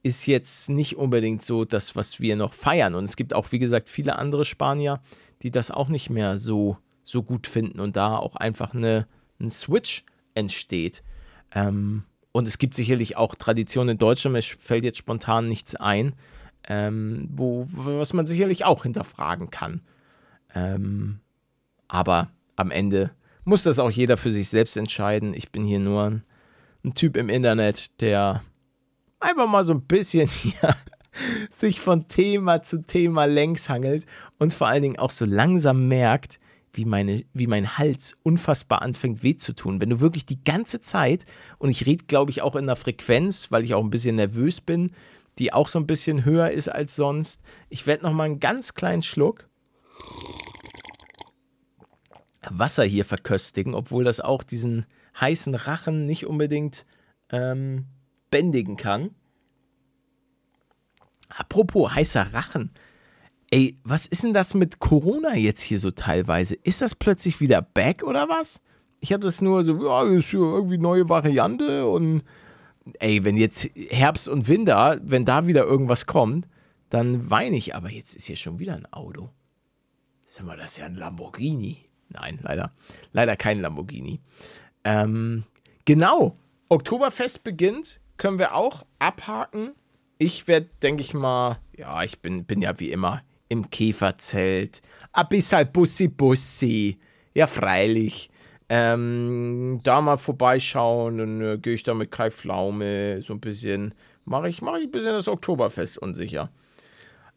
ist 0.03 0.25
jetzt 0.25 0.69
nicht 0.69 0.97
unbedingt 0.97 1.43
so 1.43 1.65
das, 1.65 1.95
was 1.95 2.19
wir 2.19 2.35
noch 2.35 2.53
feiern. 2.53 2.95
Und 2.95 3.03
es 3.03 3.15
gibt 3.15 3.33
auch, 3.33 3.51
wie 3.51 3.59
gesagt, 3.59 3.89
viele 3.89 4.17
andere 4.17 4.45
Spanier, 4.45 5.01
die 5.43 5.51
das 5.51 5.71
auch 5.71 5.89
nicht 5.89 6.09
mehr 6.09 6.37
so, 6.37 6.77
so 7.03 7.23
gut 7.23 7.47
finden 7.47 7.79
und 7.79 7.95
da 7.95 8.17
auch 8.17 8.35
einfach 8.35 8.73
eine, 8.73 9.07
ein 9.39 9.51
Switch 9.51 10.03
entsteht. 10.33 11.03
Ähm, 11.53 12.03
und 12.31 12.47
es 12.47 12.57
gibt 12.57 12.75
sicherlich 12.75 13.17
auch 13.17 13.35
Traditionen 13.35 13.89
in 13.89 13.97
Deutschland, 13.97 14.33
mir 14.33 14.41
fällt 14.41 14.83
jetzt 14.83 14.97
spontan 14.97 15.47
nichts 15.47 15.75
ein, 15.75 16.15
ähm, 16.67 17.27
wo, 17.31 17.67
was 17.71 18.13
man 18.13 18.25
sicherlich 18.25 18.65
auch 18.65 18.83
hinterfragen 18.83 19.49
kann. 19.49 19.81
Ähm, 20.55 21.19
aber 21.87 22.31
am 22.55 22.71
Ende 22.71 23.11
muss 23.43 23.63
das 23.63 23.79
auch 23.79 23.91
jeder 23.91 24.17
für 24.17 24.31
sich 24.31 24.49
selbst 24.49 24.77
entscheiden. 24.77 25.33
Ich 25.33 25.51
bin 25.51 25.65
hier 25.65 25.79
nur 25.79 26.03
ein, 26.03 26.23
ein 26.83 26.93
Typ 26.93 27.17
im 27.17 27.29
Internet, 27.29 28.01
der 28.01 28.43
einfach 29.19 29.47
mal 29.47 29.63
so 29.63 29.73
ein 29.73 29.81
bisschen 29.81 30.27
hier 30.29 30.75
sich 31.49 31.79
von 31.79 32.07
Thema 32.07 32.61
zu 32.61 32.83
Thema 32.83 33.25
längs 33.25 33.69
hangelt 33.69 34.05
und 34.39 34.53
vor 34.53 34.67
allen 34.67 34.81
Dingen 34.81 34.99
auch 34.99 35.11
so 35.11 35.25
langsam 35.25 35.87
merkt, 35.87 36.39
wie, 36.73 36.85
meine, 36.85 37.25
wie 37.33 37.47
mein 37.47 37.77
Hals 37.77 38.15
unfassbar 38.23 38.81
anfängt 38.81 39.23
weh 39.23 39.35
zu 39.35 39.53
tun. 39.53 39.81
Wenn 39.81 39.89
du 39.89 39.99
wirklich 39.99 40.25
die 40.25 40.41
ganze 40.43 40.79
Zeit, 40.79 41.25
und 41.57 41.69
ich 41.69 41.85
rede, 41.85 42.05
glaube 42.05 42.31
ich, 42.31 42.41
auch 42.41 42.55
in 42.55 42.63
einer 42.63 42.77
Frequenz, 42.77 43.51
weil 43.51 43.65
ich 43.65 43.73
auch 43.73 43.83
ein 43.83 43.89
bisschen 43.89 44.15
nervös 44.15 44.61
bin, 44.61 44.91
die 45.37 45.51
auch 45.51 45.67
so 45.67 45.79
ein 45.79 45.87
bisschen 45.87 46.23
höher 46.23 46.51
ist 46.51 46.69
als 46.69 46.95
sonst. 46.95 47.41
Ich 47.69 47.87
werde 47.87 48.03
noch 48.03 48.13
mal 48.13 48.23
einen 48.23 48.39
ganz 48.39 48.73
kleinen 48.73 49.01
Schluck 49.01 49.49
Wasser 52.49 52.83
hier 52.83 53.05
verköstigen, 53.05 53.75
obwohl 53.75 54.03
das 54.03 54.19
auch 54.19 54.43
diesen 54.43 54.85
heißen 55.19 55.55
Rachen 55.55 56.05
nicht 56.05 56.25
unbedingt 56.25 56.85
ähm, 57.29 57.85
bändigen 58.29 58.77
kann. 58.77 59.11
Apropos 61.29 61.93
heißer 61.93 62.33
Rachen. 62.33 62.71
Ey, 63.51 63.77
was 63.83 64.05
ist 64.05 64.23
denn 64.23 64.33
das 64.33 64.53
mit 64.53 64.79
Corona 64.79 65.35
jetzt 65.35 65.61
hier 65.61 65.79
so 65.79 65.91
teilweise? 65.91 66.55
Ist 66.55 66.81
das 66.81 66.95
plötzlich 66.95 67.41
wieder 67.41 67.61
back 67.61 68.03
oder 68.03 68.29
was? 68.29 68.61
Ich 68.99 69.11
habe 69.11 69.23
das 69.23 69.41
nur 69.41 69.63
so, 69.63 69.83
ja, 69.83 70.03
ist 70.03 70.29
hier 70.31 70.39
irgendwie 70.39 70.77
neue 70.77 71.09
Variante 71.09 71.85
und 71.87 72.23
ey, 72.99 73.23
wenn 73.23 73.35
jetzt 73.35 73.69
Herbst 73.75 74.27
und 74.27 74.47
Winter, 74.47 74.99
wenn 75.03 75.25
da 75.25 75.47
wieder 75.47 75.65
irgendwas 75.65 76.05
kommt, 76.05 76.47
dann 76.89 77.29
weine 77.29 77.57
ich. 77.57 77.75
Aber 77.75 77.89
jetzt 77.89 78.15
ist 78.15 78.25
hier 78.25 78.35
schon 78.35 78.59
wieder 78.59 78.75
ein 78.75 78.91
Auto. 78.91 79.29
Sag 80.25 80.45
mal, 80.45 80.57
das 80.57 80.73
ist 80.73 80.77
ja 80.77 80.85
ein 80.85 80.95
Lamborghini. 80.95 81.77
Nein, 82.13 82.39
leider. 82.41 82.71
Leider 83.13 83.35
kein 83.35 83.59
Lamborghini. 83.59 84.19
Ähm, 84.83 85.43
genau. 85.85 86.37
Oktoberfest 86.69 87.43
beginnt, 87.43 87.99
können 88.17 88.39
wir 88.39 88.55
auch 88.55 88.85
abhaken 88.99 89.71
Ich 90.17 90.47
werde, 90.47 90.69
denke 90.81 91.01
ich 91.01 91.13
mal, 91.13 91.59
ja, 91.75 92.03
ich 92.03 92.21
bin, 92.21 92.45
bin 92.45 92.61
ja 92.61 92.79
wie 92.79 92.91
immer 92.91 93.23
im 93.49 93.69
Käferzelt. 93.69 94.81
Ein 95.11 95.27
bisschen 95.27 95.71
Bussi-Bussi. 95.71 96.97
Ja, 97.33 97.47
freilich. 97.47 98.29
Ähm, 98.69 99.81
da 99.83 99.99
mal 99.99 100.15
vorbeischauen, 100.15 101.17
dann 101.17 101.41
äh, 101.41 101.57
gehe 101.57 101.73
ich 101.73 101.83
da 101.83 101.93
mit 101.93 102.11
Kai 102.11 102.31
Pflaume 102.31 103.21
so 103.21 103.33
ein 103.33 103.41
bisschen, 103.41 103.93
mache 104.23 104.47
ich, 104.47 104.61
mach 104.61 104.77
ich 104.77 104.83
ein 104.83 104.91
bisschen 104.91 105.11
das 105.11 105.27
Oktoberfest 105.27 105.97
unsicher. 105.97 106.49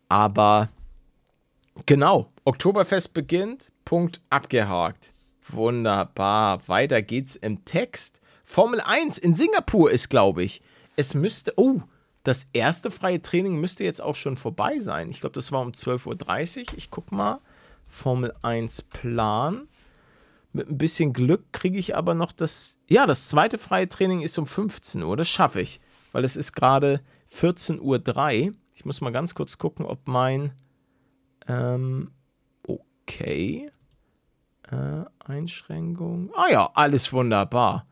Aber 0.08 0.68
genau, 1.86 2.30
Oktoberfest 2.44 3.14
beginnt, 3.14 3.72
Punkt 3.84 4.20
abgehakt. 4.30 5.12
Wunderbar, 5.48 6.66
weiter 6.68 7.02
geht's 7.02 7.36
im 7.36 7.64
Text. 7.64 8.20
Formel 8.44 8.80
1 8.80 9.18
in 9.18 9.34
Singapur 9.34 9.90
ist, 9.90 10.08
glaube 10.08 10.42
ich. 10.42 10.62
Es 10.96 11.14
müsste, 11.14 11.52
oh, 11.56 11.80
das 12.22 12.46
erste 12.52 12.90
freie 12.90 13.20
Training 13.20 13.60
müsste 13.60 13.84
jetzt 13.84 14.00
auch 14.00 14.16
schon 14.16 14.36
vorbei 14.36 14.78
sein. 14.80 15.10
Ich 15.10 15.20
glaube, 15.20 15.34
das 15.34 15.52
war 15.52 15.60
um 15.60 15.72
12.30 15.72 16.58
Uhr. 16.72 16.78
Ich 16.78 16.90
gucke 16.90 17.14
mal. 17.14 17.40
Formel 17.86 18.32
1 18.42 18.82
Plan. 18.82 19.68
Mit 20.52 20.70
ein 20.70 20.78
bisschen 20.78 21.12
Glück 21.12 21.52
kriege 21.52 21.78
ich 21.78 21.96
aber 21.96 22.14
noch 22.14 22.32
das. 22.32 22.78
Ja, 22.88 23.06
das 23.06 23.28
zweite 23.28 23.58
freie 23.58 23.88
Training 23.88 24.22
ist 24.22 24.38
um 24.38 24.46
15 24.46 25.02
Uhr. 25.02 25.16
Das 25.16 25.28
schaffe 25.28 25.60
ich, 25.60 25.80
weil 26.12 26.24
es 26.24 26.36
ist 26.36 26.52
gerade 26.52 27.00
14.03 27.36 27.80
Uhr. 27.80 28.54
Ich 28.74 28.84
muss 28.84 29.00
mal 29.00 29.10
ganz 29.10 29.34
kurz 29.34 29.58
gucken, 29.58 29.84
ob 29.84 30.06
mein. 30.06 30.52
Ähm, 31.48 32.12
okay. 32.66 33.70
Äh, 34.74 35.04
Einschränkung. 35.30 36.30
Ah 36.34 36.50
ja, 36.50 36.70
alles 36.74 37.12
wunderbar. 37.12 37.86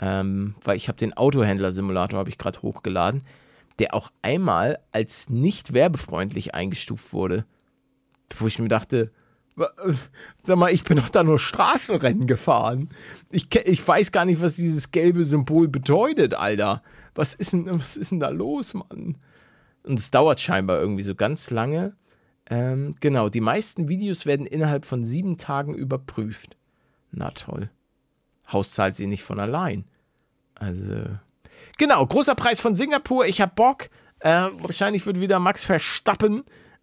Ähm, 0.00 0.54
weil 0.64 0.76
ich 0.76 0.88
habe 0.88 0.98
den 0.98 1.12
Autohändler-Simulator 1.12 2.18
habe 2.18 2.30
ich 2.30 2.38
gerade 2.38 2.62
hochgeladen, 2.62 3.22
der 3.78 3.94
auch 3.94 4.10
einmal 4.22 4.78
als 4.92 5.28
nicht 5.28 5.72
werbefreundlich 5.72 6.54
eingestuft 6.54 7.12
wurde. 7.12 7.44
Wo 8.36 8.46
ich 8.46 8.58
mir 8.58 8.68
dachte, 8.68 9.10
sag 10.42 10.56
mal, 10.56 10.72
ich 10.72 10.84
bin 10.84 10.96
doch 10.96 11.08
da 11.08 11.22
nur 11.22 11.38
Straßenrennen 11.38 12.26
gefahren. 12.26 12.90
Ich, 13.30 13.54
ich 13.54 13.86
weiß 13.86 14.12
gar 14.12 14.24
nicht, 14.24 14.40
was 14.40 14.56
dieses 14.56 14.90
gelbe 14.90 15.24
Symbol 15.24 15.68
bedeutet, 15.68 16.34
Alter. 16.34 16.82
Was 17.14 17.34
ist 17.34 17.52
denn, 17.52 17.66
was 17.78 17.96
ist 17.96 18.12
denn 18.12 18.20
da 18.20 18.28
los, 18.28 18.74
Mann? 18.74 19.16
Und 19.82 19.98
es 19.98 20.10
dauert 20.10 20.40
scheinbar 20.40 20.80
irgendwie 20.80 21.02
so 21.02 21.14
ganz 21.14 21.50
lange. 21.50 21.94
Ähm, 22.50 22.96
genau, 23.00 23.28
die 23.28 23.40
meisten 23.40 23.88
Videos 23.88 24.26
werden 24.26 24.44
innerhalb 24.44 24.84
von 24.84 25.04
sieben 25.04 25.38
Tagen 25.38 25.74
überprüft. 25.74 26.56
Na 27.12 27.30
toll. 27.30 27.70
Haus 28.52 28.72
zahlt 28.72 28.96
sie 28.96 29.06
nicht 29.06 29.22
von 29.22 29.38
allein. 29.38 29.84
Also. 30.56 31.16
Genau, 31.78 32.04
großer 32.04 32.34
Preis 32.34 32.60
von 32.60 32.74
Singapur. 32.74 33.24
Ich 33.26 33.40
hab 33.40 33.54
Bock. 33.54 33.88
Äh, 34.18 34.48
wahrscheinlich 34.58 35.06
wird 35.06 35.20
wieder 35.20 35.38
Max 35.38 35.64
Verstappen 35.64 36.42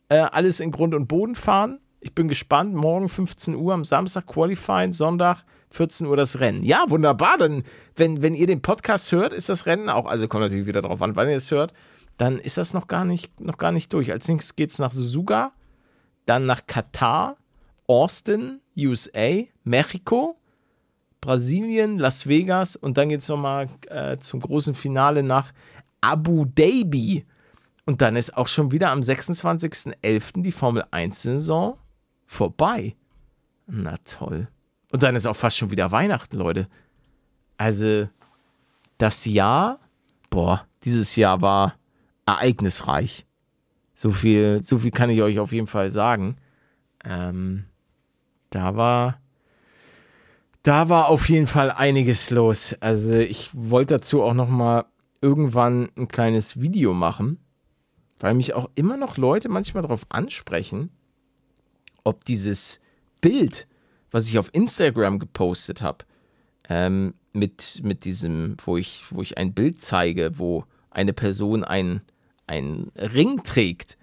äh, 0.09 0.17
alles 0.17 0.59
in 0.59 0.71
Grund 0.71 0.95
und 0.95 1.07
Boden 1.07 1.35
fahren. 1.35 1.79
Ich 1.99 2.15
bin 2.15 2.27
gespannt. 2.27 2.73
Morgen 2.73 3.09
15 3.09 3.55
Uhr 3.55 3.73
am 3.73 3.83
Samstag 3.83 4.25
Qualifying, 4.25 4.93
Sonntag 4.93 5.43
14 5.71 6.07
Uhr 6.07 6.15
das 6.15 6.39
Rennen. 6.39 6.63
Ja, 6.63 6.85
wunderbar. 6.87 7.37
Dann, 7.37 7.63
wenn, 7.95 8.21
wenn 8.21 8.33
ihr 8.33 8.47
den 8.47 8.61
Podcast 8.61 9.11
hört, 9.11 9.33
ist 9.33 9.49
das 9.49 9.65
Rennen 9.65 9.89
auch, 9.89 10.05
also 10.05 10.27
kommt 10.27 10.43
natürlich 10.43 10.65
wieder 10.65 10.81
darauf 10.81 11.01
an, 11.01 11.15
wann 11.15 11.27
ihr 11.27 11.35
es 11.35 11.51
hört, 11.51 11.73
dann 12.17 12.39
ist 12.39 12.57
das 12.57 12.73
noch 12.73 12.87
gar 12.87 13.05
nicht, 13.05 13.39
noch 13.39 13.57
gar 13.57 13.71
nicht 13.71 13.91
durch. 13.93 14.11
Als 14.11 14.27
nächstes 14.27 14.55
geht 14.55 14.71
es 14.71 14.79
nach 14.79 14.91
Suzuka, 14.91 15.51
dann 16.27 16.45
nach 16.45 16.67
Katar, 16.67 17.37
Austin, 17.87 18.59
USA, 18.77 19.43
Mexiko, 19.63 20.37
Brasilien, 21.21 21.97
Las 21.97 22.27
Vegas 22.27 22.75
und 22.75 22.97
dann 22.97 23.09
geht 23.09 23.21
es 23.21 23.29
nochmal 23.29 23.69
äh, 23.87 24.17
zum 24.17 24.39
großen 24.39 24.75
Finale 24.75 25.23
nach 25.23 25.51
Abu 26.01 26.45
Dhabi. 26.45 27.25
Und 27.85 28.01
dann 28.01 28.15
ist 28.15 28.35
auch 28.35 28.47
schon 28.47 28.71
wieder 28.71 28.91
am 28.91 28.99
26.11. 28.99 30.41
die 30.41 30.51
Formel 30.51 30.83
1-Saison 30.91 31.77
vorbei. 32.25 32.95
Na 33.65 33.97
toll. 33.97 34.47
Und 34.91 35.03
dann 35.03 35.15
ist 35.15 35.25
auch 35.25 35.35
fast 35.35 35.57
schon 35.57 35.71
wieder 35.71 35.91
Weihnachten, 35.91 36.37
Leute. 36.37 36.67
Also, 37.57 38.07
das 38.97 39.25
Jahr, 39.25 39.79
boah, 40.29 40.65
dieses 40.83 41.15
Jahr 41.15 41.41
war 41.41 41.75
ereignisreich. 42.25 43.26
So 43.99 44.11
viel, 44.11 44.61
so 44.63 44.77
viel 44.77 44.91
kann 44.91 45.09
ich 45.09 45.23
euch 45.23 45.39
auf 45.39 45.51
jeden 45.51 45.65
Fall 45.65 45.89
sagen. 45.89 46.37
Ähm, 47.03 47.65
da 48.51 48.75
war, 48.75 49.19
da 50.61 50.87
war 50.87 51.07
auf 51.07 51.27
jeden 51.29 51.47
Fall 51.47 51.71
einiges 51.71 52.29
los. 52.29 52.75
Also 52.79 53.15
ich 53.15 53.49
wollte 53.53 53.95
dazu 53.95 54.21
auch 54.21 54.35
noch 54.35 54.49
mal 54.49 54.85
irgendwann 55.19 55.89
ein 55.97 56.07
kleines 56.07 56.61
Video 56.61 56.93
machen, 56.93 57.39
weil 58.19 58.35
mich 58.35 58.53
auch 58.53 58.69
immer 58.75 58.97
noch 58.97 59.17
Leute 59.17 59.49
manchmal 59.49 59.81
darauf 59.81 60.05
ansprechen, 60.09 60.91
ob 62.03 62.23
dieses 62.23 62.79
Bild, 63.19 63.67
was 64.11 64.29
ich 64.29 64.37
auf 64.37 64.53
Instagram 64.53 65.17
gepostet 65.17 65.81
habe, 65.81 66.05
ähm, 66.69 67.15
mit, 67.33 67.81
mit 67.81 68.05
diesem, 68.05 68.57
wo 68.63 68.77
ich, 68.77 69.05
wo 69.09 69.23
ich 69.23 69.39
ein 69.39 69.55
Bild 69.55 69.81
zeige, 69.81 70.37
wo 70.37 70.65
eine 70.91 71.13
Person 71.13 71.63
einen 71.63 72.01
Ring 72.49 73.43
trägt 73.43 73.97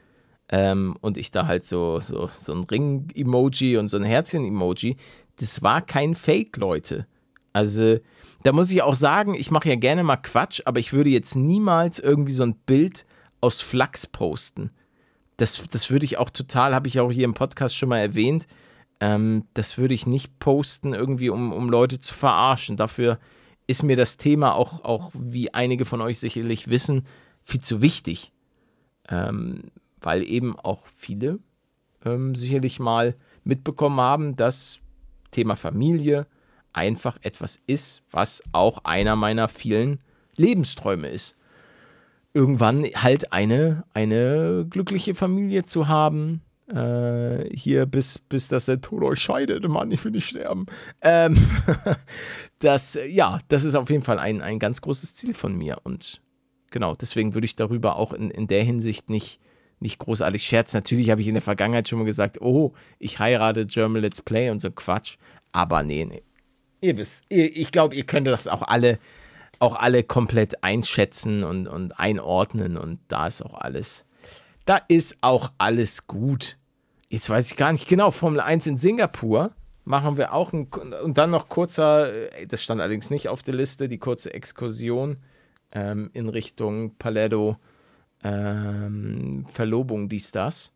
ähm, 0.48 0.96
und 1.00 1.16
ich 1.16 1.30
da 1.30 1.46
halt 1.46 1.64
so, 1.64 2.00
so, 2.00 2.30
so 2.38 2.52
ein 2.52 2.64
Ring-Emoji 2.64 3.76
und 3.78 3.88
so 3.88 3.96
ein 3.96 4.04
Herzchen-Emoji, 4.04 4.96
das 5.36 5.62
war 5.62 5.82
kein 5.82 6.14
Fake, 6.14 6.56
Leute. 6.56 7.06
Also, 7.52 7.98
da 8.42 8.52
muss 8.52 8.72
ich 8.72 8.82
auch 8.82 8.94
sagen, 8.94 9.34
ich 9.34 9.50
mache 9.50 9.68
ja 9.68 9.76
gerne 9.76 10.04
mal 10.04 10.16
Quatsch, 10.16 10.62
aber 10.64 10.78
ich 10.80 10.92
würde 10.92 11.10
jetzt 11.10 11.34
niemals 11.34 11.98
irgendwie 11.98 12.32
so 12.32 12.42
ein 12.42 12.56
Bild 12.66 13.06
aus 13.40 13.60
Flachs 13.60 14.06
posten. 14.06 14.70
Das, 15.36 15.62
das 15.70 15.90
würde 15.90 16.04
ich 16.04 16.18
auch 16.18 16.30
total, 16.30 16.74
habe 16.74 16.88
ich 16.88 17.00
auch 17.00 17.10
hier 17.10 17.24
im 17.24 17.34
Podcast 17.34 17.76
schon 17.76 17.88
mal 17.88 17.98
erwähnt, 17.98 18.46
ähm, 19.00 19.44
das 19.54 19.78
würde 19.78 19.94
ich 19.94 20.06
nicht 20.06 20.38
posten, 20.38 20.94
irgendwie, 20.94 21.30
um, 21.30 21.52
um 21.52 21.68
Leute 21.68 22.00
zu 22.00 22.14
verarschen. 22.14 22.76
Dafür 22.76 23.18
ist 23.66 23.82
mir 23.82 23.96
das 23.96 24.16
Thema 24.16 24.54
auch, 24.54 24.84
auch, 24.84 25.10
wie 25.14 25.52
einige 25.52 25.84
von 25.84 26.00
euch 26.00 26.18
sicherlich 26.18 26.68
wissen, 26.68 27.06
viel 27.42 27.60
zu 27.60 27.82
wichtig. 27.82 28.32
Ähm, 29.08 29.70
weil 30.00 30.22
eben 30.22 30.58
auch 30.58 30.86
viele 30.96 31.38
ähm, 32.04 32.34
sicherlich 32.34 32.78
mal 32.78 33.14
mitbekommen 33.44 34.00
haben, 34.00 34.36
dass 34.36 34.78
Thema 35.30 35.56
Familie 35.56 36.26
einfach 36.72 37.18
etwas 37.22 37.60
ist, 37.66 38.02
was 38.10 38.42
auch 38.52 38.84
einer 38.84 39.16
meiner 39.16 39.48
vielen 39.48 40.00
Lebensträume 40.36 41.08
ist. 41.08 41.36
Irgendwann 42.32 42.84
halt 42.84 43.32
eine, 43.32 43.84
eine 43.94 44.66
glückliche 44.68 45.14
Familie 45.14 45.64
zu 45.64 45.86
haben. 45.86 46.42
Äh, 46.66 47.54
hier, 47.54 47.86
bis, 47.86 48.18
bis 48.18 48.48
das 48.48 48.66
der 48.66 48.80
Tod 48.80 49.02
euch 49.02 49.20
scheidet, 49.20 49.68
Mann, 49.68 49.90
ich 49.90 50.04
will 50.04 50.12
nicht 50.12 50.26
sterben. 50.26 50.66
Ähm, 51.00 51.36
das, 52.58 52.98
ja, 53.08 53.38
das 53.48 53.64
ist 53.64 53.74
auf 53.74 53.90
jeden 53.90 54.02
Fall 54.02 54.18
ein, 54.18 54.40
ein 54.40 54.58
ganz 54.58 54.80
großes 54.80 55.14
Ziel 55.14 55.34
von 55.34 55.56
mir. 55.56 55.78
Und 55.84 56.20
genau, 56.74 56.96
deswegen 56.96 57.34
würde 57.34 57.44
ich 57.44 57.54
darüber 57.54 57.96
auch 57.96 58.12
in, 58.12 58.30
in 58.30 58.48
der 58.48 58.64
Hinsicht 58.64 59.08
nicht, 59.08 59.40
nicht 59.78 60.00
großartig 60.00 60.42
scherzen. 60.42 60.76
Natürlich 60.76 61.08
habe 61.08 61.20
ich 61.20 61.28
in 61.28 61.34
der 61.34 61.42
Vergangenheit 61.42 61.88
schon 61.88 62.00
mal 62.00 62.04
gesagt, 62.04 62.42
oh, 62.42 62.74
ich 62.98 63.20
heirate 63.20 63.64
German 63.64 64.02
Let's 64.02 64.20
Play 64.20 64.50
und 64.50 64.60
so 64.60 64.72
Quatsch. 64.72 65.16
Aber 65.52 65.84
nee, 65.84 66.04
nee. 66.04 66.24
Ihr 66.80 66.98
wisst, 66.98 67.24
ihr, 67.28 67.56
ich 67.56 67.70
glaube, 67.70 67.94
ihr 67.94 68.04
könnt 68.04 68.26
das 68.26 68.48
auch 68.48 68.62
alle, 68.62 68.98
auch 69.60 69.76
alle 69.76 70.02
komplett 70.02 70.64
einschätzen 70.64 71.44
und, 71.44 71.68
und 71.68 71.98
einordnen 71.98 72.76
und 72.76 72.98
da 73.06 73.28
ist 73.28 73.40
auch 73.40 73.54
alles. 73.54 74.04
Da 74.66 74.80
ist 74.88 75.18
auch 75.20 75.52
alles 75.58 76.08
gut. 76.08 76.58
Jetzt 77.08 77.30
weiß 77.30 77.52
ich 77.52 77.56
gar 77.56 77.70
nicht 77.70 77.86
genau, 77.86 78.10
Formel 78.10 78.40
1 78.40 78.66
in 78.66 78.76
Singapur 78.76 79.52
machen 79.84 80.16
wir 80.16 80.32
auch 80.32 80.52
ein, 80.52 80.66
und 81.04 81.18
dann 81.18 81.30
noch 81.30 81.48
kurzer, 81.48 82.32
äh, 82.32 82.46
das 82.48 82.64
stand 82.64 82.80
allerdings 82.80 83.10
nicht 83.10 83.28
auf 83.28 83.44
der 83.44 83.54
Liste, 83.54 83.88
die 83.88 83.98
kurze 83.98 84.34
Exkursion 84.34 85.18
ähm, 85.74 86.10
in 86.12 86.28
Richtung 86.28 86.96
Paletto 86.96 87.56
ähm, 88.24 89.44
Verlobung, 89.52 90.08
dies, 90.08 90.32
das. 90.32 90.72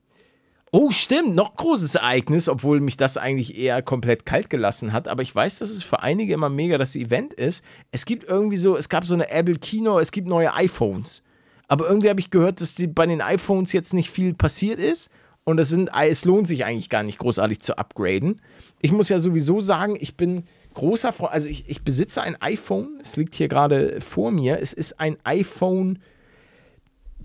Oh, 0.70 0.90
stimmt, 0.90 1.34
noch 1.34 1.56
großes 1.56 1.94
Ereignis, 1.94 2.46
obwohl 2.46 2.80
mich 2.80 2.98
das 2.98 3.16
eigentlich 3.16 3.56
eher 3.56 3.80
komplett 3.80 4.26
kalt 4.26 4.50
gelassen 4.50 4.92
hat. 4.92 5.08
Aber 5.08 5.22
ich 5.22 5.34
weiß, 5.34 5.60
dass 5.60 5.70
es 5.70 5.82
für 5.82 6.02
einige 6.02 6.34
immer 6.34 6.50
mega 6.50 6.76
das 6.76 6.94
Event 6.94 7.32
ist. 7.32 7.64
Es 7.90 8.04
gibt 8.04 8.24
irgendwie 8.24 8.58
so, 8.58 8.76
es 8.76 8.90
gab 8.90 9.06
so 9.06 9.14
eine 9.14 9.30
Apple 9.30 9.54
Kino, 9.54 9.98
es 9.98 10.12
gibt 10.12 10.28
neue 10.28 10.52
iPhones. 10.52 11.22
Aber 11.68 11.88
irgendwie 11.88 12.10
habe 12.10 12.20
ich 12.20 12.30
gehört, 12.30 12.60
dass 12.60 12.74
die, 12.74 12.86
bei 12.86 13.06
den 13.06 13.22
iPhones 13.22 13.72
jetzt 13.72 13.94
nicht 13.94 14.10
viel 14.10 14.34
passiert 14.34 14.78
ist. 14.78 15.08
Und 15.44 15.58
es, 15.58 15.70
sind, 15.70 15.90
es 15.98 16.26
lohnt 16.26 16.46
sich 16.46 16.66
eigentlich 16.66 16.90
gar 16.90 17.02
nicht 17.02 17.18
großartig 17.18 17.60
zu 17.60 17.78
upgraden. 17.78 18.42
Ich 18.82 18.92
muss 18.92 19.08
ja 19.08 19.18
sowieso 19.18 19.62
sagen, 19.62 19.96
ich 19.98 20.18
bin 20.18 20.44
großer 20.78 21.12
Freund, 21.12 21.32
also 21.32 21.48
ich, 21.48 21.68
ich 21.68 21.82
besitze 21.82 22.22
ein 22.22 22.40
iPhone, 22.40 22.98
es 23.02 23.16
liegt 23.16 23.34
hier 23.34 23.48
gerade 23.48 24.00
vor 24.00 24.30
mir. 24.30 24.58
Es 24.60 24.72
ist 24.72 24.98
ein 24.98 25.18
iPhone 25.24 25.98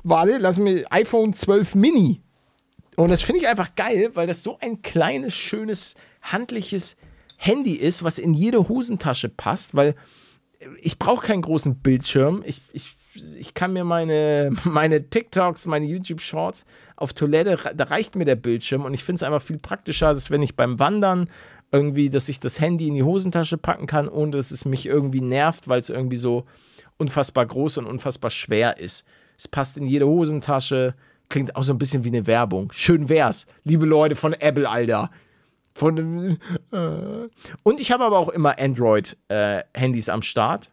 warte, 0.03 0.37
lass 0.37 0.57
mir 0.57 0.85
iPhone 0.91 1.33
12 1.33 1.75
Mini. 1.75 2.21
Und 2.95 3.09
das 3.09 3.21
finde 3.21 3.41
ich 3.41 3.47
einfach 3.47 3.75
geil, 3.75 4.11
weil 4.13 4.27
das 4.27 4.43
so 4.43 4.57
ein 4.61 4.81
kleines, 4.81 5.33
schönes, 5.33 5.95
handliches 6.21 6.95
Handy 7.37 7.73
ist, 7.73 8.03
was 8.03 8.19
in 8.19 8.33
jede 8.33 8.69
Hosentasche 8.69 9.29
passt, 9.29 9.75
weil 9.75 9.95
ich 10.79 10.99
brauche 10.99 11.25
keinen 11.25 11.41
großen 11.41 11.77
Bildschirm. 11.77 12.43
Ich, 12.45 12.61
ich 12.71 12.95
ich 13.37 13.53
kann 13.53 13.73
mir 13.73 13.83
meine, 13.83 14.51
meine 14.63 15.09
TikToks, 15.09 15.65
meine 15.65 15.85
YouTube-Shorts 15.85 16.65
auf 16.95 17.13
Toilette, 17.13 17.73
da 17.75 17.83
reicht 17.85 18.15
mir 18.15 18.25
der 18.25 18.35
Bildschirm 18.35 18.85
und 18.85 18.93
ich 18.93 19.03
finde 19.03 19.17
es 19.17 19.23
einfach 19.23 19.41
viel 19.41 19.57
praktischer, 19.57 20.13
dass 20.13 20.31
wenn 20.31 20.41
ich 20.41 20.55
beim 20.55 20.79
Wandern 20.79 21.29
irgendwie, 21.73 22.09
dass 22.09 22.29
ich 22.29 22.39
das 22.39 22.61
Handy 22.61 22.87
in 22.87 22.93
die 22.93 23.03
Hosentasche 23.03 23.57
packen 23.57 23.87
kann, 23.87 24.07
ohne 24.07 24.31
dass 24.31 24.51
es 24.51 24.63
mich 24.63 24.85
irgendwie 24.85 25.21
nervt, 25.21 25.67
weil 25.67 25.81
es 25.81 25.89
irgendwie 25.89 26.17
so 26.17 26.45
unfassbar 26.97 27.45
groß 27.47 27.79
und 27.79 27.87
unfassbar 27.87 28.29
schwer 28.29 28.77
ist. 28.77 29.05
Es 29.37 29.47
passt 29.47 29.77
in 29.77 29.87
jede 29.87 30.07
Hosentasche, 30.07 30.93
klingt 31.29 31.55
auch 31.55 31.63
so 31.63 31.73
ein 31.73 31.79
bisschen 31.79 32.03
wie 32.03 32.09
eine 32.09 32.27
Werbung. 32.27 32.71
Schön 32.71 33.09
wär's, 33.09 33.47
liebe 33.63 33.87
Leute 33.87 34.15
von 34.15 34.33
Apple, 34.33 34.69
Alter. 34.69 35.09
Von, 35.73 36.37
äh. 36.71 37.27
Und 37.63 37.81
ich 37.81 37.91
habe 37.91 38.03
aber 38.03 38.19
auch 38.19 38.29
immer 38.29 38.59
Android-Handys 38.59 40.07
äh, 40.07 40.11
am 40.11 40.21
Start. 40.21 40.69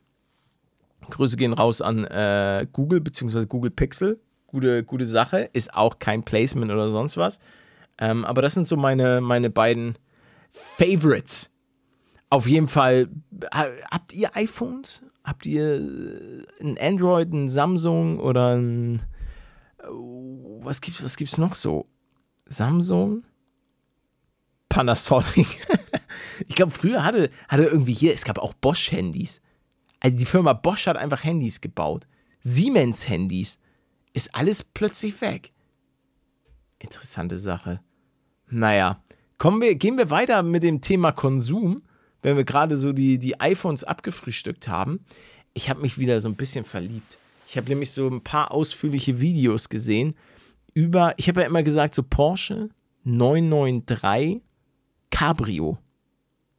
Grüße 1.09 1.39
gehen 1.39 1.55
raus 1.55 1.81
an 1.81 2.05
äh, 2.05 2.67
Google 2.71 3.01
bzw. 3.01 3.47
Google 3.47 3.71
Pixel. 3.71 4.21
Gute, 4.47 4.85
gute 4.85 5.07
Sache. 5.07 5.49
Ist 5.55 5.73
auch 5.73 5.99
kein 5.99 6.23
Placement 6.25 6.71
oder 6.71 6.91
sonst 6.91 7.17
was. 7.17 7.41
Ähm, 7.97 8.27
aber 8.27 8.43
das 8.43 8.53
sind 8.53 8.67
so 8.67 8.77
meine, 8.77 9.23
meine 9.23 9.49
beiden 9.49 9.97
Favorites. 10.53 11.51
Auf 12.29 12.47
jeden 12.47 12.69
Fall, 12.69 13.09
habt 13.53 14.13
ihr 14.13 14.37
iPhones? 14.37 15.03
Habt 15.25 15.47
ihr 15.47 15.77
äh, 15.77 16.63
ein 16.63 16.79
Android, 16.79 17.33
ein 17.33 17.49
Samsung 17.49 18.21
oder 18.21 18.57
ein. 18.57 19.03
Oh, 19.89 20.61
was 20.63 20.81
gibt's, 20.81 21.03
was 21.03 21.17
gibt's 21.17 21.39
noch 21.39 21.55
so? 21.55 21.87
Samsung? 22.47 23.25
Panasonic. 24.69 25.67
ich 26.49 26.55
glaube, 26.55 26.73
früher 26.73 27.05
hatte, 27.05 27.31
hatte 27.49 27.65
irgendwie 27.65 27.93
hier, 27.93 28.15
es 28.15 28.25
gab 28.25 28.39
auch 28.39 28.55
Bosch-Handys. 28.55 29.41
Also 29.99 30.17
die 30.17 30.27
Firma 30.27 30.53
Bosch 30.53 30.87
hat 30.87 30.97
einfach 30.97 31.25
Handys 31.25 31.61
gebaut. 31.61 32.07
Siemens-Handys. 32.41 33.59
Ist 34.13 34.35
alles 34.35 34.65
plötzlich 34.65 35.21
weg. 35.21 35.53
Interessante 36.79 37.39
Sache. 37.39 37.81
Naja, 38.49 39.03
kommen 39.41 39.63
wir, 39.63 39.75
gehen 39.75 39.97
wir 39.97 40.11
weiter 40.11 40.43
mit 40.43 40.63
dem 40.63 40.83
Thema 40.83 41.13
Konsum, 41.13 41.83
wenn 42.21 42.37
wir 42.37 42.45
gerade 42.45 42.77
so 42.77 42.93
die, 42.93 43.19
die 43.19 43.41
iPhones 43.41 43.85
abgefrühstückt 43.85 44.69
haben. 44.69 45.01
Ich 45.55 45.71
habe 45.71 45.81
mich 45.81 45.99
wieder 45.99 46.21
so 46.21 46.29
ein 46.29 46.37
bisschen 46.37 46.67
verliebt. 46.67 47.17
Ich 47.49 47.57
habe 47.57 47.71
nämlich 47.71 47.91
so 47.91 48.07
ein 48.07 48.23
paar 48.23 48.53
ausführliche 48.53 49.19
Videos 49.19 49.71
gesehen 49.71 50.15
über, 50.75 51.15
ich 51.17 51.27
habe 51.27 51.41
ja 51.41 51.47
immer 51.47 51.63
gesagt, 51.63 51.95
so 51.95 52.03
Porsche 52.03 52.69
993 53.05 54.43
Cabrio 55.11 55.79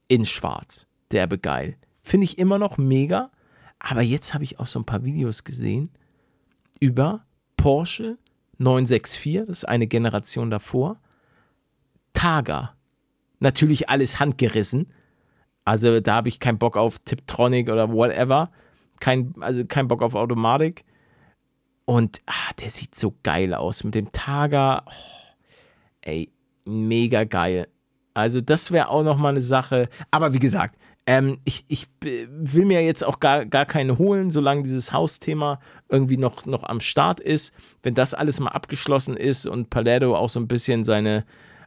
in 0.08 0.24
schwarz. 0.24 0.88
Derbe 1.12 1.38
geil. 1.38 1.76
Finde 2.02 2.24
ich 2.24 2.36
immer 2.36 2.58
noch 2.58 2.78
mega. 2.78 3.30
Aber 3.78 4.02
jetzt 4.02 4.34
habe 4.34 4.42
ich 4.42 4.58
auch 4.58 4.66
so 4.66 4.80
ein 4.80 4.84
paar 4.84 5.04
Videos 5.04 5.44
gesehen 5.44 5.90
über 6.80 7.24
Porsche 7.56 8.18
964, 8.58 9.46
das 9.46 9.58
ist 9.58 9.68
eine 9.68 9.86
Generation 9.86 10.50
davor. 10.50 10.98
Targa. 12.12 12.74
Natürlich 13.40 13.88
alles 13.88 14.20
handgerissen. 14.20 14.86
Also 15.64 16.00
da 16.00 16.16
habe 16.16 16.28
ich 16.28 16.40
keinen 16.40 16.58
Bock 16.58 16.76
auf 16.76 16.98
Tiptronic 17.00 17.70
oder 17.70 17.92
whatever. 17.92 18.50
Kein, 19.00 19.34
also 19.40 19.64
kein 19.64 19.88
Bock 19.88 20.02
auf 20.02 20.14
Automatik. 20.14 20.84
Und 21.84 22.22
ah, 22.26 22.52
der 22.60 22.70
sieht 22.70 22.94
so 22.94 23.14
geil 23.22 23.54
aus 23.54 23.84
mit 23.84 23.94
dem 23.94 24.12
Targa. 24.12 24.84
Oh, 24.86 25.36
ey, 26.02 26.30
mega 26.64 27.24
geil. 27.24 27.68
Also 28.14 28.40
das 28.40 28.70
wäre 28.70 28.88
auch 28.88 29.02
noch 29.02 29.16
mal 29.16 29.30
eine 29.30 29.40
Sache. 29.40 29.88
Aber 30.10 30.34
wie 30.34 30.38
gesagt, 30.38 30.76
ähm, 31.06 31.38
ich, 31.44 31.64
ich 31.68 31.88
will 32.00 32.64
mir 32.64 32.84
jetzt 32.84 33.04
auch 33.04 33.18
gar, 33.18 33.44
gar 33.44 33.66
keine 33.66 33.98
holen, 33.98 34.30
solange 34.30 34.62
dieses 34.62 34.92
Hausthema 34.92 35.60
irgendwie 35.88 36.16
noch, 36.16 36.46
noch 36.46 36.62
am 36.62 36.80
Start 36.80 37.18
ist. 37.18 37.52
Wenn 37.82 37.94
das 37.94 38.14
alles 38.14 38.38
mal 38.38 38.50
abgeschlossen 38.50 39.16
ist 39.16 39.46
und 39.46 39.70
Palermo 39.70 40.14
auch 40.14 40.30
so 40.30 40.38
ein 40.38 40.48
bisschen 40.48 40.84
seine 40.84 41.24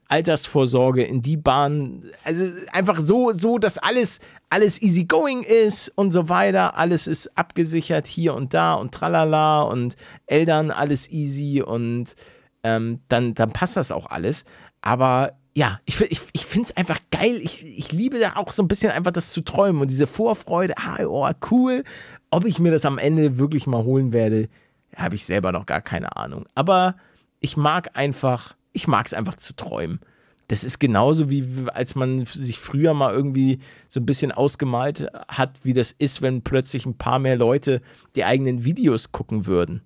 Altersvorsorge 0.07 1.03
in 1.03 1.21
die 1.21 1.37
Bahn, 1.37 2.03
also 2.23 2.45
einfach 2.71 2.99
so, 2.99 3.31
so, 3.31 3.57
dass 3.57 3.77
alles, 3.77 4.19
alles 4.49 4.81
easy 4.81 5.05
going 5.05 5.43
ist 5.43 5.89
und 5.95 6.11
so 6.11 6.29
weiter. 6.29 6.77
Alles 6.77 7.07
ist 7.07 7.35
abgesichert 7.37 8.05
hier 8.07 8.33
und 8.33 8.53
da 8.53 8.75
und 8.75 8.93
tralala 8.93 9.63
und 9.63 9.95
Eltern 10.27 10.71
alles 10.71 11.09
easy 11.09 11.61
und 11.61 12.15
ähm, 12.63 12.99
dann, 13.07 13.33
dann 13.33 13.51
passt 13.51 13.77
das 13.77 13.91
auch 13.91 14.07
alles. 14.07 14.45
Aber 14.81 15.33
ja, 15.55 15.79
ich, 15.85 15.99
ich, 16.01 16.21
ich 16.33 16.45
finde 16.45 16.65
es 16.69 16.77
einfach 16.77 16.99
geil. 17.11 17.39
Ich, 17.41 17.65
ich 17.65 17.91
liebe 17.91 18.19
da 18.19 18.33
auch 18.35 18.51
so 18.51 18.61
ein 18.61 18.67
bisschen 18.67 18.91
einfach 18.91 19.11
das 19.11 19.31
zu 19.31 19.41
träumen 19.41 19.81
und 19.81 19.89
diese 19.89 20.05
Vorfreude. 20.05 20.75
Ah, 20.77 21.03
oh, 21.05 21.29
cool. 21.49 21.83
Ob 22.29 22.45
ich 22.45 22.59
mir 22.59 22.71
das 22.71 22.85
am 22.85 22.97
Ende 22.97 23.37
wirklich 23.39 23.65
mal 23.65 23.83
holen 23.83 24.11
werde, 24.11 24.49
habe 24.95 25.15
ich 25.15 25.25
selber 25.25 25.51
noch 25.51 25.65
gar 25.65 25.81
keine 25.81 26.17
Ahnung. 26.17 26.45
Aber 26.55 26.95
ich 27.39 27.55
mag 27.55 27.91
einfach, 27.93 28.55
ich 28.75 28.87
mag 28.87 29.05
es 29.05 29.13
einfach 29.13 29.35
zu 29.35 29.55
träumen. 29.55 29.99
Das 30.47 30.63
ist 30.63 30.79
genauso 30.79 31.29
wie 31.29 31.43
als 31.73 31.95
man 31.95 32.25
sich 32.25 32.59
früher 32.59 32.93
mal 32.93 33.13
irgendwie 33.13 33.59
so 33.87 33.99
ein 33.99 34.05
bisschen 34.05 34.31
ausgemalt 34.31 35.07
hat, 35.27 35.57
wie 35.63 35.73
das 35.73 35.91
ist, 35.91 36.21
wenn 36.21 36.43
plötzlich 36.43 36.85
ein 36.85 36.97
paar 36.97 37.17
mehr 37.17 37.35
Leute 37.35 37.81
die 38.15 38.25
eigenen 38.25 38.63
Videos 38.63 39.11
gucken 39.11 39.47
würden. 39.47 39.81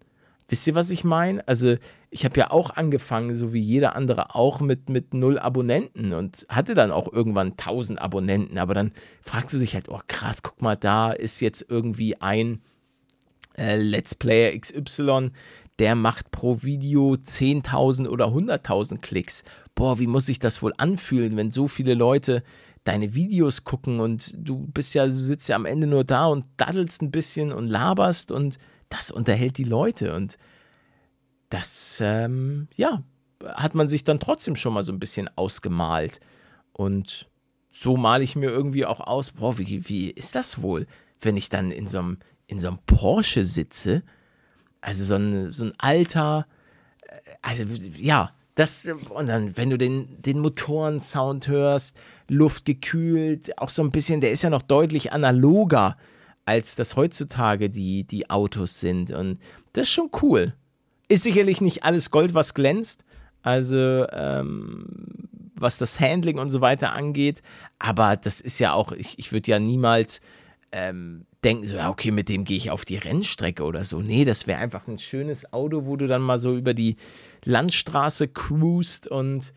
Wisst 0.50 0.66
ihr, 0.68 0.76
was 0.76 0.90
ich 0.90 1.04
meine? 1.04 1.48
Also, 1.48 1.78
ich 2.10 2.26
habe 2.26 2.40
ja 2.40 2.50
auch 2.50 2.72
angefangen, 2.72 3.36
so 3.36 3.54
wie 3.54 3.60
jeder 3.60 3.96
andere 3.96 4.34
auch, 4.34 4.60
mit, 4.60 4.90
mit 4.90 5.14
null 5.14 5.38
Abonnenten 5.38 6.12
und 6.12 6.48
hatte 6.50 6.74
dann 6.74 6.90
auch 6.92 7.14
irgendwann 7.14 7.52
1000 7.52 8.02
Abonnenten. 8.02 8.58
Aber 8.58 8.74
dann 8.74 8.92
fragst 9.22 9.54
du 9.54 9.60
dich 9.60 9.76
halt, 9.76 9.90
oh 9.90 10.02
krass, 10.08 10.42
guck 10.42 10.62
mal, 10.64 10.76
da 10.76 11.12
ist 11.12 11.40
jetzt 11.40 11.64
irgendwie 11.70 12.20
ein 12.20 12.62
äh, 13.60 13.78
Let's 13.78 14.16
Player 14.16 14.58
XY, 14.58 15.32
der 15.80 15.96
macht 15.96 16.32
pro 16.32 16.62
Video 16.62 17.14
10.000 17.14 18.08
oder 18.08 18.28
100.000 18.28 19.00
Klicks. 19.00 19.44
Boah, 19.76 19.98
wie 19.98 20.08
muss 20.08 20.26
sich 20.26 20.40
das 20.40 20.62
wohl 20.62 20.74
anfühlen, 20.78 21.38
wenn 21.38 21.52
so 21.52 21.68
viele 21.68 21.94
Leute 21.94 22.44
deine 22.84 23.14
Videos 23.14 23.64
gucken 23.64 24.00
und 24.00 24.34
du 24.38 24.68
bist 24.68 24.94
ja, 24.94 25.06
du 25.06 25.12
sitzt 25.12 25.50
ja 25.50 25.56
am 25.56 25.66
Ende 25.66 25.88
nur 25.88 26.04
da 26.04 26.28
und 26.28 26.46
daddelst 26.58 27.02
ein 27.02 27.12
bisschen 27.12 27.52
und 27.52 27.68
laberst 27.68 28.32
und 28.32 28.58
das 28.90 29.12
unterhält 29.12 29.58
die 29.58 29.64
Leute 29.64 30.16
und 30.16 30.38
das, 31.50 32.00
ähm, 32.04 32.68
ja, 32.76 33.04
hat 33.44 33.76
man 33.76 33.90
sich 33.90 34.04
dann 34.04 34.20
trotzdem 34.20 34.56
schon 34.56 34.74
mal 34.74 34.84
so 34.84 34.92
ein 34.92 35.00
bisschen 35.00 35.30
ausgemalt. 35.36 36.20
Und 36.74 37.28
so 37.72 37.98
male 37.98 38.24
ich 38.24 38.36
mir 38.36 38.50
irgendwie 38.50 38.86
auch 38.86 39.00
aus, 39.00 39.32
boah, 39.32 39.58
wie, 39.58 39.88
wie 39.88 40.10
ist 40.10 40.36
das 40.36 40.62
wohl, 40.62 40.88
wenn 41.22 41.38
ich 41.38 41.50
dann 41.50 41.72
in 41.72 41.88
so 41.88 42.00
einem, 42.00 42.18
in 42.48 42.60
so 42.60 42.68
einem 42.68 42.80
Porsche 42.86 43.46
sitze? 43.46 44.04
Also 44.82 45.04
so 45.04 45.16
ein, 45.16 45.52
so 45.52 45.66
ein 45.66 45.74
alter, 45.78 46.48
äh, 47.02 47.16
also 47.42 47.64
ja, 47.98 48.32
das, 48.56 48.88
und 49.10 49.30
dann, 49.30 49.56
wenn 49.56 49.70
du 49.70 49.78
den, 49.78 50.22
den 50.22 50.40
Motorensound 50.40 51.48
hörst, 51.48 51.96
luftgekühlt, 52.28 53.58
auch 53.58 53.70
so 53.70 53.82
ein 53.82 53.92
bisschen, 53.92 54.20
der 54.22 54.32
ist 54.32 54.42
ja 54.42 54.50
noch 54.50 54.62
deutlich 54.62 55.14
analoger 55.14 55.98
als 56.46 56.76
das 56.76 56.96
heutzutage 56.96 57.70
die, 57.70 58.04
die 58.04 58.30
Autos 58.30 58.80
sind. 58.80 59.12
Und 59.12 59.40
das 59.74 59.84
ist 59.84 59.94
schon 59.94 60.10
cool. 60.22 60.54
Ist 61.08 61.24
sicherlich 61.24 61.62
nicht 61.62 61.84
alles 61.84 62.12
Gold, 62.12 62.34
was 62.34 62.54
glänzt. 62.54 63.06
Also, 63.44 64.08
ähm, 64.12 64.86
was 65.56 65.78
das 65.78 66.00
Handling 66.00 66.38
und 66.40 66.50
so 66.50 66.60
weiter 66.60 66.94
angeht. 66.94 67.42
Aber 67.78 68.18
das 68.18 68.42
ist 68.42 68.60
ja 68.60 68.74
auch, 68.74 68.92
ich, 68.92 69.20
ich 69.20 69.32
würde 69.32 69.52
ja 69.52 69.60
niemals 69.60 70.22
ähm, 70.72 71.26
denken, 71.44 71.66
so, 71.66 71.78
ja, 71.78 71.90
okay, 71.90 72.12
mit 72.12 72.30
dem 72.30 72.44
gehe 72.44 72.58
ich 72.58 72.72
auf 72.72 72.86
die 72.86 72.98
Rennstrecke 72.98 73.64
oder 73.64 73.84
so. 73.84 74.02
Nee, 74.02 74.26
das 74.26 74.48
wäre 74.48 74.60
einfach 74.60 74.88
ein 74.88 74.98
schönes 74.98 75.54
Auto, 75.54 75.86
wo 75.86 75.96
du 75.96 76.08
dann 76.08 76.22
mal 76.22 76.40
so 76.40 76.56
über 76.56 76.74
die 76.74 76.98
Landstraße 77.46 78.28
cruist 78.28 79.08
und 79.08 79.54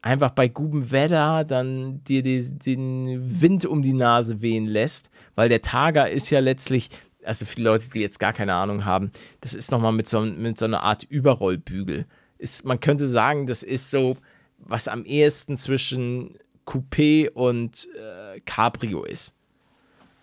einfach 0.00 0.30
bei 0.30 0.48
gutem 0.48 0.90
Wetter 0.90 1.44
dann 1.44 2.02
dir 2.04 2.22
die, 2.22 2.42
den 2.58 3.40
Wind 3.40 3.66
um 3.66 3.82
die 3.82 3.92
Nase 3.92 4.42
wehen 4.42 4.66
lässt, 4.66 5.10
weil 5.34 5.48
der 5.48 5.62
Targa 5.62 6.04
ist 6.04 6.30
ja 6.30 6.40
letztlich, 6.40 6.90
also 7.24 7.44
viele 7.46 7.70
Leute, 7.70 7.86
die 7.92 8.00
jetzt 8.00 8.18
gar 8.18 8.32
keine 8.32 8.54
Ahnung 8.54 8.84
haben, 8.84 9.12
das 9.40 9.54
ist 9.54 9.70
nochmal 9.70 9.92
mit 9.92 10.06
so, 10.06 10.20
mit 10.20 10.58
so 10.58 10.66
einer 10.66 10.82
Art 10.82 11.04
Überrollbügel. 11.04 12.06
Ist, 12.38 12.64
man 12.64 12.80
könnte 12.80 13.08
sagen, 13.08 13.46
das 13.46 13.62
ist 13.62 13.90
so, 13.90 14.16
was 14.58 14.88
am 14.88 15.04
ehesten 15.04 15.56
zwischen 15.56 16.38
Coupé 16.66 17.30
und 17.30 17.88
äh, 17.94 18.40
Cabrio 18.40 19.04
ist. 19.04 19.33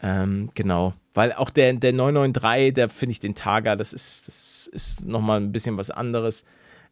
Ähm, 0.02 0.50
genau. 0.56 0.94
Weil 1.14 1.34
auch 1.34 1.50
der, 1.50 1.74
der 1.74 1.94
993, 1.94 2.74
der 2.74 2.90
finde 2.90 3.12
ich 3.12 3.20
den 3.20 3.36
Targa, 3.36 3.76
das 3.76 3.94
ist, 3.94 4.28
das 4.28 4.68
ist 4.68 5.06
nochmal 5.06 5.40
ein 5.40 5.52
bisschen 5.52 5.78
was 5.78 5.92
anderes. 5.92 6.46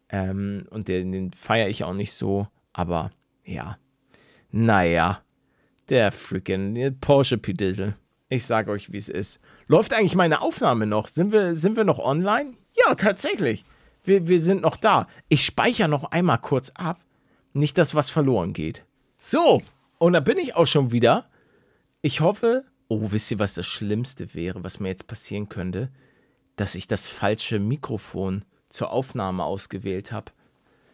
Ähm, 0.08 0.66
und 0.70 0.88
den, 0.88 1.12
den 1.12 1.32
feiere 1.32 1.68
ich 1.68 1.84
auch 1.84 1.94
nicht 1.94 2.12
so. 2.12 2.46
Aber 2.72 3.10
ja, 3.44 3.78
naja, 4.50 5.22
der 5.88 6.12
freaking 6.12 6.96
Porsche 7.00 7.38
Pidissel. 7.38 7.96
Ich 8.28 8.46
sage 8.46 8.70
euch, 8.70 8.92
wie 8.92 8.98
es 8.98 9.08
ist. 9.08 9.40
Läuft 9.66 9.92
eigentlich 9.92 10.14
meine 10.14 10.40
Aufnahme 10.40 10.86
noch? 10.86 11.08
Sind 11.08 11.32
wir, 11.32 11.54
sind 11.54 11.76
wir 11.76 11.84
noch 11.84 11.98
online? 11.98 12.52
Ja, 12.76 12.94
tatsächlich. 12.94 13.64
Wir, 14.04 14.28
wir 14.28 14.38
sind 14.38 14.62
noch 14.62 14.76
da. 14.76 15.08
Ich 15.28 15.44
speichere 15.44 15.88
noch 15.88 16.04
einmal 16.12 16.38
kurz 16.38 16.70
ab. 16.70 17.00
Nicht, 17.52 17.76
dass 17.76 17.94
was 17.94 18.08
verloren 18.08 18.52
geht. 18.52 18.84
So, 19.18 19.62
und 19.98 20.12
da 20.12 20.20
bin 20.20 20.38
ich 20.38 20.54
auch 20.54 20.66
schon 20.66 20.92
wieder. 20.92 21.28
Ich 22.02 22.20
hoffe, 22.20 22.64
oh, 22.90 23.12
wisst 23.12 23.30
ihr, 23.30 23.38
was 23.38 23.54
das 23.54 23.66
Schlimmste 23.66 24.34
wäre, 24.34 24.62
was 24.62 24.80
mir 24.80 24.88
jetzt 24.88 25.06
passieren 25.06 25.48
könnte? 25.48 25.90
dass 26.60 26.74
ich 26.74 26.86
das 26.86 27.08
falsche 27.08 27.58
Mikrofon 27.58 28.44
zur 28.68 28.90
Aufnahme 28.90 29.44
ausgewählt 29.44 30.12
habe. 30.12 30.32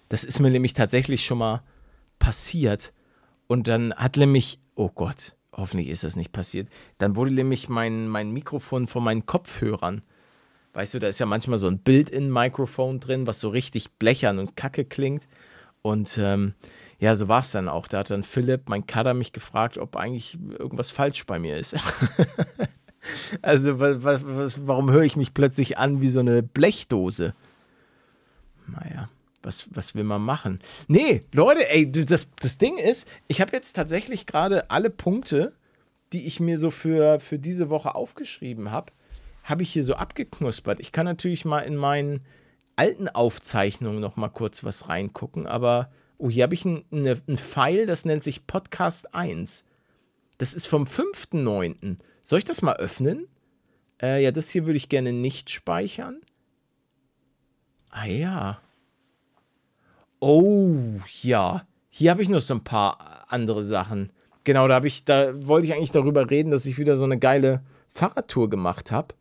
Das 0.09 0.23
ist 0.23 0.39
mir 0.39 0.51
nämlich 0.51 0.75
tatsächlich 0.75 1.25
schon 1.25 1.39
mal 1.39 1.65
passiert. 2.21 2.93
Und 3.49 3.67
dann 3.67 3.93
hat 3.93 4.17
nämlich, 4.17 4.61
oh 4.77 4.91
Gott, 4.95 5.35
hoffentlich 5.53 5.89
ist 5.89 6.05
das 6.05 6.15
nicht 6.15 6.31
passiert, 6.31 6.69
dann 6.99 7.17
wurde 7.17 7.33
nämlich 7.33 7.69
mein, 7.69 8.07
mein 8.07 8.31
Mikrofon 8.31 8.87
von 8.87 9.03
meinen 9.03 9.27
Kopfhörern, 9.27 10.03
weißt 10.75 10.95
du, 10.95 10.99
da 11.01 11.09
ist 11.09 11.19
ja 11.19 11.27
manchmal 11.27 11.59
so 11.59 11.67
ein 11.67 11.81
Bild-in-Mikrofon 11.81 13.01
drin, 13.01 13.27
was 13.27 13.41
so 13.41 13.49
richtig 13.49 13.91
blechern 13.99 14.39
und 14.39 14.55
kacke 14.55 14.85
klingt. 14.85 15.27
Und 15.83 16.17
ähm, 16.23 16.55
ja, 16.99 17.15
so 17.15 17.29
war 17.29 17.41
es 17.41 17.51
dann 17.51 17.69
auch. 17.69 17.89
Da 17.89 17.99
hat 17.99 18.11
dann 18.11 18.23
Philipp, 18.23 18.69
mein 18.69 18.87
Kader, 18.87 19.15
mich 19.15 19.33
gefragt, 19.33 19.79
ob 19.79 19.97
eigentlich 19.97 20.39
irgendwas 20.59 20.91
falsch 20.91 21.25
bei 21.27 21.39
mir 21.39 21.57
ist. 21.57 21.77
Also, 23.41 23.79
was, 23.79 24.21
was, 24.25 24.67
warum 24.67 24.91
höre 24.91 25.05
ich 25.05 25.15
mich 25.15 25.33
plötzlich 25.33 25.79
an 25.79 26.01
wie 26.01 26.09
so 26.09 26.19
eine 26.19 26.43
Blechdose? 26.43 27.35
Naja, 28.67 29.09
was, 29.43 29.69
was 29.71 29.95
will 29.95 30.05
man 30.05 30.23
machen? 30.23 30.61
Nee, 30.89 31.23
Leute, 31.33 31.71
ey, 31.71 31.91
das, 31.91 32.29
das 32.35 32.59
Ding 32.59 32.79
ist, 32.79 33.07
ich 33.29 33.41
habe 33.41 33.53
jetzt 33.53 33.75
tatsächlich 33.75 34.27
gerade 34.27 34.71
alle 34.71 34.91
Punkte, 34.91 35.53
die 36.13 36.27
ich 36.27 36.41
mir 36.41 36.59
so 36.59 36.71
für, 36.71 37.21
für 37.21 37.39
diese 37.39 37.71
Woche 37.71 37.95
aufgeschrieben 37.95 38.71
habe, 38.71 38.93
habe 39.45 39.63
ich 39.63 39.73
hier 39.73 39.85
so 39.85 39.95
abgeknuspert. 39.95 40.81
Ich 40.81 40.91
kann 40.91 41.07
natürlich 41.07 41.45
mal 41.45 41.61
in 41.61 41.77
meinen 41.77 42.21
alten 42.75 43.09
Aufzeichnungen 43.09 44.01
noch 44.01 44.17
mal 44.17 44.29
kurz 44.29 44.65
was 44.65 44.89
reingucken, 44.89 45.47
aber 45.47 45.91
oh, 46.19 46.31
hier 46.31 46.45
habe 46.45 46.55
ich 46.55 46.65
ein, 46.65 46.85
eine, 46.91 47.21
ein 47.29 47.39
File, 47.39 47.87
das 47.87 48.05
nennt 48.05 48.25
sich 48.25 48.47
Podcast 48.47 49.15
1. 49.15 49.65
Das 50.39 50.55
ist 50.55 50.67
vom 50.67 50.85
5.9. 50.85 51.97
Soll 52.23 52.39
ich 52.39 52.45
das 52.45 52.63
mal 52.63 52.77
öffnen? 52.77 53.27
Äh, 54.01 54.23
ja, 54.23 54.33
das 54.33 54.51
hier 54.51 54.67
würde 54.67 54.77
ich 54.77 54.89
gerne 54.89 55.13
nicht 55.13 55.51
speichern. 55.51 56.21
Ah 57.91 58.07
ja. 58.07 58.61
Oh, 60.21 60.77
ja. 61.23 61.67
Hier 61.89 62.11
habe 62.11 62.23
ich 62.23 62.29
noch 62.29 62.41
so 62.41 62.55
ein 62.55 62.65
paar 62.65 63.25
andere 63.29 63.65
Sachen. 63.65 64.13
Genau, 64.45 64.69
da 64.69 64.75
habe 64.75 64.87
ich, 64.87 65.05
da 65.05 65.33
wollte 65.47 65.67
ich 65.67 65.73
eigentlich 65.73 65.93
darüber 65.93 66.31
reden, 66.31 66.51
dass 66.51 66.67
ich 66.67 66.79
wieder 66.79 66.97
so 66.97 67.05
eine 67.05 67.19
geile 67.19 67.63
Fahrradtour 67.89 68.51
gemacht 68.51 68.93
habe. 68.93 69.15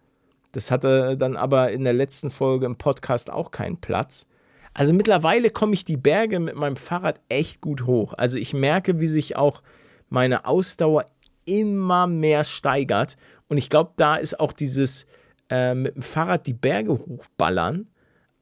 Das 0.51 0.71
hatte 0.71 1.17
dann 1.17 1.35
aber 1.35 1.71
in 1.71 1.83
der 1.83 1.93
letzten 1.93 2.31
Folge 2.31 2.65
im 2.65 2.75
Podcast 2.75 3.29
auch 3.29 3.51
keinen 3.51 3.77
Platz. 3.77 4.27
Also 4.75 4.93
mittlerweile 4.93 5.49
komme 5.49 5.73
ich 5.73 5.85
die 5.85 5.95
Berge 5.95 6.39
mit 6.41 6.55
meinem 6.55 6.75
Fahrrad 6.75 7.21
echt 7.29 7.61
gut 7.61 7.85
hoch. 7.85 8.13
Also 8.17 8.37
ich 8.37 8.53
merke, 8.53 8.99
wie 8.99 9.07
sich 9.07 9.37
auch 9.37 9.63
meine 10.09 10.45
Ausdauer 10.45 11.05
immer 11.45 12.07
mehr 12.07 12.43
steigert. 12.43 13.15
Und 13.47 13.57
ich 13.57 13.69
glaube, 13.69 13.93
da 13.95 14.17
ist 14.17 14.37
auch 14.37 14.51
dieses 14.51 15.07
äh, 15.49 15.73
mit 15.73 15.95
dem 15.95 16.01
Fahrrad 16.01 16.45
die 16.45 16.53
Berge 16.53 16.91
hochballern 16.91 17.87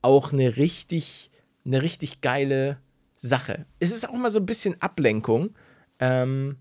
auch 0.01 0.33
eine 0.33 0.57
richtig, 0.57 1.29
eine 1.65 1.81
richtig 1.83 2.21
geile 2.21 2.77
Sache. 3.15 3.67
Es 3.79 3.91
ist 3.91 4.09
auch 4.09 4.13
mal 4.13 4.31
so 4.31 4.39
ein 4.39 4.45
bisschen 4.47 4.81
Ablenkung. 4.81 5.55
Ähm, 5.99 6.57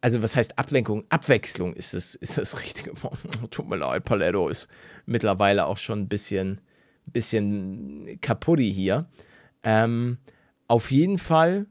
also 0.00 0.22
was 0.22 0.36
heißt 0.36 0.56
Ablenkung? 0.56 1.04
Abwechslung 1.08 1.74
ist 1.74 1.94
das, 1.94 2.14
ist 2.14 2.38
das 2.38 2.60
richtige 2.62 3.02
Wort. 3.02 3.18
Tut 3.50 3.68
mir 3.68 3.76
leid, 3.76 4.04
Paletto 4.04 4.48
ist 4.48 4.68
mittlerweile 5.04 5.66
auch 5.66 5.78
schon 5.78 6.02
ein 6.02 6.08
bisschen, 6.08 6.60
bisschen 7.06 8.18
kaputti 8.20 8.72
hier. 8.72 9.06
Ähm, 9.62 10.18
auf 10.68 10.90
jeden 10.90 11.18
Fall, 11.18 11.66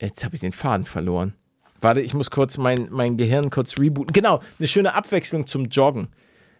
jetzt 0.00 0.24
habe 0.24 0.34
ich 0.34 0.40
den 0.40 0.52
Faden 0.52 0.84
verloren. 0.84 1.34
Warte, 1.80 2.00
ich 2.00 2.14
muss 2.14 2.30
kurz 2.30 2.56
mein, 2.56 2.88
mein 2.90 3.16
Gehirn 3.16 3.50
kurz 3.50 3.78
rebooten. 3.78 4.12
Genau, 4.12 4.40
eine 4.58 4.68
schöne 4.68 4.94
Abwechslung 4.94 5.46
zum 5.46 5.66
Joggen. 5.66 6.08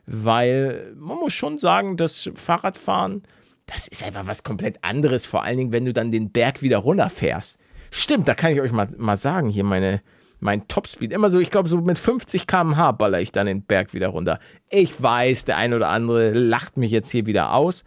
Weil 0.06 0.92
man 0.96 1.18
muss 1.18 1.32
schon 1.32 1.58
sagen, 1.58 1.96
das 1.96 2.30
Fahrradfahren, 2.34 3.22
das 3.64 3.88
ist 3.88 4.04
einfach 4.04 4.26
was 4.26 4.42
komplett 4.42 4.84
anderes. 4.84 5.24
Vor 5.24 5.42
allen 5.42 5.56
Dingen, 5.56 5.72
wenn 5.72 5.86
du 5.86 5.94
dann 5.94 6.10
den 6.10 6.30
Berg 6.30 6.60
wieder 6.60 6.78
runterfährst. 6.78 7.58
Stimmt, 7.90 8.28
da 8.28 8.34
kann 8.34 8.52
ich 8.52 8.60
euch 8.60 8.72
mal, 8.72 8.88
mal 8.98 9.16
sagen, 9.16 9.48
hier 9.48 9.64
meine, 9.64 10.02
mein 10.40 10.68
Topspeed. 10.68 11.12
Immer 11.12 11.30
so, 11.30 11.38
ich 11.38 11.50
glaube, 11.50 11.68
so 11.68 11.78
mit 11.78 11.98
50 11.98 12.46
km/h 12.46 12.92
baller 12.92 13.20
ich 13.20 13.32
dann 13.32 13.46
den 13.46 13.62
Berg 13.62 13.94
wieder 13.94 14.08
runter. 14.08 14.38
Ich 14.70 15.02
weiß, 15.02 15.44
der 15.44 15.56
ein 15.56 15.74
oder 15.74 15.88
andere 15.88 16.32
lacht 16.32 16.76
mich 16.76 16.90
jetzt 16.90 17.10
hier 17.10 17.26
wieder 17.26 17.52
aus. 17.54 17.84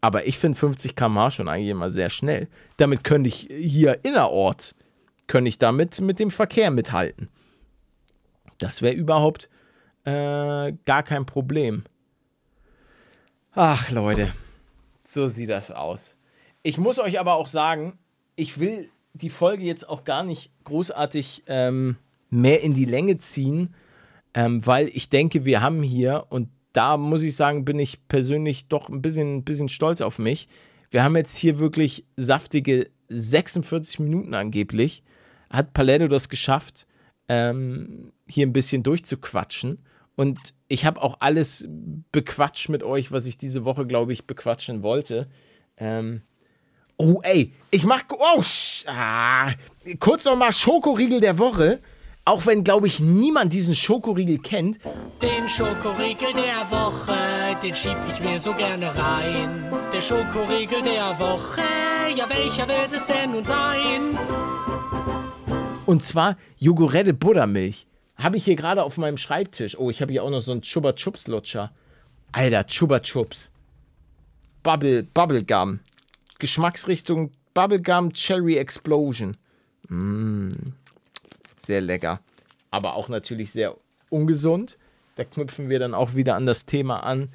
Aber 0.00 0.26
ich 0.26 0.38
finde 0.38 0.58
50 0.58 0.94
km/h 0.94 1.30
schon 1.32 1.48
eigentlich 1.48 1.70
immer 1.70 1.90
sehr 1.90 2.10
schnell. 2.10 2.48
Damit 2.76 3.02
könnte 3.02 3.28
ich 3.28 3.48
hier 3.50 4.04
innerorts 4.04 4.76
könnte 5.26 5.48
ich 5.48 5.58
damit 5.58 6.00
mit 6.00 6.18
dem 6.18 6.30
Verkehr 6.30 6.70
mithalten. 6.70 7.28
Das 8.58 8.82
wäre 8.82 8.94
überhaupt 8.94 9.48
äh, 10.04 10.72
gar 10.84 11.02
kein 11.02 11.26
Problem. 11.26 11.84
Ach 13.52 13.90
Leute, 13.90 14.32
so 15.02 15.28
sieht 15.28 15.50
das 15.50 15.70
aus. 15.70 16.16
Ich 16.62 16.78
muss 16.78 16.98
euch 16.98 17.18
aber 17.20 17.34
auch 17.34 17.46
sagen, 17.46 17.98
ich 18.34 18.58
will 18.60 18.90
die 19.16 19.30
Folge 19.30 19.64
jetzt 19.64 19.88
auch 19.88 20.04
gar 20.04 20.24
nicht 20.24 20.50
großartig 20.64 21.44
ähm, 21.46 21.96
mehr 22.30 22.62
in 22.62 22.74
die 22.74 22.84
Länge 22.84 23.18
ziehen, 23.18 23.74
ähm, 24.34 24.64
weil 24.66 24.88
ich 24.88 25.08
denke, 25.08 25.44
wir 25.44 25.62
haben 25.62 25.82
hier, 25.82 26.26
und 26.28 26.48
da 26.72 26.96
muss 26.96 27.22
ich 27.22 27.36
sagen, 27.36 27.64
bin 27.64 27.78
ich 27.78 28.06
persönlich 28.08 28.68
doch 28.68 28.88
ein 28.88 29.02
bisschen, 29.02 29.36
ein 29.36 29.44
bisschen 29.44 29.68
stolz 29.68 30.00
auf 30.00 30.18
mich. 30.18 30.48
Wir 30.90 31.02
haben 31.02 31.16
jetzt 31.16 31.36
hier 31.36 31.58
wirklich 31.58 32.04
saftige 32.16 32.90
46 33.08 34.00
Minuten 34.00 34.34
angeblich 34.34 35.02
hat 35.50 35.72
Paletto 35.72 36.08
das 36.08 36.28
geschafft, 36.28 36.86
ähm, 37.28 38.12
hier 38.28 38.46
ein 38.46 38.52
bisschen 38.52 38.82
durchzuquatschen. 38.82 39.78
Und 40.16 40.38
ich 40.68 40.86
habe 40.86 41.02
auch 41.02 41.18
alles 41.20 41.66
bequatscht 42.12 42.68
mit 42.68 42.82
euch, 42.82 43.12
was 43.12 43.26
ich 43.26 43.38
diese 43.38 43.64
Woche, 43.64 43.86
glaube 43.86 44.12
ich, 44.12 44.26
bequatschen 44.26 44.82
wollte. 44.82 45.28
Ähm, 45.76 46.22
oh, 46.96 47.20
ey, 47.22 47.52
ich 47.70 47.84
mach. 47.84 48.02
Oh, 48.10 48.42
ah, 48.86 49.52
kurz 50.00 50.24
nochmal 50.24 50.52
Schokoriegel 50.52 51.20
der 51.20 51.38
Woche. 51.38 51.80
Auch 52.24 52.44
wenn, 52.44 52.64
glaube 52.64 52.88
ich, 52.88 52.98
niemand 52.98 53.52
diesen 53.52 53.76
Schokoriegel 53.76 54.38
kennt. 54.38 54.80
Den 55.22 55.48
Schokoriegel 55.48 56.32
der 56.32 56.68
Woche, 56.72 57.16
den 57.62 57.72
schieb 57.72 57.96
ich 58.10 58.20
mir 58.20 58.40
so 58.40 58.52
gerne 58.52 58.86
rein. 58.86 59.70
Der 59.92 60.00
Schokoriegel 60.00 60.82
der 60.82 61.16
Woche, 61.20 61.62
ja, 62.16 62.28
welcher 62.28 62.66
wird 62.66 62.92
es 62.92 63.06
denn 63.06 63.30
nun 63.30 63.44
sein? 63.44 64.18
Und 65.86 66.02
zwar 66.02 66.36
Jogurette 66.58 67.14
Buttermilch. 67.14 67.86
Habe 68.16 68.38
ich 68.38 68.44
hier 68.44 68.56
gerade 68.56 68.82
auf 68.82 68.96
meinem 68.98 69.18
Schreibtisch. 69.18 69.78
Oh, 69.78 69.88
ich 69.88 70.02
habe 70.02 70.10
hier 70.10 70.24
auch 70.24 70.30
noch 70.30 70.40
so 70.40 70.50
einen 70.50 70.62
Chuba 70.62 70.94
Chups 70.94 71.28
Lutscher. 71.28 71.70
Alter, 72.32 72.66
Chuba 72.66 72.98
Chups. 72.98 73.52
Bubble, 74.64 75.04
Bubblegum. 75.04 75.78
Geschmacksrichtung 76.38 77.30
Bubblegum 77.54 78.12
Cherry 78.12 78.56
Explosion. 78.56 79.36
Mmh. 79.88 80.54
Sehr 81.56 81.80
lecker. 81.80 82.20
Aber 82.70 82.94
auch 82.94 83.08
natürlich 83.08 83.52
sehr 83.52 83.76
ungesund. 84.10 84.78
Da 85.16 85.24
knüpfen 85.24 85.68
wir 85.68 85.78
dann 85.78 85.94
auch 85.94 86.14
wieder 86.14 86.34
an 86.34 86.46
das 86.46 86.66
Thema 86.66 87.00
an, 87.00 87.30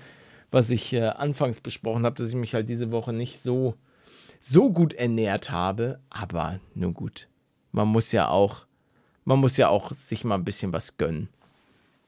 was 0.51 0.69
ich 0.69 0.93
äh, 0.93 1.07
anfangs 1.07 1.59
besprochen 1.59 2.05
habe, 2.05 2.15
dass 2.15 2.29
ich 2.29 2.35
mich 2.35 2.53
halt 2.53 2.69
diese 2.69 2.91
Woche 2.91 3.13
nicht 3.13 3.39
so, 3.39 3.75
so 4.39 4.71
gut 4.71 4.93
ernährt 4.93 5.49
habe. 5.49 5.99
Aber 6.09 6.59
nur 6.75 6.93
gut 6.93 7.27
man 7.71 7.87
muss 7.87 8.11
ja 8.11 8.29
auch, 8.29 8.65
man 9.25 9.39
muss 9.39 9.57
ja 9.57 9.69
auch 9.69 9.91
sich 9.91 10.23
mal 10.23 10.35
ein 10.35 10.45
bisschen 10.45 10.73
was 10.73 10.97
gönnen. 10.97 11.29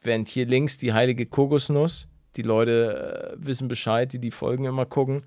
Während 0.02 0.28
hier 0.28 0.46
links 0.46 0.78
die 0.78 0.94
heilige 0.94 1.26
Kokosnuss, 1.26 2.08
die 2.36 2.42
Leute 2.42 3.36
äh, 3.40 3.46
wissen 3.46 3.68
Bescheid, 3.68 4.12
die 4.12 4.20
die 4.20 4.32
Folgen 4.32 4.66
immer 4.66 4.86
gucken, 4.86 5.24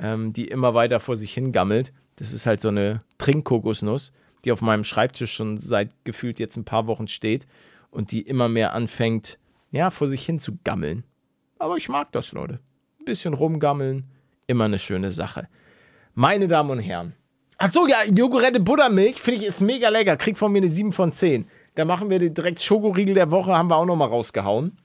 ähm, 0.00 0.32
die 0.32 0.48
immer 0.48 0.74
weiter 0.74 0.98
vor 0.98 1.16
sich 1.16 1.32
hingammelt. 1.32 1.92
Das 2.16 2.32
ist 2.32 2.46
halt 2.46 2.60
so 2.60 2.68
eine 2.68 3.02
Trinkkokosnuss, 3.18 4.12
die 4.44 4.52
auf 4.52 4.62
meinem 4.62 4.84
Schreibtisch 4.84 5.32
schon 5.32 5.58
seit 5.58 5.90
gefühlt 6.04 6.40
jetzt 6.40 6.56
ein 6.56 6.64
paar 6.64 6.86
Wochen 6.86 7.06
steht 7.06 7.46
und 7.90 8.10
die 8.10 8.22
immer 8.22 8.48
mehr 8.48 8.72
anfängt, 8.72 9.38
ja, 9.70 9.90
vor 9.90 10.08
sich 10.08 10.24
hin 10.24 10.40
zu 10.40 10.58
gammeln. 10.64 11.04
Aber 11.58 11.76
ich 11.76 11.88
mag 11.88 12.10
das, 12.12 12.32
Leute. 12.32 12.60
Ein 12.98 13.04
bisschen 13.04 13.34
rumgammeln, 13.34 14.04
immer 14.46 14.64
eine 14.64 14.78
schöne 14.78 15.10
Sache. 15.10 15.48
Meine 16.14 16.48
Damen 16.48 16.70
und 16.70 16.80
Herren, 16.80 17.14
Achso, 17.62 17.86
ja, 17.86 17.98
Jogurette 18.10 18.58
Buttermilch 18.58 19.20
finde 19.20 19.40
ich 19.40 19.46
ist 19.46 19.60
mega 19.60 19.90
lecker. 19.90 20.16
Kriegt 20.16 20.38
von 20.38 20.50
mir 20.50 20.60
eine 20.60 20.68
7 20.68 20.92
von 20.92 21.12
10. 21.12 21.46
Da 21.74 21.84
machen 21.84 22.08
wir 22.08 22.18
direkt 22.18 22.62
Schokoriegel 22.62 23.12
der 23.12 23.30
Woche, 23.30 23.52
haben 23.54 23.68
wir 23.68 23.76
auch 23.76 23.84
nochmal 23.84 24.08
rausgehauen. 24.08 24.78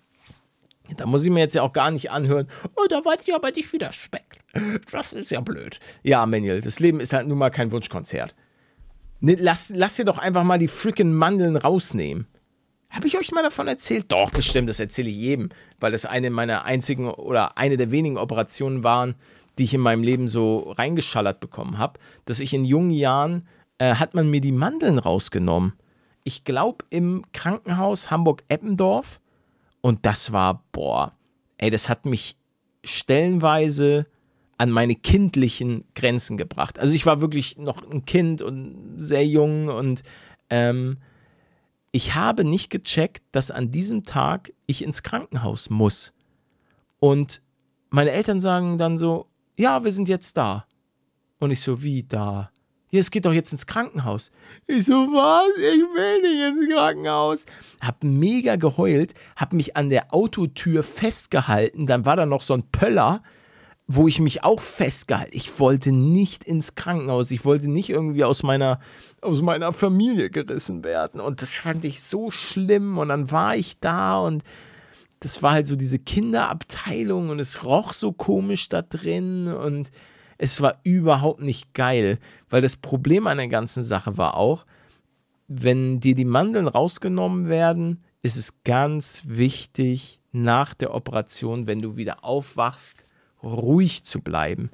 Da 0.97 1.05
muss 1.05 1.23
ich 1.23 1.31
mir 1.31 1.39
jetzt 1.39 1.55
ja 1.55 1.61
auch 1.61 1.71
gar 1.71 1.89
nicht 1.89 2.11
anhören. 2.11 2.49
Oh, 2.75 2.85
da 2.89 2.97
weiß 2.97 3.25
ich 3.25 3.33
aber 3.33 3.49
nicht, 3.51 3.71
wie 3.71 3.77
das 3.77 3.95
schmeckt. 3.95 4.44
Das 4.91 5.13
ist 5.13 5.31
ja 5.31 5.41
blöd. 5.41 5.79
Ja, 6.03 6.25
Manuel, 6.25 6.61
das 6.61 6.79
Leben 6.79 6.99
ist 6.99 7.13
halt 7.13 7.27
nun 7.27 7.37
mal 7.37 7.49
kein 7.49 7.71
Wunschkonzert. 7.71 8.35
Ne, 9.19 9.35
lass, 9.35 9.69
lass 9.69 9.95
dir 9.95 10.05
doch 10.05 10.17
einfach 10.17 10.43
mal 10.43 10.59
die 10.59 10.67
freaking 10.67 11.13
Mandeln 11.13 11.55
rausnehmen. 11.55 12.27
Habe 12.89 13.07
ich 13.07 13.17
euch 13.17 13.31
mal 13.31 13.43
davon 13.43 13.67
erzählt? 13.67 14.05
Doch, 14.09 14.31
bestimmt, 14.31 14.69
das 14.69 14.79
erzähle 14.79 15.09
ich 15.09 15.17
jedem, 15.17 15.49
weil 15.79 15.91
das 15.91 16.05
eine 16.05 16.29
meiner 16.29 16.63
einzigen 16.63 17.09
oder 17.09 17.57
eine 17.57 17.75
der 17.77 17.91
wenigen 17.91 18.17
Operationen 18.17 18.83
waren, 18.83 19.15
die 19.57 19.63
ich 19.63 19.73
in 19.73 19.81
meinem 19.81 20.03
Leben 20.03 20.27
so 20.27 20.71
reingeschallert 20.71 21.39
bekommen 21.39 21.77
habe, 21.77 21.99
dass 22.25 22.39
ich 22.39 22.53
in 22.53 22.63
jungen 22.63 22.91
Jahren 22.91 23.47
äh, 23.77 23.95
hat 23.95 24.13
man 24.13 24.29
mir 24.29 24.41
die 24.41 24.51
Mandeln 24.51 24.97
rausgenommen. 24.97 25.73
Ich 26.23 26.43
glaube 26.43 26.85
im 26.89 27.25
Krankenhaus 27.33 28.11
Hamburg-Eppendorf 28.11 29.19
und 29.81 30.05
das 30.05 30.31
war, 30.31 30.63
boah, 30.71 31.13
ey, 31.57 31.69
das 31.69 31.89
hat 31.89 32.05
mich 32.05 32.37
stellenweise 32.83 34.07
an 34.57 34.71
meine 34.71 34.95
kindlichen 34.95 35.83
Grenzen 35.95 36.37
gebracht. 36.37 36.79
Also 36.79 36.93
ich 36.93 37.05
war 37.05 37.21
wirklich 37.21 37.57
noch 37.57 37.83
ein 37.91 38.05
Kind 38.05 38.41
und 38.41 38.95
sehr 38.97 39.25
jung 39.25 39.67
und 39.67 40.03
ähm, 40.49 40.97
ich 41.91 42.15
habe 42.15 42.43
nicht 42.43 42.69
gecheckt, 42.69 43.23
dass 43.31 43.51
an 43.51 43.71
diesem 43.71 44.03
Tag 44.03 44.51
ich 44.65 44.83
ins 44.83 45.03
Krankenhaus 45.03 45.69
muss. 45.69 46.13
Und 46.99 47.41
meine 47.89 48.11
Eltern 48.11 48.41
sagen 48.41 48.77
dann 48.77 48.97
so, 48.97 49.27
ja, 49.57 49.83
wir 49.83 49.91
sind 49.91 50.09
jetzt 50.09 50.35
da. 50.35 50.65
Und 51.39 51.51
ich 51.51 51.61
so, 51.61 51.83
wie 51.83 52.03
da? 52.03 52.51
Ja, 52.91 52.99
es 52.99 53.11
geht 53.11 53.25
doch 53.25 53.33
jetzt 53.33 53.51
ins 53.51 53.67
Krankenhaus. 53.67 54.31
Ich 54.67 54.85
so, 54.85 54.93
was? 54.93 55.49
Ich 55.57 55.81
will 55.81 56.21
nicht 56.21 56.67
ins 56.67 56.73
Krankenhaus. 56.73 57.45
Hab 57.81 58.03
mega 58.03 58.55
geheult, 58.55 59.13
hab 59.35 59.53
mich 59.53 59.75
an 59.75 59.89
der 59.89 60.13
Autotür 60.13 60.83
festgehalten. 60.83 61.87
Dann 61.87 62.05
war 62.05 62.15
da 62.15 62.25
noch 62.25 62.41
so 62.41 62.53
ein 62.53 62.63
Pöller, 62.71 63.23
wo 63.87 64.07
ich 64.07 64.19
mich 64.19 64.43
auch 64.43 64.59
festgehalten. 64.61 65.35
Ich 65.35 65.59
wollte 65.59 65.91
nicht 65.91 66.43
ins 66.43 66.75
Krankenhaus. 66.75 67.31
Ich 67.31 67.45
wollte 67.45 67.67
nicht 67.67 67.89
irgendwie 67.89 68.23
aus 68.23 68.41
meiner, 68.41 68.79
aus 69.21 69.41
meiner 69.41 69.73
Familie 69.73 70.31
gerissen 70.31 70.83
werden. 70.83 71.21
Und 71.21 71.41
das 71.41 71.53
fand 71.53 71.85
ich 71.85 72.01
so 72.01 72.31
schlimm. 72.31 72.97
Und 72.97 73.09
dann 73.09 73.31
war 73.31 73.55
ich 73.55 73.79
da 73.79 74.19
und 74.19 74.43
das 75.19 75.41
war 75.41 75.53
halt 75.53 75.67
so 75.67 75.75
diese 75.75 75.99
Kinderabteilung 75.99 77.29
und 77.29 77.39
es 77.39 77.63
roch 77.63 77.93
so 77.93 78.11
komisch 78.11 78.69
da 78.69 78.81
drin 78.81 79.47
und 79.47 79.89
es 80.37 80.61
war 80.61 80.77
überhaupt 80.83 81.41
nicht 81.41 81.73
geil, 81.73 82.19
weil 82.49 82.61
das 82.61 82.75
Problem 82.75 83.25
an 83.25 83.37
der 83.37 83.47
ganzen 83.47 83.83
Sache 83.83 84.17
war 84.17 84.35
auch, 84.35 84.65
wenn 85.47 85.99
dir 85.99 86.15
die 86.15 86.25
Mandeln 86.25 86.67
rausgenommen 86.67 87.47
werden, 87.47 88.03
ist 88.21 88.35
es 88.35 88.63
ganz 88.63 89.23
wichtig, 89.25 90.19
nach 90.31 90.73
der 90.73 90.93
Operation, 90.93 91.65
wenn 91.65 91.79
du 91.79 91.95
wieder 91.95 92.25
aufwachst, 92.25 93.04
ruhig 93.45 94.03
zu 94.03 94.21
bleiben, 94.21 94.69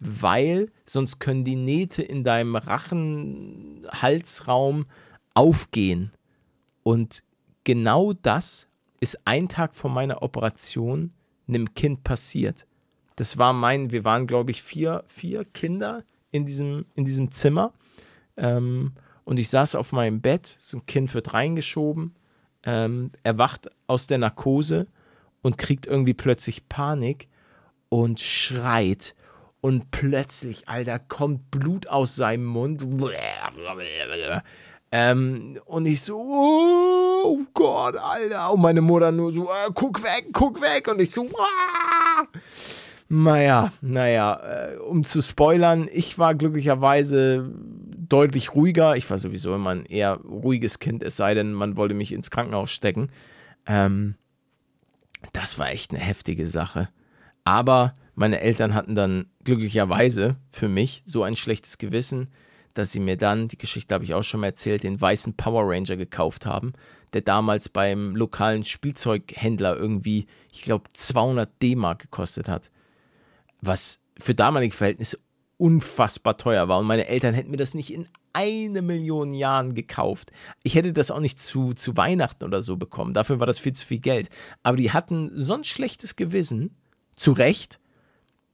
weil 0.00 0.72
sonst 0.84 1.20
können 1.20 1.44
die 1.44 1.56
Nähte 1.56 2.02
in 2.02 2.24
deinem 2.24 2.56
Rachenhalsraum 2.56 4.86
aufgehen. 5.34 6.12
Und 6.82 7.22
genau 7.64 8.12
das 8.12 8.68
ist 9.00 9.26
ein 9.26 9.48
Tag 9.48 9.74
vor 9.74 9.90
meiner 9.90 10.22
Operation 10.22 11.12
einem 11.46 11.74
Kind 11.74 12.04
passiert. 12.04 12.66
Das 13.16 13.38
war 13.38 13.52
mein, 13.52 13.90
wir 13.90 14.04
waren, 14.04 14.26
glaube 14.26 14.50
ich, 14.50 14.62
vier, 14.62 15.04
vier 15.06 15.44
Kinder 15.44 16.04
in 16.30 16.44
diesem, 16.44 16.86
in 16.94 17.04
diesem 17.04 17.32
Zimmer. 17.32 17.72
Ähm, 18.36 18.92
und 19.24 19.38
ich 19.38 19.48
saß 19.48 19.76
auf 19.76 19.92
meinem 19.92 20.20
Bett, 20.20 20.56
so 20.60 20.78
ein 20.78 20.86
Kind 20.86 21.14
wird 21.14 21.34
reingeschoben, 21.34 22.14
ähm, 22.64 23.10
erwacht 23.22 23.70
aus 23.86 24.06
der 24.06 24.18
Narkose 24.18 24.86
und 25.42 25.58
kriegt 25.58 25.86
irgendwie 25.86 26.14
plötzlich 26.14 26.68
Panik 26.68 27.28
und 27.94 28.18
schreit. 28.18 29.14
Und 29.60 29.92
plötzlich, 29.92 30.68
Alter, 30.68 30.98
kommt 30.98 31.52
Blut 31.52 31.86
aus 31.86 32.16
seinem 32.16 32.44
Mund. 32.44 32.84
Ähm, 34.90 35.60
und 35.64 35.86
ich 35.86 36.02
so, 36.02 36.18
oh 36.18 37.38
Gott, 37.54 37.94
Alter. 37.96 38.52
Und 38.52 38.62
meine 38.62 38.80
Mutter 38.80 39.12
nur 39.12 39.30
so, 39.30 39.44
äh, 39.44 39.70
guck 39.72 40.02
weg, 40.02 40.26
guck 40.32 40.60
weg. 40.60 40.88
Und 40.88 41.00
ich 41.00 41.12
so, 41.12 41.28
ah! 41.38 42.24
Naja, 43.08 43.72
naja, 43.80 44.40
äh, 44.72 44.76
um 44.78 45.04
zu 45.04 45.22
spoilern, 45.22 45.88
ich 45.92 46.18
war 46.18 46.34
glücklicherweise 46.34 47.48
deutlich 48.08 48.56
ruhiger. 48.56 48.96
Ich 48.96 49.08
war 49.08 49.18
sowieso 49.18 49.54
immer 49.54 49.70
ein 49.70 49.86
eher 49.86 50.16
ruhiges 50.16 50.80
Kind, 50.80 51.04
es 51.04 51.16
sei 51.16 51.34
denn, 51.34 51.52
man 51.52 51.76
wollte 51.76 51.94
mich 51.94 52.12
ins 52.12 52.32
Krankenhaus 52.32 52.72
stecken. 52.72 53.08
Ähm, 53.66 54.16
das 55.32 55.60
war 55.60 55.70
echt 55.70 55.92
eine 55.92 56.00
heftige 56.00 56.48
Sache. 56.48 56.88
Aber 57.44 57.94
meine 58.14 58.40
Eltern 58.40 58.74
hatten 58.74 58.94
dann 58.94 59.26
glücklicherweise 59.44 60.36
für 60.50 60.68
mich 60.68 61.02
so 61.04 61.22
ein 61.22 61.36
schlechtes 61.36 61.78
Gewissen, 61.78 62.28
dass 62.72 62.92
sie 62.92 63.00
mir 63.00 63.16
dann, 63.16 63.48
die 63.48 63.58
Geschichte 63.58 63.94
habe 63.94 64.04
ich 64.04 64.14
auch 64.14 64.22
schon 64.22 64.40
mal 64.40 64.48
erzählt, 64.48 64.82
den 64.82 65.00
weißen 65.00 65.36
Power 65.36 65.70
Ranger 65.70 65.96
gekauft 65.96 66.46
haben, 66.46 66.72
der 67.12 67.22
damals 67.22 67.68
beim 67.68 68.16
lokalen 68.16 68.64
Spielzeughändler 68.64 69.76
irgendwie, 69.76 70.26
ich 70.50 70.62
glaube, 70.62 70.84
200 70.92 71.50
D-Mark 71.62 72.00
gekostet 72.00 72.48
hat. 72.48 72.70
Was 73.60 74.00
für 74.18 74.34
damalige 74.34 74.74
Verhältnisse 74.74 75.18
unfassbar 75.56 76.36
teuer 76.36 76.68
war. 76.68 76.80
Und 76.80 76.86
meine 76.86 77.06
Eltern 77.06 77.34
hätten 77.34 77.50
mir 77.50 77.56
das 77.56 77.74
nicht 77.74 77.92
in 77.92 78.08
eine 78.32 78.82
Million 78.82 79.32
Jahren 79.32 79.74
gekauft. 79.74 80.32
Ich 80.64 80.74
hätte 80.74 80.92
das 80.92 81.12
auch 81.12 81.20
nicht 81.20 81.38
zu, 81.38 81.72
zu 81.72 81.96
Weihnachten 81.96 82.44
oder 82.44 82.62
so 82.62 82.76
bekommen. 82.76 83.14
Dafür 83.14 83.38
war 83.38 83.46
das 83.46 83.60
viel 83.60 83.72
zu 83.72 83.86
viel 83.86 84.00
Geld. 84.00 84.28
Aber 84.64 84.76
die 84.76 84.90
hatten 84.90 85.30
so 85.34 85.54
ein 85.54 85.62
schlechtes 85.62 86.16
Gewissen, 86.16 86.76
zu 87.16 87.32
Recht, 87.32 87.78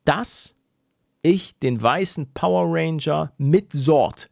dass 0.04 0.54
ich 1.22 1.58
den 1.58 1.80
weißen 1.80 2.32
Power 2.32 2.66
Ranger 2.66 3.32
mit 3.36 3.72
Sort, 3.72 4.30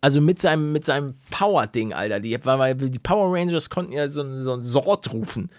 also 0.00 0.20
mit 0.20 0.40
seinem, 0.40 0.72
mit 0.72 0.84
seinem 0.84 1.14
Power-Ding, 1.30 1.92
Alter, 1.92 2.20
die, 2.20 2.36
weil 2.44 2.74
die 2.74 2.98
Power 2.98 3.32
Rangers 3.36 3.70
konnten 3.70 3.92
ja 3.92 4.08
so, 4.08 4.38
so 4.40 4.54
ein 4.54 4.62
Sort 4.62 5.12
rufen 5.12 5.50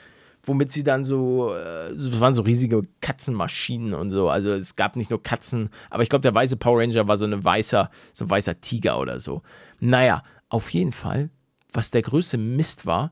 womit 0.44 0.72
sie 0.72 0.84
dann 0.84 1.06
so, 1.06 1.54
äh, 1.54 1.94
das 1.96 2.20
waren 2.20 2.34
so 2.34 2.42
riesige 2.42 2.82
Katzenmaschinen 3.02 3.94
und 3.94 4.12
so. 4.12 4.30
Also 4.30 4.52
es 4.52 4.76
gab 4.76 4.96
nicht 4.96 5.10
nur 5.10 5.24
Katzen, 5.24 5.70
aber 5.90 6.04
ich 6.04 6.10
glaube, 6.10 6.22
der 6.22 6.36
weiße 6.36 6.58
Power 6.58 6.82
Ranger 6.82 7.08
war 7.08 7.18
so 7.18 7.26
eine 7.26 7.44
weißer, 7.44 7.90
so 8.12 8.26
ein 8.26 8.30
weißer 8.30 8.60
Tiger 8.62 9.00
oder 9.00 9.20
so. 9.20 9.42
Naja, 9.80 10.24
auf 10.50 10.70
jeden 10.72 10.92
Fall, 10.92 11.30
was 11.72 11.92
der 11.92 12.02
größte 12.02 12.38
Mist 12.38 12.86
war, 12.86 13.12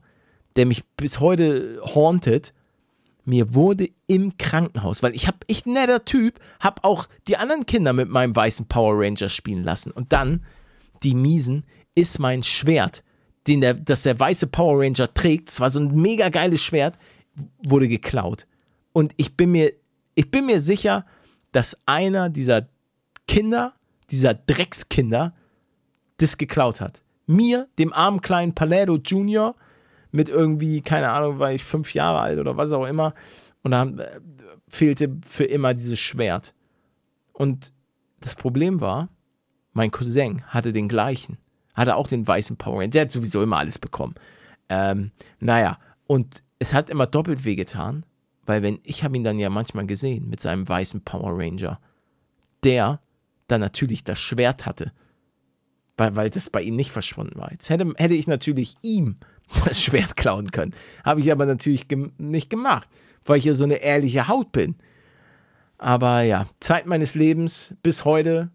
der 0.57 0.65
mich 0.65 0.83
bis 0.97 1.19
heute 1.19 1.81
hauntet, 1.95 2.53
mir 3.23 3.53
wurde 3.53 3.89
im 4.07 4.37
Krankenhaus, 4.37 5.03
weil 5.03 5.15
ich 5.15 5.27
habe, 5.27 5.37
ich 5.47 5.65
netter 5.65 6.05
Typ, 6.05 6.39
habe 6.59 6.83
auch 6.83 7.07
die 7.27 7.37
anderen 7.37 7.65
Kinder 7.65 7.93
mit 7.93 8.09
meinem 8.09 8.35
weißen 8.35 8.67
Power 8.67 8.93
Ranger 8.97 9.29
spielen 9.29 9.63
lassen. 9.63 9.91
Und 9.91 10.11
dann, 10.11 10.43
die 11.03 11.15
Miesen, 11.15 11.65
ist 11.95 12.19
mein 12.19 12.41
Schwert, 12.43 13.03
den 13.47 13.61
der, 13.61 13.73
das 13.73 14.03
der 14.03 14.19
weiße 14.19 14.47
Power 14.47 14.81
Ranger 14.81 15.13
trägt, 15.13 15.49
das 15.49 15.59
war 15.59 15.69
so 15.69 15.79
ein 15.79 15.93
mega 15.93 16.29
geiles 16.29 16.63
Schwert, 16.63 16.97
wurde 17.63 17.87
geklaut. 17.87 18.47
Und 18.93 19.13
ich 19.17 19.35
bin 19.35 19.51
mir, 19.51 19.73
ich 20.15 20.31
bin 20.31 20.45
mir 20.45 20.59
sicher, 20.59 21.05
dass 21.51 21.77
einer 21.85 22.29
dieser 22.29 22.67
Kinder, 23.27 23.73
dieser 24.09 24.33
Dreckskinder, 24.33 25.33
das 26.17 26.37
geklaut 26.37 26.81
hat. 26.81 27.01
Mir, 27.25 27.67
dem 27.79 27.93
armen 27.93 28.21
kleinen 28.21 28.53
Palermo 28.53 28.97
Junior, 28.97 29.55
mit 30.11 30.29
irgendwie, 30.29 30.81
keine 30.81 31.09
Ahnung, 31.09 31.39
war 31.39 31.51
ich 31.51 31.63
fünf 31.63 31.93
Jahre 31.93 32.19
alt 32.19 32.39
oder 32.39 32.57
was 32.57 32.71
auch 32.71 32.85
immer, 32.85 33.13
und 33.63 33.71
da 33.71 33.83
äh, 33.83 34.19
fehlte 34.67 35.17
für 35.27 35.43
immer 35.43 35.73
dieses 35.73 35.99
Schwert. 35.99 36.53
Und 37.33 37.71
das 38.19 38.35
Problem 38.35 38.81
war, 38.81 39.09
mein 39.73 39.91
Cousin 39.91 40.43
hatte 40.47 40.73
den 40.73 40.87
gleichen. 40.87 41.37
Hatte 41.73 41.95
auch 41.95 42.07
den 42.07 42.27
weißen 42.27 42.57
Power 42.57 42.79
Ranger. 42.79 42.89
Der 42.89 43.01
hat 43.03 43.11
sowieso 43.11 43.41
immer 43.41 43.57
alles 43.57 43.79
bekommen. 43.79 44.15
Ähm, 44.69 45.11
naja, 45.39 45.79
und 46.07 46.43
es 46.59 46.73
hat 46.73 46.89
immer 46.89 47.07
doppelt 47.07 47.45
wehgetan, 47.45 48.05
weil 48.45 48.61
wenn 48.63 48.79
ich 48.83 49.03
habe 49.03 49.15
ihn 49.15 49.23
dann 49.23 49.39
ja 49.39 49.49
manchmal 49.49 49.85
gesehen 49.85 50.29
mit 50.29 50.41
seinem 50.41 50.67
weißen 50.67 51.01
Power 51.03 51.37
Ranger, 51.37 51.79
der 52.63 52.99
dann 53.47 53.61
natürlich 53.61 54.03
das 54.03 54.19
Schwert 54.19 54.65
hatte, 54.65 54.91
weil, 55.97 56.15
weil 56.15 56.29
das 56.29 56.49
bei 56.49 56.61
ihm 56.61 56.75
nicht 56.75 56.91
verschwunden 56.91 57.39
war. 57.39 57.51
Jetzt 57.51 57.69
hätte, 57.69 57.93
hätte 57.97 58.13
ich 58.13 58.27
natürlich 58.27 58.75
ihm 58.81 59.15
das 59.65 59.81
Schwert 59.81 60.15
klauen 60.15 60.51
können. 60.51 60.73
Habe 61.03 61.19
ich 61.19 61.31
aber 61.31 61.45
natürlich 61.45 61.87
gem 61.87 62.11
nicht 62.17 62.49
gemacht, 62.49 62.87
weil 63.25 63.37
ich 63.37 63.45
ja 63.45 63.53
so 63.53 63.63
eine 63.63 63.75
ehrliche 63.75 64.27
Haut 64.27 64.51
bin. 64.51 64.75
Aber 65.77 66.21
ja, 66.21 66.45
Zeit 66.59 66.85
meines 66.85 67.15
Lebens 67.15 67.73
bis 67.81 68.05
heute 68.05 68.51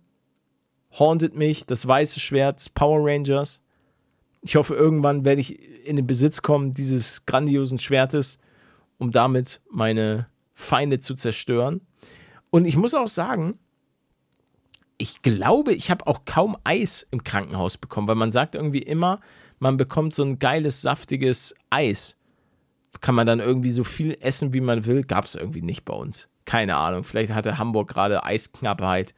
hauntet 0.98 1.34
mich 1.34 1.66
das 1.66 1.86
weiße 1.86 2.20
Schwert 2.20 2.60
des 2.60 2.68
Power 2.68 3.00
Rangers. 3.02 3.62
Ich 4.42 4.56
hoffe, 4.56 4.74
irgendwann 4.74 5.24
werde 5.24 5.40
ich 5.40 5.86
in 5.86 5.96
den 5.96 6.06
Besitz 6.06 6.42
kommen 6.42 6.72
dieses 6.72 7.26
grandiosen 7.26 7.78
Schwertes, 7.78 8.38
um 8.98 9.10
damit 9.10 9.60
meine 9.70 10.28
Feinde 10.54 11.00
zu 11.00 11.14
zerstören. 11.14 11.80
Und 12.50 12.64
ich 12.64 12.76
muss 12.76 12.94
auch 12.94 13.08
sagen, 13.08 13.58
ich 14.98 15.20
glaube, 15.22 15.74
ich 15.74 15.90
habe 15.90 16.06
auch 16.06 16.24
kaum 16.24 16.56
Eis 16.64 17.06
im 17.10 17.24
Krankenhaus 17.24 17.76
bekommen, 17.76 18.08
weil 18.08 18.14
man 18.14 18.32
sagt 18.32 18.54
irgendwie 18.54 18.82
immer, 18.82 19.20
man 19.58 19.76
bekommt 19.76 20.14
so 20.14 20.22
ein 20.22 20.38
geiles, 20.38 20.82
saftiges 20.82 21.54
Eis. 21.70 22.16
Kann 23.00 23.14
man 23.14 23.26
dann 23.26 23.40
irgendwie 23.40 23.70
so 23.70 23.84
viel 23.84 24.16
essen, 24.20 24.52
wie 24.52 24.60
man 24.60 24.86
will? 24.86 25.02
Gab 25.02 25.26
es 25.26 25.34
irgendwie 25.34 25.62
nicht 25.62 25.84
bei 25.84 25.94
uns. 25.94 26.28
Keine 26.44 26.76
Ahnung. 26.76 27.04
Vielleicht 27.04 27.32
hatte 27.32 27.58
Hamburg 27.58 27.88
gerade 27.88 28.24
Eisknappheit, 28.24 29.14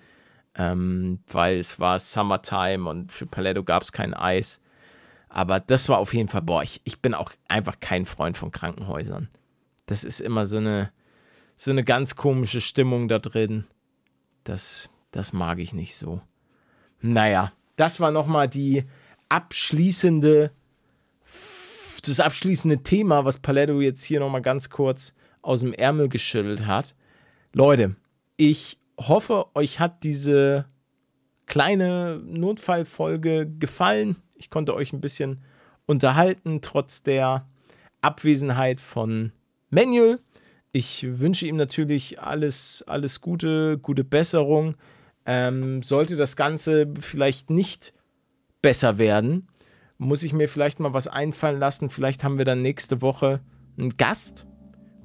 ähm, 0.55 1.21
weil 1.31 1.59
es 1.59 1.79
war 1.79 1.99
Summertime 1.99 2.89
und 2.89 3.13
für 3.13 3.27
Paletto 3.27 3.63
gab 3.63 3.83
es 3.83 3.93
kein 3.93 4.15
Eis. 4.15 4.61
Aber 5.29 5.61
das 5.61 5.89
war 5.89 5.99
auf 5.99 6.15
jeden 6.15 6.29
Fall, 6.29 6.43
boah, 6.43 6.63
ich, 6.63 6.81
ich 6.85 7.01
bin 7.01 7.15
auch 7.15 7.33
einfach 7.49 7.81
kein 7.81 8.07
Freund 8.07 8.37
von 8.37 8.51
Krankenhäusern. 8.51 9.29
Das 9.87 10.05
ist 10.05 10.21
immer 10.21 10.47
so 10.47 10.57
eine, 10.57 10.91
so 11.57 11.71
eine 11.71 11.85
ganz 11.85 12.17
komische 12.17 12.61
Stimmung 12.61 13.09
da 13.09 13.19
drin. 13.19 13.65
Das, 14.45 14.91
das 15.11 15.33
mag 15.33 15.59
ich 15.59 15.75
nicht 15.75 15.97
so. 15.97 16.21
Naja, 17.01 17.53
das 17.77 18.01
war 18.01 18.11
nochmal 18.11 18.49
die 18.49 18.85
abschließende, 19.29 20.51
das 22.05 22.21
abschließende 22.21 22.83
Thema, 22.83 23.25
was 23.25 23.39
Paletto 23.39 23.81
jetzt 23.81 24.05
hier 24.05 24.21
nochmal 24.21 24.43
ganz 24.43 24.71
kurz 24.71 25.15
aus 25.43 25.61
dem 25.61 25.73
Ärmel 25.73 26.09
geschüttelt 26.09 26.67
hat. 26.67 26.95
Leute, 27.53 27.97
ich 28.37 28.79
hoffe, 28.99 29.47
euch 29.55 29.81
hat 29.81 30.05
diese 30.05 30.67
kleine 31.47 32.21
Notfallfolge 32.25 33.51
gefallen. 33.59 34.17
Ich 34.37 34.51
konnte 34.51 34.75
euch 34.75 34.93
ein 34.93 35.01
bisschen 35.01 35.43
unterhalten, 35.87 36.61
trotz 36.61 37.03
der 37.03 37.47
Abwesenheit 38.01 38.81
von 38.81 39.33
Manuel. 39.71 40.21
Ich 40.73 41.19
wünsche 41.19 41.47
ihm 41.47 41.57
natürlich 41.57 42.21
alles, 42.21 42.85
alles 42.87 43.21
Gute, 43.21 43.79
gute 43.79 44.05
Besserung. 44.05 44.77
Ähm, 45.25 45.83
sollte 45.83 46.17
das 46.17 46.37
Ganze 46.37 46.93
vielleicht 47.01 47.51
nicht 47.51 47.95
besser 48.63 48.99
werden, 48.99 49.49
muss 49.99 50.23
ich 50.23 50.33
mir 50.33 50.49
vielleicht 50.49 50.81
mal 50.81 50.93
was 50.93 51.09
einfallen 51.09 51.59
lassen. 51.59 51.91
Vielleicht 51.91 52.25
haben 52.25 52.39
wir 52.39 52.45
dann 52.45 52.63
nächste 52.63 53.03
Woche 53.03 53.41
einen 53.77 53.97
Gast. 53.97 54.47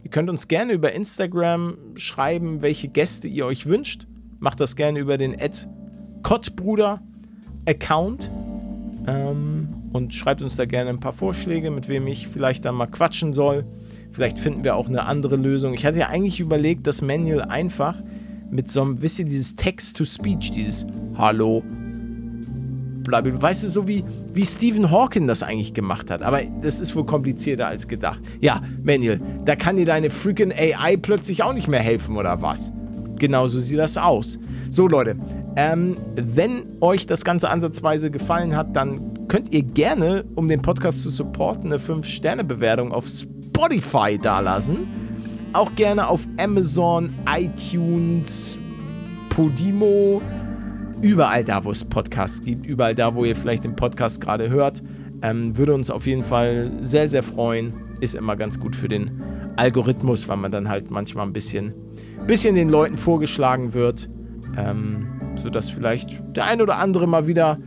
Ihr 0.04 0.12
könnt 0.12 0.30
uns 0.30 0.48
gerne 0.48 0.74
über 0.74 0.94
Instagram 0.94 1.78
schreiben, 1.96 2.62
welche 2.62 2.90
Gäste 2.90 3.28
ihr 3.28 3.46
euch 3.46 3.66
wünscht. 3.66 4.06
Macht 4.40 4.60
das 4.60 4.76
gerne 4.76 5.00
über 5.00 5.18
den 5.18 5.36
Kottbruder-Account. 6.24 8.32
Ähm, 9.06 9.84
und 9.94 10.14
schreibt 10.14 10.42
uns 10.42 10.56
da 10.56 10.66
gerne 10.66 10.90
ein 10.90 11.00
paar 11.00 11.14
Vorschläge, 11.14 11.70
mit 11.70 11.88
wem 11.88 12.08
ich 12.08 12.28
vielleicht 12.28 12.66
dann 12.66 12.76
mal 12.76 12.88
quatschen 12.88 13.32
soll. 13.32 13.64
Vielleicht 14.12 14.40
finden 14.40 14.64
wir 14.64 14.76
auch 14.76 14.88
eine 14.88 15.06
andere 15.06 15.36
Lösung. 15.36 15.74
Ich 15.74 15.86
hatte 15.86 16.00
ja 16.00 16.08
eigentlich 16.08 16.40
überlegt, 16.40 16.88
dass 16.88 17.02
Manuel 17.02 17.42
einfach 17.42 18.02
mit 18.50 18.70
so 18.70 18.82
einem, 18.82 19.02
wisst 19.02 19.20
ihr, 19.20 19.26
dieses 19.26 19.56
Text-to-Speech, 19.56 20.52
dieses 20.52 20.86
Hallo, 21.16 21.64
blablabla, 23.04 23.42
weißt 23.42 23.64
du, 23.64 23.70
so 23.70 23.88
wie, 23.88 24.04
wie 24.34 24.46
Stephen 24.46 24.92
Hawking 24.92 25.28
das 25.28 25.44
eigentlich 25.44 25.74
gemacht 25.74 26.10
hat. 26.10 26.24
Aber 26.24 26.42
das 26.62 26.80
ist 26.80 26.96
wohl 26.96 27.06
komplizierter 27.06 27.68
als 27.68 27.88
gedacht. 27.88 28.22
Ja, 28.42 28.62
Manuel, 28.84 29.22
da 29.46 29.56
kann 29.56 29.76
dir 29.76 29.86
deine 29.86 30.10
freaking 30.10 30.52
AI 30.52 30.98
plötzlich 30.98 31.44
auch 31.44 31.54
nicht 31.54 31.68
mehr 31.68 31.82
helfen, 31.82 32.18
oder 32.18 32.42
was? 32.42 32.72
Genauso 33.18 33.60
sieht 33.60 33.80
das 33.80 33.98
aus. 33.98 34.40
So, 34.70 34.88
Leute, 34.88 35.16
ähm, 35.56 35.98
wenn 36.16 36.64
euch 36.82 37.06
das 37.06 37.24
Ganze 37.24 37.50
ansatzweise 37.50 38.10
gefallen 38.10 38.56
hat, 38.56 38.76
dann 38.76 39.28
könnt 39.28 39.54
ihr 39.54 39.64
gerne, 39.64 40.26
um 40.36 40.48
den 40.48 40.62
Podcast 40.62 41.02
zu 41.02 41.10
supporten, 41.10 41.72
eine 41.72 41.78
5-Sterne-Bewertung 41.78 42.92
auf 42.92 43.08
Spotify 43.08 44.18
dalassen. 44.18 44.88
Auch 45.54 45.74
gerne 45.76 46.08
auf 46.08 46.28
Amazon, 46.38 47.14
iTunes, 47.28 48.60
Podimo, 49.30 50.22
überall 51.04 51.44
da, 51.44 51.66
wo 51.66 51.72
es 51.72 51.84
Podcasts 51.84 52.42
gibt, 52.44 52.66
überall 52.66 52.96
da, 52.96 53.14
wo 53.14 53.26
ihr 53.26 53.36
vielleicht 53.36 53.66
den 53.66 53.76
Podcast 53.76 54.22
gerade 54.22 54.50
hört. 54.50 54.82
Ähm, 55.22 55.56
würde 55.58 55.76
uns 55.76 55.92
auf 55.92 56.08
jeden 56.08 56.24
Fall 56.24 56.72
sehr, 56.82 57.08
sehr 57.08 57.24
freuen. 57.24 57.74
Ist 58.00 58.16
immer 58.16 58.36
ganz 58.36 58.60
gut 58.60 58.76
für 58.76 58.88
den 58.88 59.22
Algorithmus, 59.58 60.28
weil 60.28 60.38
man 60.38 60.52
dann 60.52 60.70
halt 60.70 60.90
manchmal 60.90 61.28
ein 61.28 61.34
bisschen, 61.34 61.74
bisschen 62.26 62.56
den 62.56 62.70
Leuten 62.70 62.98
vorgeschlagen 62.98 63.74
wird. 63.74 64.10
Ähm, 64.58 65.08
sodass 65.36 65.70
vielleicht 65.70 66.22
der 66.36 66.46
ein 66.46 66.62
oder 66.62 66.78
andere 66.78 67.08
mal 67.08 67.28
wieder 67.28 67.60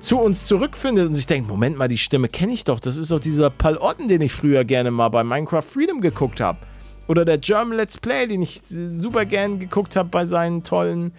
zu 0.00 0.18
uns 0.18 0.46
zurückfindet 0.46 1.06
und 1.06 1.14
sich 1.14 1.26
denkt, 1.26 1.48
Moment 1.48 1.76
mal, 1.76 1.88
die 1.88 1.98
Stimme 1.98 2.28
kenne 2.28 2.52
ich 2.52 2.64
doch. 2.64 2.80
Das 2.80 2.96
ist 2.96 3.10
doch 3.10 3.20
dieser 3.20 3.50
Paul 3.50 3.76
Otten, 3.76 4.08
den 4.08 4.22
ich 4.22 4.32
früher 4.32 4.64
gerne 4.64 4.90
mal 4.90 5.10
bei 5.10 5.22
Minecraft 5.22 5.62
Freedom 5.62 6.00
geguckt 6.00 6.40
habe. 6.40 6.58
Oder 7.06 7.24
der 7.24 7.38
German 7.38 7.76
Let's 7.76 7.98
Play, 7.98 8.26
den 8.26 8.40
ich 8.40 8.62
super 8.64 9.26
gern 9.26 9.58
geguckt 9.58 9.96
habe 9.96 10.08
bei 10.08 10.26
seinen 10.26 10.62
tollen 10.62 11.12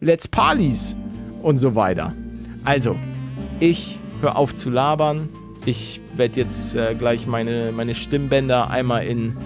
Let's 0.00 0.26
Parlies 0.26 0.96
und 1.42 1.58
so 1.58 1.74
weiter. 1.74 2.14
Also, 2.64 2.96
ich 3.60 3.98
höre 4.22 4.36
auf 4.36 4.54
zu 4.54 4.70
labern. 4.70 5.28
Ich 5.66 6.00
werde 6.16 6.40
jetzt 6.40 6.74
äh, 6.74 6.94
gleich 6.94 7.26
meine, 7.26 7.70
meine 7.70 7.94
Stimmbänder 7.94 8.70
einmal 8.70 9.06
in 9.06 9.36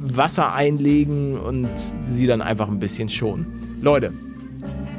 Wasser 0.00 0.54
einlegen 0.54 1.38
und 1.38 1.68
sie 2.06 2.28
dann 2.28 2.40
einfach 2.40 2.68
ein 2.68 2.78
bisschen 2.78 3.08
schonen. 3.08 3.78
Leute, 3.82 4.12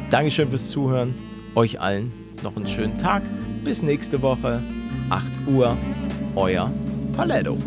Dankeschön 0.10 0.50
fürs 0.50 0.70
Zuhören. 0.70 1.16
Euch 1.56 1.80
allen 1.80 2.12
noch 2.44 2.56
einen 2.56 2.68
schönen 2.68 2.98
Tag. 2.98 3.24
Bis 3.64 3.82
nächste 3.82 4.22
Woche, 4.22 4.62
8 5.10 5.26
Uhr. 5.48 5.78
Euer 6.36 6.70
Paletto. 7.16 7.58